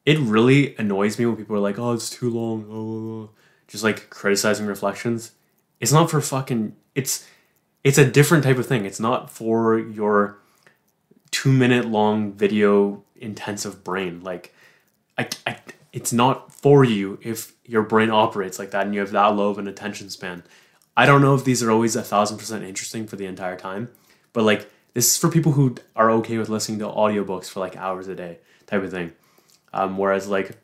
it 0.07 0.19
really 0.19 0.77
annoys 0.77 1.19
me 1.19 1.27
when 1.27 1.37
people 1.37 1.57
are 1.57 1.61
like, 1.61 1.79
oh, 1.79 1.93
it's 1.93 2.09
too 2.09 2.31
long. 2.31 2.67
Oh, 2.71 2.75
oh, 2.75 3.23
oh. 3.25 3.31
just 3.67 3.85
like 3.85 4.09
criticizing 4.09 4.67
reflections. 4.67 5.33
It's 5.81 5.93
not 5.93 6.11
for 6.11 6.21
fucking. 6.21 6.77
It's 6.95 7.29
it's 7.83 7.99
a 7.99 8.09
different 8.09 8.45
type 8.45 8.59
of 8.59 8.67
thing. 8.67 8.85
It's 8.85 9.01
not 9.01 9.31
for 9.31 9.79
your 9.79 10.39
two 11.31 11.53
minute 11.53 11.87
long 11.87 12.33
video 12.33 13.03
intensive 13.17 13.83
brain. 13.85 14.21
Like, 14.21 14.55
I, 15.19 15.29
I 15.47 15.57
it's 15.93 16.13
not 16.13 16.53
for 16.53 16.85
you 16.85 17.19
if 17.23 17.53
your 17.65 17.83
brain 17.83 18.11
operates 18.11 18.59
like 18.59 18.71
that 18.71 18.87
and 18.87 18.95
you 18.95 19.01
have 19.01 19.11
that 19.11 19.29
low 19.29 19.51
of 19.51 19.59
an 19.59 19.69
attention 19.69 20.11
span. 20.11 20.43
I 20.97 21.07
don't 21.07 21.23
know 21.23 21.35
if 21.35 21.45
these 21.45 21.63
are 21.63 21.71
always 21.71 21.97
a 21.97 22.03
thousand 22.03 22.39
percent 22.39 22.65
interesting 22.65 23.07
for 23.07 23.17
the 23.17 23.27
entire 23.27 23.57
time, 23.57 23.91
but 24.33 24.45
like 24.45 24.71
this 24.95 25.11
is 25.11 25.17
for 25.17 25.29
people 25.29 25.53
who 25.53 25.77
are 25.97 26.11
okay 26.11 26.39
with 26.39 26.49
listening 26.49 26.79
to 26.81 26.87
audiobooks 26.87 27.49
for 27.49 27.61
like 27.61 27.77
hours 27.77 28.09
a 28.09 28.15
day 28.15 28.39
type 28.67 28.83
of 28.83 28.91
thing. 28.91 29.13
Um, 29.73 29.97
whereas 29.99 30.29
like 30.29 30.59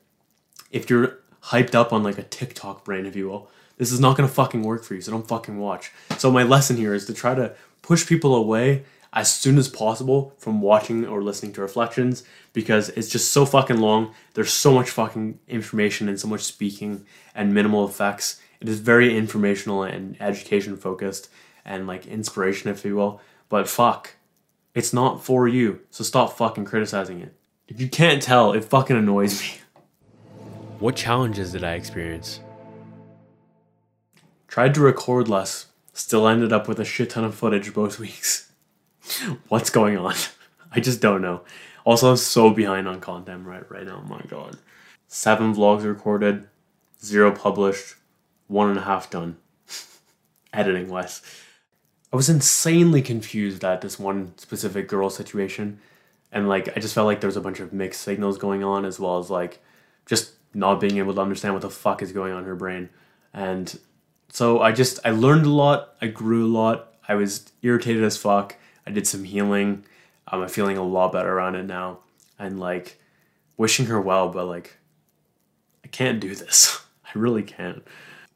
if 0.71 0.91
you're 0.91 1.19
hyped 1.44 1.75
up 1.75 1.92
on 1.92 2.03
like 2.03 2.19
a 2.19 2.23
TikTok 2.23 2.85
brain, 2.85 3.07
if 3.07 3.17
you 3.17 3.29
will, 3.29 3.50
this 3.79 3.92
is 3.92 4.00
not 4.00 4.17
gonna 4.17 4.29
fucking 4.29 4.63
work 4.63 4.85
for 4.85 4.94
you. 4.94 5.00
So 5.00 5.13
don't 5.13 5.29
fucking 5.29 5.59
watch. 5.59 5.92
So 6.19 6.31
my 6.31 6.42
lesson 6.42 6.77
here 6.77 6.94
is 6.94 7.07
to 7.07 7.15
try 7.15 7.35
to 7.35 7.55
push 7.83 8.07
people 8.07 8.35
away 8.35 8.85
as 9.17 9.33
soon 9.33 9.56
as 9.56 9.67
possible 9.67 10.35
from 10.37 10.60
watching 10.60 11.06
or 11.06 11.23
listening 11.23 11.50
to 11.50 11.62
reflections 11.62 12.23
because 12.52 12.90
it's 12.90 13.08
just 13.08 13.33
so 13.33 13.46
fucking 13.46 13.79
long. 13.79 14.14
There's 14.35 14.52
so 14.52 14.75
much 14.75 14.90
fucking 14.90 15.38
information 15.48 16.06
and 16.06 16.21
so 16.21 16.29
much 16.29 16.42
speaking 16.42 17.06
and 17.35 17.54
minimal 17.54 17.87
effects. 17.88 18.42
It 18.60 18.69
is 18.69 18.79
very 18.79 19.17
informational 19.17 19.83
and 19.85 20.21
education 20.21 20.77
focused 20.77 21.31
and 21.64 21.87
like 21.87 22.06
inspiration, 22.06 22.71
if 22.71 22.85
you 22.85 22.94
will. 22.94 23.23
But 23.48 23.69
fuck, 23.69 24.17
it's 24.75 24.92
not 24.92 25.25
for 25.25 25.48
you. 25.48 25.81
So 25.90 26.04
stop 26.04 26.37
fucking 26.37 26.67
criticizing 26.67 27.21
it. 27.21 27.33
If 27.69 27.81
you 27.81 27.88
can't 27.88 28.23
tell, 28.23 28.52
it 28.52 28.64
fucking 28.64 28.96
annoys 28.96 29.40
me. 29.40 29.48
What 30.79 30.94
challenges 30.94 31.52
did 31.52 31.64
I 31.64 31.73
experience? 31.73 32.40
Tried 34.46 34.75
to 34.75 34.83
record 34.83 35.27
less, 35.27 35.69
still 35.94 36.29
ended 36.29 36.52
up 36.52 36.69
with 36.69 36.79
a 36.79 36.85
shit 36.85 37.08
ton 37.08 37.25
of 37.25 37.35
footage 37.35 37.73
both 37.73 37.98
weeks. 37.98 38.46
What's 39.48 39.71
going 39.71 39.96
on? 39.96 40.15
I 40.73 40.81
just 40.81 41.00
don't 41.00 41.23
know. 41.23 41.42
Also, 41.85 42.11
I'm 42.11 42.17
so 42.17 42.50
behind 42.50 42.88
on 42.88 43.00
content 43.00 43.46
right 43.46 43.69
right 43.71 43.87
now. 43.87 44.02
Oh 44.04 44.09
my 44.09 44.23
god. 44.29 44.59
Seven 45.09 45.54
vlogs 45.54 45.85
recorded, 45.85 46.48
zero 47.02 47.31
published, 47.31 47.94
one 48.48 48.69
and 48.69 48.79
a 48.79 48.83
half 48.83 49.09
done. 49.11 49.37
editing 50.52 50.88
wise. 50.88 51.23
I 52.13 52.17
was 52.17 52.29
insanely 52.29 53.02
confused 53.02 53.65
at 53.65 53.81
this 53.81 53.98
one 53.98 54.37
specific 54.38 54.88
girl 54.88 55.11
situation. 55.11 55.81
And 56.33 56.48
like 56.48 56.77
I 56.77 56.81
just 56.81 56.94
felt 56.94 57.07
like 57.07 57.21
there 57.21 57.29
was 57.29 57.37
a 57.37 57.40
bunch 57.40 57.61
of 57.61 57.73
mixed 57.73 58.02
signals 58.02 58.38
going 58.38 58.65
on 58.65 58.85
as 58.85 58.98
well 58.98 59.19
as 59.19 59.31
like 59.31 59.63
just 60.07 60.33
not 60.54 60.81
being 60.81 60.98
able 60.98 61.15
to 61.15 61.21
understand 61.21 61.54
what 61.54 61.63
the 61.63 61.71
fuck 61.71 62.02
is 62.02 62.13
going 62.13 62.33
on 62.33 62.40
in 62.40 62.44
her 62.46 62.57
brain. 62.57 62.88
And 63.33 63.79
so 64.31 64.61
I 64.61 64.73
just 64.73 64.98
I 65.04 65.11
learned 65.11 65.46
a 65.46 65.50
lot, 65.50 65.94
I 66.00 66.09
grew 66.09 66.46
a 66.46 66.48
lot, 66.48 66.94
I 67.09 67.15
was 67.15 67.50
irritated 67.63 68.02
as 68.02 68.17
fuck. 68.17 68.57
I 68.87 68.91
did 68.91 69.07
some 69.07 69.25
healing. 69.25 69.85
Um, 70.29 70.43
I'm 70.43 70.49
feeling 70.49 70.77
a 70.77 70.83
lot 70.83 71.13
better 71.13 71.33
around 71.33 71.57
it 71.57 71.65
now. 71.65 71.99
And 72.39 72.61
like 72.61 73.01
wishing 73.57 73.87
her 73.87 74.01
well, 74.01 74.29
but 74.29 74.47
like 74.47 74.77
I 75.85 75.89
can't 75.89 76.21
do 76.21 76.35
this. 76.35 76.83
I 77.05 77.19
really 77.19 77.43
can't. 77.43 77.83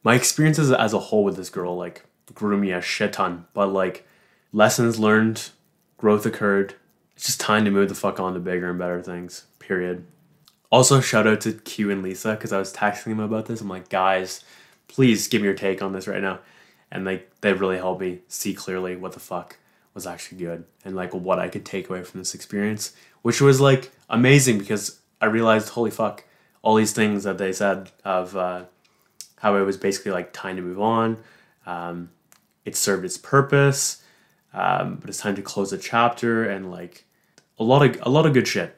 My 0.02 0.14
experiences 0.14 0.72
as 0.72 0.92
a 0.92 0.98
whole 0.98 1.24
with 1.24 1.36
this 1.36 1.50
girl 1.50 1.76
like 1.76 2.04
grew 2.34 2.56
me 2.56 2.72
a 2.72 2.80
shit 2.80 3.12
ton, 3.12 3.46
but 3.54 3.66
like 3.66 4.06
lessons 4.52 4.98
learned, 4.98 5.50
growth 5.96 6.24
occurred. 6.26 6.74
It's 7.14 7.26
just 7.26 7.40
time 7.40 7.64
to 7.64 7.70
move 7.70 7.88
the 7.88 7.94
fuck 7.94 8.18
on 8.18 8.34
to 8.34 8.40
bigger 8.40 8.70
and 8.70 8.78
better 8.78 9.02
things. 9.02 9.44
Period. 9.58 10.06
Also, 10.70 11.00
shout 11.00 11.26
out 11.26 11.40
to 11.42 11.52
Q 11.52 11.90
and 11.90 12.02
Lisa 12.02 12.32
because 12.32 12.52
I 12.52 12.58
was 12.58 12.72
texting 12.72 13.04
them 13.06 13.20
about 13.20 13.46
this. 13.46 13.60
I'm 13.60 13.68
like, 13.68 13.88
guys, 13.88 14.44
please 14.88 15.28
give 15.28 15.42
me 15.42 15.46
your 15.46 15.54
take 15.54 15.82
on 15.82 15.92
this 15.92 16.06
right 16.06 16.22
now. 16.22 16.38
And 16.92 17.04
like, 17.04 17.30
they 17.40 17.52
really 17.52 17.76
helped 17.76 18.00
me 18.00 18.20
see 18.28 18.54
clearly 18.54 18.96
what 18.96 19.12
the 19.12 19.20
fuck 19.20 19.58
was 19.94 20.06
actually 20.06 20.38
good 20.38 20.64
and 20.84 20.94
like 20.94 21.12
what 21.12 21.38
I 21.38 21.48
could 21.48 21.64
take 21.64 21.88
away 21.88 22.02
from 22.02 22.20
this 22.20 22.34
experience, 22.34 22.92
which 23.22 23.40
was 23.40 23.60
like 23.60 23.90
amazing 24.08 24.58
because 24.58 25.00
I 25.20 25.26
realized, 25.26 25.70
holy 25.70 25.90
fuck, 25.90 26.24
all 26.62 26.76
these 26.76 26.92
things 26.92 27.24
that 27.24 27.38
they 27.38 27.52
said 27.52 27.90
of 28.04 28.36
uh, 28.36 28.64
how 29.36 29.56
it 29.56 29.62
was 29.62 29.76
basically 29.76 30.12
like 30.12 30.32
time 30.32 30.56
to 30.56 30.62
move 30.62 30.80
on. 30.80 31.18
Um, 31.66 32.10
it 32.64 32.76
served 32.76 33.04
its 33.04 33.18
purpose, 33.18 34.02
um, 34.52 34.96
but 34.96 35.08
it's 35.08 35.18
time 35.18 35.36
to 35.36 35.42
close 35.42 35.70
the 35.70 35.78
chapter 35.78 36.44
and 36.44 36.70
like 36.70 37.04
a 37.58 37.64
lot 37.64 37.82
of 37.82 37.98
a 38.02 38.10
lot 38.10 38.26
of 38.26 38.34
good 38.34 38.48
shit. 38.48 38.76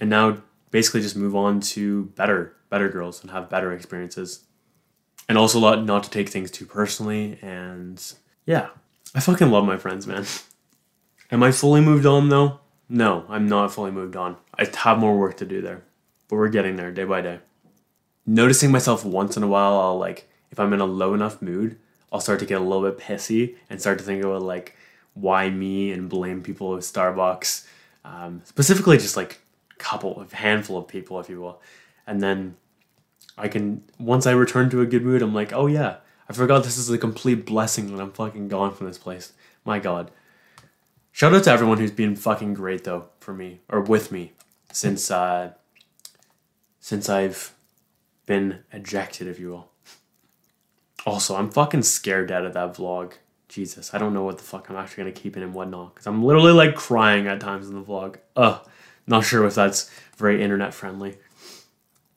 And 0.00 0.10
now 0.10 0.38
basically 0.70 1.00
just 1.02 1.16
move 1.16 1.36
on 1.36 1.60
to 1.60 2.06
better 2.16 2.56
better 2.70 2.88
girls 2.88 3.22
and 3.22 3.30
have 3.30 3.50
better 3.50 3.72
experiences. 3.72 4.44
And 5.28 5.38
also 5.38 5.58
a 5.58 5.60
lot 5.60 5.84
not 5.84 6.04
to 6.04 6.10
take 6.10 6.28
things 6.28 6.50
too 6.50 6.66
personally 6.66 7.38
and 7.42 8.02
yeah. 8.46 8.68
I 9.14 9.20
fucking 9.20 9.50
love 9.50 9.64
my 9.64 9.76
friends, 9.76 10.06
man. 10.06 10.26
Am 11.30 11.42
I 11.42 11.52
fully 11.52 11.80
moved 11.80 12.06
on 12.06 12.28
though? 12.28 12.60
No, 12.88 13.24
I'm 13.28 13.48
not 13.48 13.72
fully 13.72 13.90
moved 13.90 14.16
on. 14.16 14.36
I 14.58 14.68
have 14.74 14.98
more 14.98 15.18
work 15.18 15.36
to 15.38 15.46
do 15.46 15.60
there. 15.62 15.82
But 16.28 16.36
we're 16.36 16.48
getting 16.48 16.76
there 16.76 16.92
day 16.92 17.04
by 17.04 17.20
day. 17.20 17.40
Noticing 18.26 18.70
myself 18.70 19.04
once 19.04 19.36
in 19.36 19.42
a 19.42 19.48
while, 19.48 19.78
I'll 19.78 19.98
like 19.98 20.28
if 20.50 20.60
I'm 20.60 20.72
in 20.72 20.80
a 20.80 20.86
low 20.86 21.14
enough 21.14 21.42
mood, 21.42 21.78
I'll 22.12 22.20
start 22.20 22.38
to 22.40 22.46
get 22.46 22.60
a 22.60 22.64
little 22.64 22.88
bit 22.88 22.98
pissy 22.98 23.56
and 23.68 23.80
start 23.80 23.98
to 23.98 24.04
think 24.04 24.22
about 24.22 24.42
like 24.42 24.76
why 25.14 25.50
me 25.50 25.92
and 25.92 26.08
blame 26.08 26.42
people 26.42 26.70
with 26.70 26.84
Starbucks. 26.84 27.66
Um, 28.04 28.42
specifically, 28.44 28.98
just 28.98 29.16
like 29.16 29.40
a 29.72 29.76
couple, 29.76 30.20
a 30.20 30.36
handful 30.36 30.78
of 30.78 30.86
people, 30.86 31.18
if 31.20 31.28
you 31.28 31.40
will. 31.40 31.60
And 32.06 32.22
then 32.22 32.56
I 33.38 33.48
can, 33.48 33.82
once 33.98 34.26
I 34.26 34.32
return 34.32 34.70
to 34.70 34.80
a 34.80 34.86
good 34.86 35.04
mood, 35.04 35.22
I'm 35.22 35.34
like, 35.34 35.52
oh 35.52 35.66
yeah, 35.66 35.96
I 36.28 36.32
forgot 36.32 36.64
this 36.64 36.76
is 36.76 36.90
a 36.90 36.98
complete 36.98 37.46
blessing 37.46 37.94
that 37.94 38.02
I'm 38.02 38.12
fucking 38.12 38.48
gone 38.48 38.74
from 38.74 38.86
this 38.86 38.98
place. 38.98 39.32
My 39.64 39.78
God. 39.78 40.10
Shout 41.14 41.32
out 41.32 41.44
to 41.44 41.52
everyone 41.52 41.78
who's 41.78 41.92
been 41.92 42.16
fucking 42.16 42.54
great 42.54 42.82
though 42.82 43.08
for 43.20 43.32
me 43.32 43.60
or 43.68 43.80
with 43.80 44.10
me 44.10 44.32
since 44.72 45.12
uh 45.12 45.52
since 46.80 47.08
I've 47.08 47.54
been 48.26 48.64
ejected, 48.72 49.28
if 49.28 49.38
you 49.38 49.50
will. 49.50 49.70
Also, 51.06 51.36
I'm 51.36 51.52
fucking 51.52 51.84
scared 51.84 52.32
out 52.32 52.44
of 52.44 52.54
that 52.54 52.74
vlog. 52.74 53.12
Jesus, 53.48 53.94
I 53.94 53.98
don't 53.98 54.12
know 54.12 54.24
what 54.24 54.38
the 54.38 54.42
fuck 54.42 54.68
I'm 54.68 54.74
actually 54.74 55.04
gonna 55.04 55.12
keep 55.12 55.36
in 55.36 55.44
and 55.44 55.54
whatnot. 55.54 55.94
Because 55.94 56.08
I'm 56.08 56.24
literally 56.24 56.50
like 56.50 56.74
crying 56.74 57.28
at 57.28 57.38
times 57.38 57.68
in 57.68 57.76
the 57.76 57.84
vlog. 57.84 58.16
Ugh, 58.34 58.68
not 59.06 59.24
sure 59.24 59.46
if 59.46 59.54
that's 59.54 59.88
very 60.16 60.42
internet 60.42 60.74
friendly. 60.74 61.18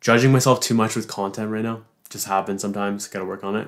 Judging 0.02 0.32
myself 0.32 0.60
too 0.60 0.74
much 0.74 0.96
with 0.96 1.08
content 1.08 1.52
right 1.52 1.64
now 1.64 1.84
just 2.10 2.26
happens 2.26 2.64
sometimes. 2.64 3.08
Gotta 3.08 3.26
work 3.26 3.44
on 3.44 3.58
it. 3.58 3.68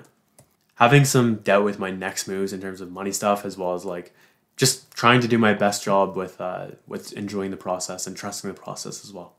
Having 0.77 1.05
some 1.05 1.35
doubt 1.35 1.65
with 1.65 1.77
my 1.77 1.91
next 1.91 2.27
moves 2.27 2.51
in 2.51 2.61
terms 2.61 2.81
of 2.81 2.91
money 2.91 3.11
stuff, 3.11 3.45
as 3.45 3.59
well 3.59 3.75
as 3.75 3.85
like 3.85 4.11
just 4.59 4.91
trying 4.91 5.21
to 5.21 5.27
do 5.27 5.37
my 5.37 5.53
best 5.53 5.85
job 5.85 6.17
with 6.17 6.39
uh, 6.41 6.67
with 6.85 7.13
enjoying 7.13 7.49
the 7.49 7.57
process 7.57 8.05
and 8.05 8.15
trusting 8.15 8.49
the 8.49 8.59
process 8.59 9.05
as 9.05 9.13
well. 9.13 9.37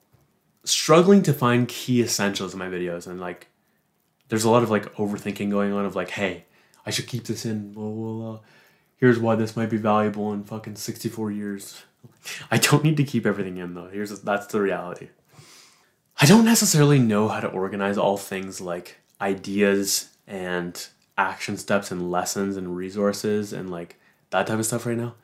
Struggling 0.65 1.23
to 1.23 1.35
find 1.35 1.69
key 1.69 2.01
essentials 2.01 2.55
in 2.55 2.59
my 2.59 2.69
videos 2.69 3.07
and 3.07 3.21
like 3.21 3.49
there's 4.29 4.45
a 4.45 4.51
lot 4.51 4.63
of 4.63 4.71
like 4.71 4.95
overthinking 4.95 5.51
going 5.51 5.73
on 5.73 5.85
of 5.85 5.95
like, 5.95 6.11
hey, 6.11 6.47
I 6.87 6.91
should 6.91 7.07
keep 7.07 7.25
this 7.25 7.45
in. 7.45 7.73
Blah, 7.73 7.91
blah, 7.91 8.13
blah. 8.13 8.41
Here's 8.97 9.19
why 9.19 9.35
this 9.35 9.57
might 9.57 9.71
be 9.71 9.77
valuable 9.77 10.33
in 10.33 10.45
fucking 10.45 10.77
64 10.77 11.31
years. 11.33 11.83
I 12.51 12.57
don't 12.57 12.83
need 12.83 12.97
to 12.97 13.05
keep 13.05 13.27
everything 13.27 13.59
in 13.59 13.75
though. 13.75 13.89
Here's 13.89 14.19
that's 14.23 14.47
the 14.47 14.61
reality. 14.63 15.11
I 16.19 16.25
don't 16.25 16.47
necessarily 16.47 16.99
know 16.99 17.29
how 17.29 17.41
to 17.41 17.49
organize 17.49 17.99
all 17.99 18.17
things 18.17 18.59
like 18.59 18.97
ideas 19.21 20.09
and 20.27 20.87
action 21.19 21.59
steps 21.59 21.91
and 21.91 22.11
lessons 22.11 22.57
and 22.57 22.75
resources 22.75 23.53
and 23.53 23.69
like 23.71 24.00
that 24.31 24.47
type 24.47 24.59
of 24.59 24.67
stuff 24.67 24.87
right 24.87 24.97
now. 24.97 25.15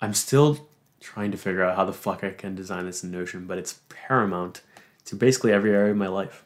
I'm 0.00 0.14
still 0.14 0.68
trying 1.00 1.30
to 1.30 1.36
figure 1.36 1.64
out 1.64 1.76
how 1.76 1.84
the 1.84 1.92
fuck 1.92 2.22
I 2.22 2.30
can 2.30 2.54
design 2.54 2.86
this 2.86 3.02
in 3.02 3.10
Notion, 3.10 3.46
but 3.46 3.58
it's 3.58 3.80
paramount 3.88 4.62
to 5.06 5.16
basically 5.16 5.52
every 5.52 5.72
area 5.72 5.92
of 5.92 5.96
my 5.96 6.08
life. 6.08 6.44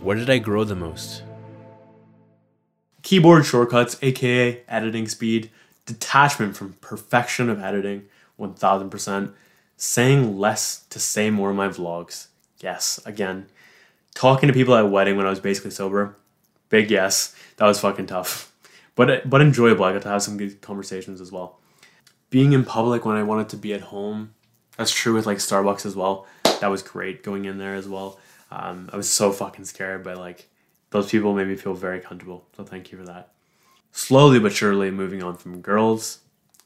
Where 0.00 0.16
did 0.16 0.30
I 0.30 0.38
grow 0.38 0.64
the 0.64 0.74
most? 0.74 1.22
Keyboard 3.02 3.44
shortcuts, 3.44 3.96
aka 4.02 4.62
editing 4.68 5.08
speed, 5.08 5.50
detachment 5.86 6.56
from 6.56 6.74
perfection 6.80 7.50
of 7.50 7.60
editing, 7.60 8.04
1000%, 8.38 9.32
saying 9.76 10.38
less 10.38 10.84
to 10.86 10.98
say 10.98 11.30
more 11.30 11.50
in 11.50 11.56
my 11.56 11.68
vlogs. 11.68 12.28
Yes, 12.60 13.00
again. 13.04 13.46
Talking 14.14 14.46
to 14.46 14.52
people 14.52 14.74
at 14.74 14.84
a 14.84 14.88
wedding 14.88 15.16
when 15.16 15.26
I 15.26 15.30
was 15.30 15.40
basically 15.40 15.70
sober. 15.70 16.16
Big 16.68 16.90
yes. 16.90 17.34
That 17.56 17.66
was 17.66 17.80
fucking 17.80 18.06
tough. 18.06 18.50
But 18.94 19.28
but 19.28 19.40
enjoyable. 19.40 19.84
I 19.84 19.92
got 19.92 20.02
to 20.02 20.08
have 20.08 20.22
some 20.22 20.36
good 20.36 20.60
conversations 20.60 21.20
as 21.20 21.32
well. 21.32 21.60
Being 22.30 22.52
in 22.52 22.64
public 22.64 23.04
when 23.04 23.16
I 23.16 23.22
wanted 23.22 23.48
to 23.50 23.56
be 23.56 23.72
at 23.74 23.82
home. 23.82 24.34
That's 24.76 24.92
true 24.92 25.14
with 25.14 25.26
like 25.26 25.38
Starbucks 25.38 25.86
as 25.86 25.94
well. 25.94 26.26
That 26.60 26.68
was 26.68 26.82
great 26.82 27.22
going 27.22 27.44
in 27.44 27.58
there 27.58 27.76
as 27.76 27.88
well. 27.88 28.18
Um, 28.50 28.90
I 28.92 28.96
was 28.96 29.08
so 29.08 29.32
fucking 29.32 29.64
scared, 29.66 30.02
but 30.02 30.16
like 30.16 30.48
those 30.90 31.10
people 31.10 31.34
made 31.34 31.48
me 31.48 31.56
feel 31.56 31.74
very 31.74 32.00
comfortable. 32.00 32.46
So 32.56 32.64
thank 32.64 32.90
you 32.90 32.98
for 32.98 33.04
that. 33.04 33.32
Slowly 33.92 34.40
but 34.40 34.52
surely 34.52 34.90
moving 34.90 35.22
on 35.22 35.36
from 35.36 35.60
girls, 35.60 36.20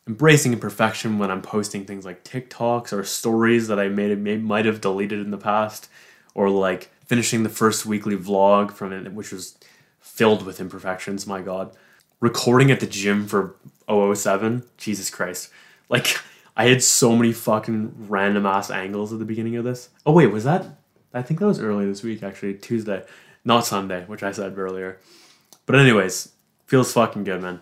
embracing 0.06 0.54
imperfection 0.54 1.18
when 1.18 1.30
I'm 1.30 1.42
posting 1.42 1.84
things 1.84 2.04
like 2.04 2.24
TikToks 2.24 2.92
or 2.92 3.04
stories 3.04 3.68
that 3.68 3.78
I 3.78 3.88
made, 3.88 4.18
may, 4.18 4.38
might 4.38 4.64
have 4.64 4.80
deleted 4.80 5.20
in 5.20 5.30
the 5.30 5.36
past, 5.38 5.88
or 6.34 6.48
like 6.48 6.90
finishing 7.04 7.42
the 7.42 7.50
first 7.50 7.84
weekly 7.84 8.16
vlog 8.16 8.72
from 8.72 8.92
it, 8.92 9.12
which 9.12 9.32
was 9.32 9.58
filled 10.00 10.46
with 10.46 10.60
imperfections. 10.60 11.26
My 11.26 11.42
God, 11.42 11.76
recording 12.20 12.70
at 12.70 12.80
the 12.80 12.86
gym 12.86 13.26
for 13.26 13.56
007. 13.88 14.64
Jesus 14.76 15.10
Christ, 15.10 15.50
like 15.88 16.18
I 16.56 16.68
had 16.68 16.82
so 16.82 17.14
many 17.16 17.32
fucking 17.32 18.08
random 18.08 18.46
ass 18.46 18.70
angles 18.70 19.12
at 19.12 19.18
the 19.18 19.24
beginning 19.24 19.56
of 19.56 19.64
this. 19.64 19.88
Oh 20.04 20.12
wait, 20.12 20.26
was 20.28 20.44
that 20.44 20.78
I 21.12 21.22
think 21.22 21.40
that 21.40 21.46
was 21.46 21.60
early 21.60 21.86
this 21.86 22.02
week, 22.02 22.22
actually, 22.22 22.54
Tuesday, 22.54 23.02
not 23.44 23.64
Sunday, 23.64 24.04
which 24.06 24.22
I 24.22 24.32
said 24.32 24.58
earlier. 24.58 24.98
But, 25.66 25.76
anyways, 25.76 26.32
feels 26.66 26.92
fucking 26.92 27.24
good, 27.24 27.42
man. 27.42 27.60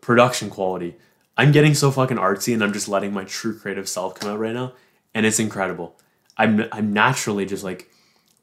Production 0.00 0.50
quality. 0.50 0.96
I'm 1.36 1.52
getting 1.52 1.74
so 1.74 1.90
fucking 1.90 2.16
artsy 2.16 2.52
and 2.52 2.64
I'm 2.64 2.72
just 2.72 2.88
letting 2.88 3.12
my 3.12 3.24
true 3.24 3.56
creative 3.56 3.88
self 3.88 4.18
come 4.18 4.30
out 4.30 4.40
right 4.40 4.54
now, 4.54 4.72
and 5.14 5.24
it's 5.24 5.38
incredible. 5.38 5.96
I'm, 6.36 6.66
I'm 6.72 6.92
naturally 6.92 7.46
just 7.46 7.64
like 7.64 7.90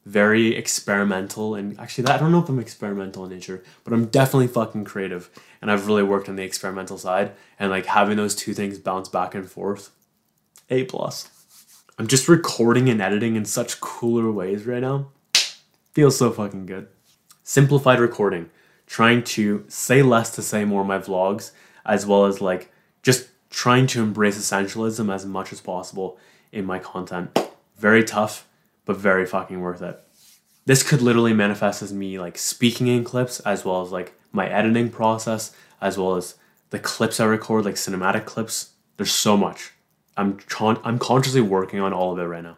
very 0.05 0.55
experimental 0.55 1.55
and 1.55 1.79
actually 1.79 2.03
that 2.03 2.15
I 2.15 2.17
don't 2.17 2.31
know 2.31 2.43
if 2.43 2.49
I'm 2.49 2.59
experimental 2.59 3.25
in 3.25 3.31
nature, 3.31 3.63
but 3.83 3.93
I'm 3.93 4.05
definitely 4.05 4.47
fucking 4.47 4.85
creative 4.85 5.29
and 5.61 5.71
I've 5.71 5.87
really 5.87 6.03
worked 6.03 6.29
on 6.29 6.35
the 6.35 6.43
experimental 6.43 6.97
side 6.97 7.31
and 7.57 7.71
like 7.71 7.87
having 7.87 8.17
those 8.17 8.35
two 8.35 8.53
things 8.53 8.77
bounce 8.77 9.09
back 9.09 9.33
and 9.33 9.49
forth. 9.49 9.91
A 10.69 10.83
plus. 10.83 11.29
I'm 11.97 12.07
just 12.07 12.27
recording 12.27 12.89
and 12.89 13.01
editing 13.01 13.35
in 13.35 13.45
such 13.45 13.79
cooler 13.79 14.31
ways 14.31 14.65
right 14.65 14.81
now. 14.81 15.07
Feels 15.93 16.17
so 16.17 16.29
fucking 16.31 16.65
good. 16.65 16.87
Simplified 17.43 17.99
recording. 17.99 18.49
Trying 18.85 19.23
to 19.23 19.65
say 19.67 20.03
less 20.03 20.35
to 20.35 20.41
say 20.41 20.65
more 20.65 20.81
in 20.81 20.87
my 20.87 20.99
vlogs, 20.99 21.51
as 21.85 22.05
well 22.05 22.25
as 22.25 22.41
like 22.41 22.71
just 23.01 23.29
trying 23.49 23.87
to 23.87 24.03
embrace 24.03 24.37
essentialism 24.37 25.13
as 25.13 25.25
much 25.25 25.53
as 25.53 25.61
possible 25.61 26.17
in 26.51 26.65
my 26.65 26.77
content. 26.77 27.39
Very 27.77 28.03
tough, 28.03 28.47
but 28.85 28.97
very 28.97 29.25
fucking 29.25 29.59
worth 29.59 29.81
it. 29.81 29.99
This 30.65 30.83
could 30.83 31.01
literally 31.01 31.33
manifest 31.33 31.81
as 31.81 31.93
me 31.93 32.19
like 32.19 32.37
speaking 32.37 32.87
in 32.87 33.03
clips, 33.03 33.39
as 33.41 33.65
well 33.65 33.81
as 33.81 33.91
like 33.91 34.13
my 34.31 34.47
editing 34.49 34.89
process, 34.89 35.55
as 35.81 35.97
well 35.97 36.15
as 36.15 36.35
the 36.69 36.79
clips 36.79 37.19
I 37.19 37.25
record, 37.25 37.65
like 37.65 37.75
cinematic 37.75 38.25
clips. 38.25 38.71
There's 38.97 39.11
so 39.11 39.37
much. 39.37 39.71
I'm 40.17 40.37
con- 40.47 40.79
I'm 40.83 40.97
consciously 40.97 41.41
working 41.41 41.79
on 41.79 41.93
all 41.93 42.13
of 42.13 42.19
it 42.19 42.23
right 42.23 42.43
now. 42.43 42.57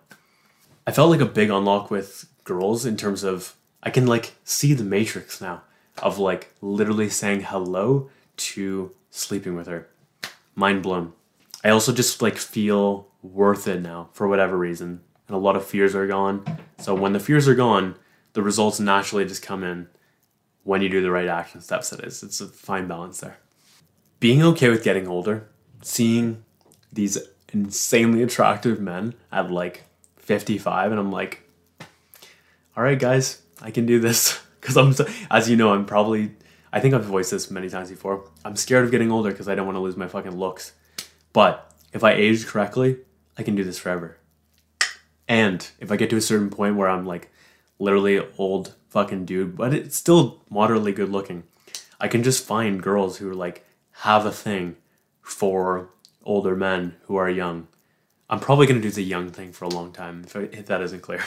I 0.85 0.91
felt 0.91 1.09
like 1.09 1.19
a 1.21 1.25
big 1.25 1.49
unlock 1.49 1.91
with 1.91 2.29
girls 2.43 2.85
in 2.85 2.95
terms 2.95 3.23
of 3.23 3.55
I 3.83 3.89
can 3.89 4.05
like 4.05 4.35
see 4.43 4.73
the 4.73 4.83
matrix 4.83 5.41
now. 5.41 5.63
of 6.01 6.19
like 6.19 6.53
literally 6.61 7.09
saying 7.09 7.41
hello 7.41 8.09
to 8.37 8.91
sleeping 9.09 9.55
with 9.55 9.67
her. 9.67 9.87
Mind 10.55 10.83
blown. 10.83 11.13
I 11.63 11.69
also 11.69 11.91
just 11.91 12.21
like 12.21 12.37
feel 12.37 13.07
worth 13.21 13.67
it 13.67 13.81
now 13.81 14.09
for 14.13 14.27
whatever 14.27 14.57
reason. 14.57 15.01
And 15.27 15.35
a 15.35 15.39
lot 15.39 15.55
of 15.55 15.65
fears 15.65 15.95
are 15.95 16.07
gone. 16.07 16.45
So 16.77 16.95
when 16.95 17.13
the 17.13 17.19
fears 17.19 17.47
are 17.47 17.55
gone, 17.55 17.95
the 18.33 18.41
results 18.41 18.79
naturally 18.79 19.25
just 19.25 19.41
come 19.41 19.63
in 19.63 19.87
when 20.63 20.81
you 20.81 20.89
do 20.89 21.01
the 21.01 21.11
right 21.11 21.27
action 21.27 21.61
steps 21.61 21.91
it 21.93 22.01
is. 22.01 22.23
It's 22.23 22.41
a 22.41 22.47
fine 22.47 22.87
balance 22.87 23.19
there. 23.19 23.37
Being 24.19 24.43
okay 24.43 24.69
with 24.69 24.83
getting 24.83 25.07
older, 25.07 25.47
seeing 25.81 26.43
these 26.91 27.17
insanely 27.53 28.21
attractive 28.21 28.79
men 28.79 29.13
at 29.31 29.49
like 29.49 29.85
55 30.17 30.91
and 30.91 30.99
I'm 30.99 31.11
like 31.11 31.43
all 32.75 32.83
right 32.83 32.99
guys, 32.99 33.41
I 33.61 33.71
can 33.71 33.85
do 33.85 33.99
this 33.99 34.39
cuz 34.61 34.77
I'm 34.77 34.93
so, 34.93 35.07
as 35.31 35.49
you 35.49 35.55
know, 35.55 35.73
I'm 35.73 35.85
probably 35.85 36.31
I 36.71 36.79
think 36.79 36.93
I've 36.93 37.05
voiced 37.05 37.31
this 37.31 37.49
many 37.49 37.69
times 37.69 37.89
before. 37.89 38.29
I'm 38.43 38.55
scared 38.55 38.85
of 38.85 38.91
getting 38.91 39.11
older 39.11 39.31
because 39.31 39.47
I 39.47 39.55
don't 39.55 39.65
want 39.65 39.77
to 39.77 39.81
lose 39.81 39.97
my 39.97 40.07
fucking 40.07 40.37
looks. 40.37 40.73
But 41.33 41.73
if 41.93 42.03
I 42.03 42.11
age 42.11 42.45
correctly, 42.45 42.97
I 43.37 43.43
can 43.43 43.55
do 43.55 43.63
this 43.63 43.79
forever. 43.79 44.17
And 45.27 45.67
if 45.79 45.91
I 45.91 45.97
get 45.97 46.09
to 46.11 46.17
a 46.17 46.21
certain 46.21 46.49
point 46.49 46.75
where 46.75 46.87
I'm 46.87 47.05
like 47.05 47.31
literally 47.79 48.21
old 48.37 48.73
fucking 48.89 49.25
dude, 49.25 49.55
but 49.57 49.73
it's 49.73 49.95
still 49.95 50.41
moderately 50.49 50.91
good 50.91 51.09
looking, 51.09 51.43
I 51.99 52.07
can 52.07 52.23
just 52.23 52.45
find 52.45 52.81
girls 52.81 53.17
who 53.17 53.29
are 53.29 53.35
like 53.35 53.65
have 53.91 54.25
a 54.25 54.31
thing 54.31 54.77
for 55.21 55.89
older 56.23 56.55
men 56.55 56.95
who 57.05 57.15
are 57.15 57.29
young. 57.29 57.67
I'm 58.29 58.39
probably 58.39 58.67
gonna 58.67 58.81
do 58.81 58.91
the 58.91 59.03
young 59.03 59.29
thing 59.29 59.51
for 59.51 59.65
a 59.65 59.69
long 59.69 59.91
time 59.91 60.23
if, 60.25 60.35
I, 60.35 60.39
if 60.41 60.65
that 60.67 60.81
isn't 60.81 61.01
clear. 61.01 61.23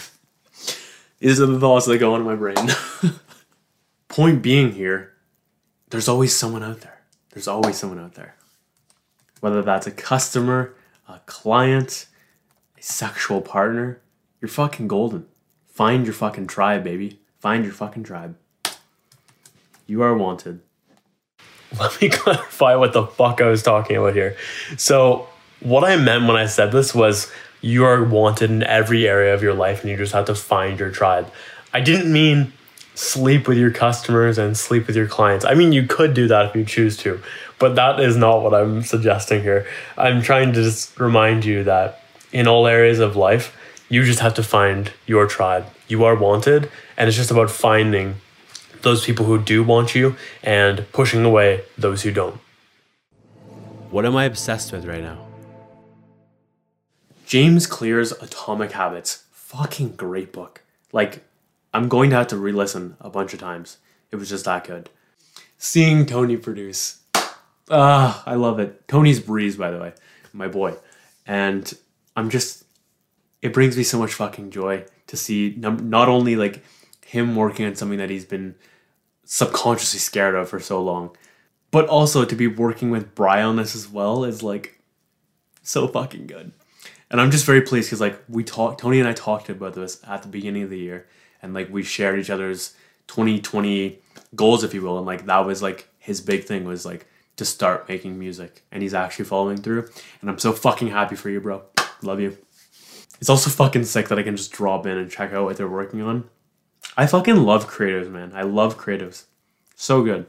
These 1.18 1.40
are 1.40 1.46
the 1.46 1.60
thoughts 1.60 1.86
that 1.86 1.98
go 1.98 2.14
on 2.14 2.20
in 2.20 2.26
my 2.26 2.34
brain. 2.34 2.56
Point 4.08 4.42
being 4.42 4.72
here, 4.72 5.12
there's 5.90 6.08
always 6.08 6.34
someone 6.34 6.62
out 6.62 6.80
there. 6.80 7.00
There's 7.30 7.48
always 7.48 7.76
someone 7.76 8.00
out 8.00 8.14
there. 8.14 8.34
Whether 9.40 9.62
that's 9.62 9.86
a 9.86 9.90
customer, 9.90 10.74
a 11.08 11.20
client, 11.26 12.06
a 12.80 12.82
sexual 12.82 13.40
partner, 13.40 14.00
you're 14.40 14.48
fucking 14.48 14.88
golden. 14.88 15.26
Find 15.68 16.06
your 16.06 16.14
fucking 16.14 16.46
tribe, 16.46 16.82
baby. 16.82 17.20
Find 17.38 17.64
your 17.64 17.74
fucking 17.74 18.04
tribe. 18.04 18.36
You 19.86 20.02
are 20.02 20.16
wanted. 20.16 20.60
Let 21.78 22.00
me 22.00 22.08
clarify 22.10 22.74
what 22.76 22.92
the 22.92 23.06
fuck 23.06 23.40
I 23.40 23.48
was 23.48 23.62
talking 23.62 23.96
about 23.96 24.14
here. 24.14 24.36
So, 24.76 25.28
what 25.60 25.84
I 25.84 25.96
meant 25.96 26.26
when 26.26 26.36
I 26.36 26.46
said 26.46 26.72
this 26.72 26.94
was 26.94 27.30
you 27.60 27.84
are 27.84 28.02
wanted 28.02 28.50
in 28.50 28.62
every 28.62 29.06
area 29.06 29.34
of 29.34 29.42
your 29.42 29.52
life 29.52 29.82
and 29.82 29.90
you 29.90 29.96
just 29.96 30.12
have 30.12 30.24
to 30.26 30.34
find 30.34 30.78
your 30.78 30.90
tribe. 30.90 31.30
I 31.74 31.80
didn't 31.80 32.10
mean 32.10 32.54
sleep 32.94 33.46
with 33.46 33.58
your 33.58 33.70
customers 33.70 34.38
and 34.38 34.56
sleep 34.56 34.86
with 34.86 34.96
your 34.96 35.06
clients. 35.06 35.44
I 35.44 35.54
mean, 35.54 35.72
you 35.72 35.86
could 35.86 36.14
do 36.14 36.26
that 36.28 36.46
if 36.46 36.56
you 36.56 36.64
choose 36.64 36.96
to, 36.98 37.20
but 37.58 37.74
that 37.76 38.00
is 38.00 38.16
not 38.16 38.42
what 38.42 38.54
I'm 38.54 38.82
suggesting 38.82 39.42
here. 39.42 39.66
I'm 39.98 40.22
trying 40.22 40.54
to 40.54 40.62
just 40.62 40.98
remind 40.98 41.44
you 41.44 41.64
that 41.64 41.99
in 42.32 42.46
all 42.46 42.66
areas 42.66 42.98
of 42.98 43.16
life, 43.16 43.56
you 43.88 44.04
just 44.04 44.20
have 44.20 44.34
to 44.34 44.42
find 44.42 44.92
your 45.06 45.26
tribe. 45.26 45.66
You 45.88 46.04
are 46.04 46.14
wanted, 46.14 46.70
and 46.96 47.08
it's 47.08 47.16
just 47.16 47.30
about 47.30 47.50
finding 47.50 48.16
those 48.82 49.04
people 49.04 49.26
who 49.26 49.38
do 49.38 49.62
want 49.62 49.94
you 49.94 50.16
and 50.42 50.90
pushing 50.92 51.24
away 51.24 51.62
those 51.76 52.02
who 52.02 52.12
don't. 52.12 52.40
What 53.90 54.06
am 54.06 54.16
I 54.16 54.24
obsessed 54.24 54.72
with 54.72 54.86
right 54.86 55.02
now? 55.02 55.26
James 57.26 57.66
Clear's 57.66 58.12
Atomic 58.12 58.72
Habits. 58.72 59.24
Fucking 59.32 59.96
great 59.96 60.32
book. 60.32 60.62
Like, 60.92 61.24
I'm 61.74 61.88
going 61.88 62.10
to 62.10 62.16
have 62.16 62.28
to 62.28 62.36
re 62.36 62.52
listen 62.52 62.96
a 63.00 63.10
bunch 63.10 63.34
of 63.34 63.40
times. 63.40 63.78
It 64.10 64.16
was 64.16 64.28
just 64.28 64.44
that 64.44 64.64
good. 64.64 64.90
Seeing 65.58 66.06
Tony 66.06 66.36
produce. 66.36 67.00
Ah, 67.70 68.22
I 68.26 68.34
love 68.34 68.58
it. 68.58 68.86
Tony's 68.88 69.20
Breeze, 69.20 69.56
by 69.56 69.70
the 69.70 69.78
way, 69.78 69.92
my 70.32 70.48
boy. 70.48 70.74
And 71.26 71.72
I'm 72.20 72.30
just, 72.30 72.64
it 73.42 73.52
brings 73.52 73.76
me 73.76 73.82
so 73.82 73.98
much 73.98 74.14
fucking 74.14 74.50
joy 74.50 74.84
to 75.08 75.16
see 75.16 75.54
num- 75.56 75.90
not 75.90 76.08
only 76.08 76.36
like 76.36 76.62
him 77.04 77.34
working 77.34 77.66
on 77.66 77.74
something 77.74 77.98
that 77.98 78.10
he's 78.10 78.24
been 78.24 78.54
subconsciously 79.24 79.98
scared 79.98 80.34
of 80.34 80.48
for 80.48 80.60
so 80.60 80.82
long, 80.82 81.16
but 81.70 81.88
also 81.88 82.24
to 82.24 82.36
be 82.36 82.46
working 82.46 82.90
with 82.90 83.14
Bry 83.14 83.42
on 83.42 83.56
this 83.56 83.74
as 83.74 83.88
well 83.88 84.24
is 84.24 84.42
like 84.42 84.80
so 85.62 85.88
fucking 85.88 86.26
good. 86.26 86.52
And 87.10 87.20
I'm 87.20 87.30
just 87.30 87.44
very 87.44 87.62
pleased 87.62 87.88
because 87.88 88.00
like 88.00 88.22
we 88.28 88.44
talked, 88.44 88.80
Tony 88.80 89.00
and 89.00 89.08
I 89.08 89.12
talked 89.12 89.48
about 89.48 89.74
this 89.74 90.00
at 90.06 90.22
the 90.22 90.28
beginning 90.28 90.62
of 90.62 90.70
the 90.70 90.78
year, 90.78 91.06
and 91.42 91.54
like 91.54 91.68
we 91.70 91.82
shared 91.82 92.18
each 92.20 92.30
other's 92.30 92.74
2020 93.08 93.98
goals, 94.34 94.62
if 94.62 94.74
you 94.74 94.82
will, 94.82 94.98
and 94.98 95.06
like 95.06 95.26
that 95.26 95.44
was 95.44 95.62
like 95.62 95.88
his 95.98 96.20
big 96.20 96.44
thing 96.44 96.64
was 96.64 96.86
like 96.86 97.06
to 97.36 97.44
start 97.44 97.88
making 97.88 98.18
music, 98.18 98.62
and 98.70 98.82
he's 98.82 98.94
actually 98.94 99.24
following 99.24 99.56
through. 99.56 99.88
And 100.20 100.30
I'm 100.30 100.38
so 100.38 100.52
fucking 100.52 100.88
happy 100.88 101.16
for 101.16 101.30
you, 101.30 101.40
bro. 101.40 101.62
Love 102.02 102.20
you. 102.20 102.36
It's 103.20 103.28
also 103.28 103.50
fucking 103.50 103.84
sick 103.84 104.08
that 104.08 104.18
I 104.18 104.22
can 104.22 104.36
just 104.36 104.52
drop 104.52 104.86
in 104.86 104.96
and 104.96 105.10
check 105.10 105.32
out 105.32 105.44
what 105.44 105.56
they're 105.56 105.68
working 105.68 106.00
on. 106.00 106.24
I 106.96 107.06
fucking 107.06 107.36
love 107.36 107.70
creatives, 107.70 108.10
man. 108.10 108.32
I 108.34 108.42
love 108.42 108.78
creatives. 108.78 109.24
So 109.76 110.02
good. 110.02 110.26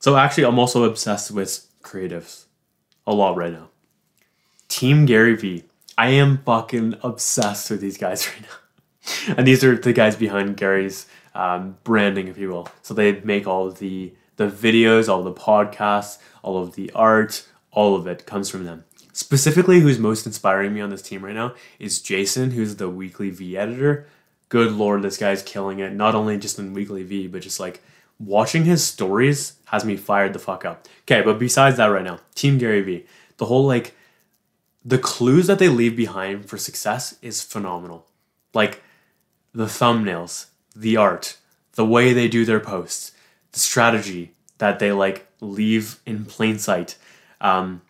So 0.00 0.16
actually, 0.16 0.44
I'm 0.44 0.58
also 0.58 0.84
obsessed 0.84 1.30
with 1.30 1.66
creatives 1.82 2.44
a 3.06 3.14
lot 3.14 3.36
right 3.36 3.52
now. 3.52 3.68
Team 4.68 5.06
Gary 5.06 5.36
Vee. 5.36 5.64
I 5.96 6.08
am 6.08 6.38
fucking 6.38 6.96
obsessed 7.02 7.70
with 7.70 7.80
these 7.80 7.98
guys 7.98 8.28
right 8.34 8.42
now. 8.42 9.34
and 9.36 9.46
these 9.46 9.62
are 9.62 9.76
the 9.76 9.92
guys 9.92 10.16
behind 10.16 10.56
Gary's 10.56 11.06
um, 11.34 11.76
branding, 11.84 12.28
if 12.28 12.38
you 12.38 12.48
will. 12.48 12.68
So 12.82 12.94
they 12.94 13.20
make 13.20 13.46
all 13.46 13.66
of 13.66 13.78
the 13.78 14.14
the 14.36 14.46
videos, 14.46 15.06
all 15.06 15.22
the 15.22 15.34
podcasts, 15.34 16.16
all 16.42 16.56
of 16.56 16.74
the 16.74 16.90
art, 16.94 17.46
all 17.72 17.94
of 17.94 18.06
it 18.06 18.24
comes 18.24 18.48
from 18.48 18.64
them. 18.64 18.84
Specifically, 19.12 19.80
who's 19.80 19.98
most 19.98 20.26
inspiring 20.26 20.72
me 20.72 20.80
on 20.80 20.90
this 20.90 21.02
team 21.02 21.24
right 21.24 21.34
now 21.34 21.54
is 21.78 22.00
Jason, 22.00 22.52
who's 22.52 22.76
the 22.76 22.88
Weekly 22.88 23.30
V 23.30 23.56
editor. 23.56 24.06
Good 24.48 24.72
lord, 24.72 25.02
this 25.02 25.16
guy's 25.16 25.42
killing 25.42 25.78
it. 25.78 25.92
Not 25.92 26.14
only 26.14 26.38
just 26.38 26.58
in 26.58 26.74
Weekly 26.74 27.02
V, 27.02 27.26
but 27.26 27.42
just 27.42 27.60
like 27.60 27.82
watching 28.18 28.64
his 28.64 28.84
stories 28.84 29.54
has 29.66 29.84
me 29.84 29.96
fired 29.96 30.32
the 30.32 30.38
fuck 30.38 30.64
up. 30.64 30.86
Okay, 31.02 31.22
but 31.22 31.38
besides 31.38 31.76
that, 31.76 31.86
right 31.86 32.04
now, 32.04 32.20
Team 32.34 32.58
Gary 32.58 32.82
Vee, 32.82 33.06
the 33.38 33.46
whole 33.46 33.66
like 33.66 33.94
the 34.84 34.98
clues 34.98 35.46
that 35.46 35.58
they 35.58 35.68
leave 35.68 35.96
behind 35.96 36.46
for 36.46 36.56
success 36.56 37.16
is 37.22 37.42
phenomenal. 37.42 38.06
Like 38.54 38.82
the 39.52 39.66
thumbnails, 39.66 40.46
the 40.74 40.96
art, 40.96 41.36
the 41.74 41.84
way 41.84 42.12
they 42.12 42.28
do 42.28 42.44
their 42.44 42.60
posts, 42.60 43.12
the 43.52 43.58
strategy 43.58 44.32
that 44.58 44.78
they 44.78 44.92
like 44.92 45.26
leave 45.40 46.00
in 46.06 46.24
plain 46.24 46.58
sight, 46.58 46.96
um, 47.40 47.82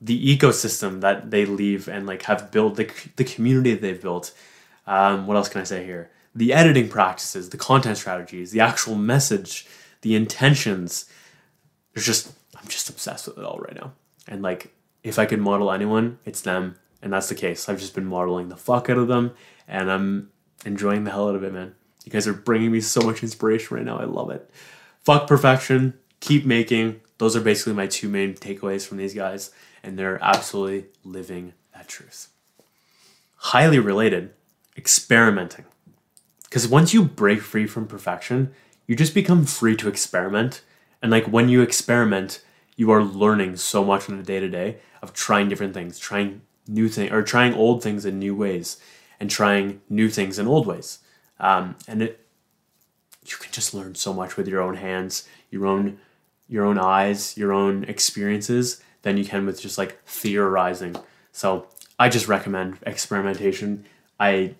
the 0.00 0.36
ecosystem 0.36 1.00
that 1.00 1.30
they 1.30 1.44
leave 1.44 1.88
and 1.88 2.06
like 2.06 2.22
have 2.22 2.50
built, 2.50 2.76
the, 2.76 2.90
the 3.16 3.24
community 3.24 3.72
that 3.72 3.82
they've 3.82 4.00
built. 4.00 4.32
Um, 4.86 5.26
what 5.26 5.36
else 5.36 5.48
can 5.48 5.60
I 5.60 5.64
say 5.64 5.84
here? 5.84 6.10
The 6.34 6.52
editing 6.52 6.88
practices, 6.88 7.50
the 7.50 7.56
content 7.56 7.98
strategies, 7.98 8.52
the 8.52 8.60
actual 8.60 8.94
message, 8.94 9.66
the 10.02 10.14
intentions. 10.14 11.10
There's 11.92 12.06
just, 12.06 12.32
I'm 12.56 12.68
just 12.68 12.88
obsessed 12.88 13.26
with 13.26 13.38
it 13.38 13.44
all 13.44 13.58
right 13.58 13.74
now. 13.74 13.92
And 14.28 14.42
like, 14.42 14.72
if 15.02 15.18
I 15.18 15.26
could 15.26 15.40
model 15.40 15.72
anyone, 15.72 16.18
it's 16.24 16.42
them. 16.42 16.76
And 17.02 17.12
that's 17.12 17.28
the 17.28 17.34
case. 17.34 17.68
I've 17.68 17.80
just 17.80 17.94
been 17.94 18.06
modeling 18.06 18.48
the 18.48 18.56
fuck 18.56 18.88
out 18.88 18.98
of 18.98 19.08
them 19.08 19.32
and 19.66 19.90
I'm 19.90 20.30
enjoying 20.64 21.04
the 21.04 21.10
hell 21.10 21.28
out 21.28 21.34
of 21.34 21.44
it, 21.44 21.52
man. 21.52 21.74
You 22.04 22.12
guys 22.12 22.26
are 22.26 22.32
bringing 22.32 22.72
me 22.72 22.80
so 22.80 23.00
much 23.02 23.22
inspiration 23.22 23.76
right 23.76 23.86
now. 23.86 23.98
I 23.98 24.04
love 24.04 24.30
it. 24.30 24.50
Fuck 25.04 25.26
perfection. 25.26 25.94
Keep 26.20 26.46
making. 26.46 27.00
Those 27.18 27.36
are 27.36 27.40
basically 27.40 27.74
my 27.74 27.86
two 27.86 28.08
main 28.08 28.34
takeaways 28.34 28.86
from 28.86 28.96
these 28.96 29.14
guys. 29.14 29.50
And 29.82 29.98
they're 29.98 30.22
absolutely 30.22 30.86
living 31.04 31.54
that 31.74 31.88
truth. 31.88 32.28
Highly 33.36 33.78
related, 33.78 34.32
experimenting. 34.76 35.64
Because 36.44 36.66
once 36.66 36.94
you 36.94 37.04
break 37.04 37.40
free 37.40 37.66
from 37.66 37.86
perfection, 37.86 38.52
you 38.86 38.96
just 38.96 39.14
become 39.14 39.44
free 39.44 39.76
to 39.76 39.88
experiment. 39.88 40.62
And 41.02 41.10
like 41.10 41.26
when 41.26 41.48
you 41.48 41.62
experiment, 41.62 42.42
you 42.76 42.90
are 42.90 43.02
learning 43.02 43.56
so 43.56 43.84
much 43.84 44.08
on 44.08 44.18
a 44.18 44.22
day 44.22 44.40
to 44.40 44.48
day 44.48 44.78
of 45.02 45.12
trying 45.12 45.48
different 45.48 45.74
things, 45.74 45.98
trying 45.98 46.42
new 46.66 46.88
things, 46.88 47.12
or 47.12 47.22
trying 47.22 47.54
old 47.54 47.82
things 47.82 48.04
in 48.04 48.18
new 48.18 48.34
ways, 48.34 48.78
and 49.20 49.30
trying 49.30 49.80
new 49.88 50.08
things 50.08 50.38
in 50.38 50.46
old 50.46 50.66
ways. 50.66 51.00
Um, 51.38 51.76
and 51.86 52.02
it, 52.02 52.26
you 53.26 53.36
can 53.36 53.52
just 53.52 53.74
learn 53.74 53.94
so 53.94 54.12
much 54.12 54.36
with 54.36 54.48
your 54.48 54.62
own 54.62 54.74
hands, 54.74 55.28
your 55.50 55.66
own, 55.66 55.98
your 56.48 56.64
own 56.64 56.78
eyes, 56.78 57.36
your 57.36 57.52
own 57.52 57.84
experiences 57.84 58.82
than 59.08 59.16
you 59.16 59.24
can 59.24 59.46
with 59.46 59.60
just 59.60 59.78
like 59.78 60.02
theorizing. 60.04 60.96
So 61.32 61.66
I 61.98 62.08
just 62.08 62.28
recommend 62.28 62.78
experimentation. 62.86 63.84
I, 64.20 64.54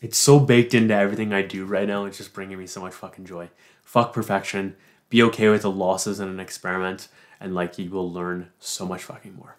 it's 0.00 0.18
so 0.18 0.38
baked 0.38 0.74
into 0.74 0.94
everything 0.94 1.32
I 1.32 1.42
do 1.42 1.64
right 1.64 1.88
now. 1.88 2.04
It's 2.04 2.18
just 2.18 2.32
bringing 2.32 2.58
me 2.58 2.66
so 2.66 2.80
much 2.80 2.94
fucking 2.94 3.24
joy. 3.24 3.50
Fuck 3.82 4.12
perfection. 4.12 4.76
Be 5.08 5.22
okay 5.24 5.48
with 5.48 5.62
the 5.62 5.70
losses 5.70 6.20
in 6.20 6.28
an 6.28 6.40
experiment, 6.40 7.08
and 7.40 7.54
like 7.54 7.78
you 7.78 7.90
will 7.90 8.10
learn 8.10 8.50
so 8.58 8.86
much 8.86 9.04
fucking 9.04 9.36
more 9.36 9.56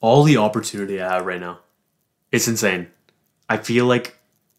all 0.00 0.22
the 0.22 0.36
opportunity 0.36 1.00
I 1.00 1.14
have 1.14 1.26
right 1.26 1.40
now. 1.40 1.60
It's 2.30 2.48
insane. 2.48 2.88
I 3.48 3.56
feel 3.56 3.86
like 3.86 4.16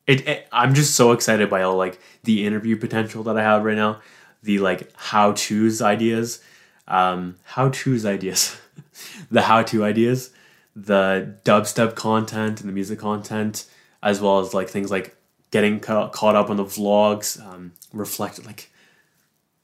it, 0.08 0.28
it, 0.28 0.48
I'm 0.52 0.74
just 0.74 0.96
so 0.96 1.12
excited 1.12 1.50
by 1.50 1.62
all 1.62 1.78
like 1.78 2.00
the 2.24 2.46
interview 2.46 2.76
potential 2.76 3.24
that 3.24 3.38
I 3.38 3.44
have 3.44 3.64
right 3.64 3.78
now. 3.78 4.02
the 4.42 4.60
like 4.60 4.92
how 4.96 5.34
to's 5.34 5.82
ideas, 5.82 6.42
um, 6.90 7.38
how 7.44 7.70
to's 7.70 8.06
ideas, 8.06 8.58
the 9.32 9.44
how 9.44 9.64
to 9.64 9.84
ideas, 9.84 10.32
the 10.76 11.36
dubstep 11.46 11.96
content 11.96 12.60
and 12.60 12.70
the 12.70 12.74
music 12.74 13.00
content, 13.00 13.66
as 14.04 14.20
well 14.20 14.40
as 14.40 14.54
like 14.54 14.70
things 14.70 14.92
like 14.92 15.16
getting 15.52 15.80
ca- 15.80 16.10
caught 16.10 16.36
up 16.36 16.50
on 16.50 16.58
the 16.58 16.66
vlogs, 16.66 17.42
um, 17.46 17.74
reflect 17.94 18.46
like 18.46 18.70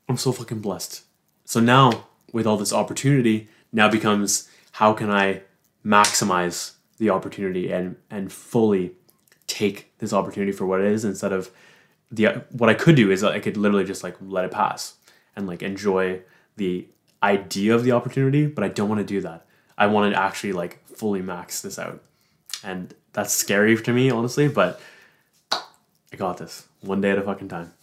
I'm 0.07 0.17
so 0.17 0.31
fucking 0.31 0.61
blessed. 0.61 1.03
So 1.45 1.59
now 1.59 2.07
with 2.31 2.45
all 2.45 2.57
this 2.57 2.73
opportunity, 2.73 3.49
now 3.71 3.89
becomes 3.89 4.49
how 4.73 4.93
can 4.93 5.09
I 5.09 5.41
maximize 5.85 6.73
the 6.97 7.09
opportunity 7.09 7.71
and 7.71 7.97
and 8.09 8.31
fully 8.31 8.93
take 9.47 9.97
this 9.99 10.13
opportunity 10.13 10.51
for 10.51 10.65
what 10.65 10.81
it 10.81 10.87
is 10.87 11.05
instead 11.05 11.31
of 11.31 11.51
the 12.11 12.43
what 12.51 12.69
I 12.69 12.73
could 12.73 12.95
do 12.95 13.11
is 13.11 13.23
I 13.23 13.39
could 13.39 13.57
literally 13.57 13.85
just 13.85 14.03
like 14.03 14.15
let 14.21 14.45
it 14.45 14.51
pass 14.51 14.95
and 15.35 15.47
like 15.47 15.61
enjoy 15.61 16.21
the 16.55 16.87
idea 17.25 17.75
of 17.75 17.83
the 17.83 17.91
opportunity, 17.91 18.45
but 18.47 18.63
I 18.63 18.67
don't 18.67 18.87
want 18.87 18.99
to 18.99 19.05
do 19.05 19.21
that. 19.21 19.45
I 19.77 19.87
want 19.87 20.13
to 20.13 20.19
actually 20.19 20.53
like 20.53 20.85
fully 20.87 21.21
max 21.21 21.61
this 21.61 21.77
out. 21.79 22.01
And 22.63 22.93
that's 23.13 23.33
scary 23.33 23.75
to 23.77 23.93
me, 23.93 24.09
honestly, 24.09 24.47
but 24.47 24.79
I 25.51 26.15
got 26.15 26.37
this. 26.37 26.67
One 26.81 27.01
day 27.01 27.11
at 27.11 27.17
a 27.17 27.21
fucking 27.21 27.49
time. 27.49 27.73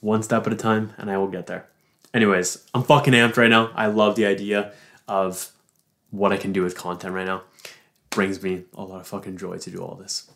One 0.00 0.22
step 0.22 0.46
at 0.46 0.52
a 0.52 0.56
time, 0.56 0.92
and 0.98 1.10
I 1.10 1.16
will 1.16 1.28
get 1.28 1.46
there. 1.46 1.66
Anyways, 2.12 2.66
I'm 2.74 2.82
fucking 2.82 3.14
amped 3.14 3.36
right 3.36 3.50
now. 3.50 3.70
I 3.74 3.86
love 3.86 4.16
the 4.16 4.26
idea 4.26 4.72
of 5.08 5.50
what 6.10 6.32
I 6.32 6.36
can 6.36 6.52
do 6.52 6.62
with 6.62 6.76
content 6.76 7.14
right 7.14 7.26
now. 7.26 7.42
Brings 8.10 8.42
me 8.42 8.64
a 8.74 8.82
lot 8.82 9.00
of 9.00 9.06
fucking 9.06 9.38
joy 9.38 9.58
to 9.58 9.70
do 9.70 9.78
all 9.78 9.94
this. 9.94 10.30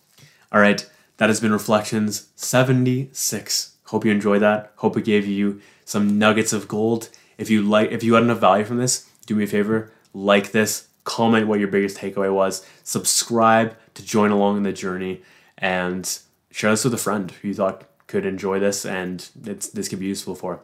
All 0.51 0.61
right, 0.61 0.89
that 1.19 1.29
has 1.29 1.41
been 1.41 1.53
Reflections 1.53 2.29
76. 2.37 3.77
Hope 3.85 4.05
you 4.05 4.11
enjoyed 4.11 4.43
that. 4.43 4.73
Hope 4.77 4.97
it 4.97 5.05
gave 5.05 5.27
you 5.27 5.61
some 5.85 6.19
nuggets 6.19 6.53
of 6.53 6.69
gold. 6.69 7.11
If 7.39 7.51
you 7.51 7.63
like 7.63 7.91
if 7.93 8.03
you 8.03 8.13
got 8.13 8.23
enough 8.23 8.41
value 8.41 8.65
from 8.65 8.79
this, 8.79 9.11
do 9.27 9.35
me 9.35 9.45
a 9.45 9.47
favor, 9.47 9.93
like 10.15 10.53
this, 10.53 10.89
comment 11.05 11.47
what 11.47 11.59
your 11.59 11.69
biggest 11.69 11.99
takeaway 11.99 12.33
was, 12.33 12.67
subscribe 12.83 13.77
to 13.95 14.05
join 14.05 14.31
along 14.31 14.59
in 14.59 14.63
the 14.63 14.73
journey, 14.73 15.23
and 15.59 16.19
share 16.51 16.71
this 16.71 16.85
with 16.85 16.95
a 16.95 16.99
friend 16.99 17.31
who 17.31 17.49
you 17.49 17.55
thought 17.55 17.85
could 18.07 18.25
enjoy 18.25 18.59
this 18.59 18.87
and 18.87 19.29
this 19.35 19.89
could 19.89 19.99
be 19.99 20.07
useful 20.07 20.35
for. 20.35 20.61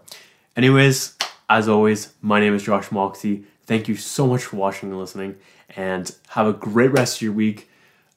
Anyways, 0.57 1.17
as 1.51 1.69
always, 1.69 2.13
my 2.21 2.41
name 2.41 2.55
is 2.55 2.63
Josh 2.63 2.91
Moxie. 2.93 3.45
Thank 3.65 3.89
you 3.89 3.97
so 3.97 4.27
much 4.27 4.45
for 4.45 4.57
watching 4.57 4.91
and 4.91 4.99
listening, 4.99 5.37
and 5.77 6.15
have 6.31 6.47
a 6.47 6.53
great 6.53 6.93
rest 6.93 7.17
of 7.19 7.23
your 7.23 7.33
week. 7.33 7.71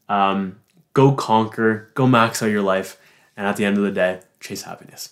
Um, 0.10 0.60
go 0.94 1.12
conquer, 1.12 1.92
go 1.94 2.08
max 2.08 2.42
out 2.42 2.48
your 2.48 2.62
life, 2.62 3.00
and 3.38 3.46
at 3.46 3.58
the 3.58 3.66
end 3.66 3.78
of 3.78 3.84
the 3.84 3.92
day, 3.92 4.22
chase 4.40 4.64
happiness. 4.64 5.10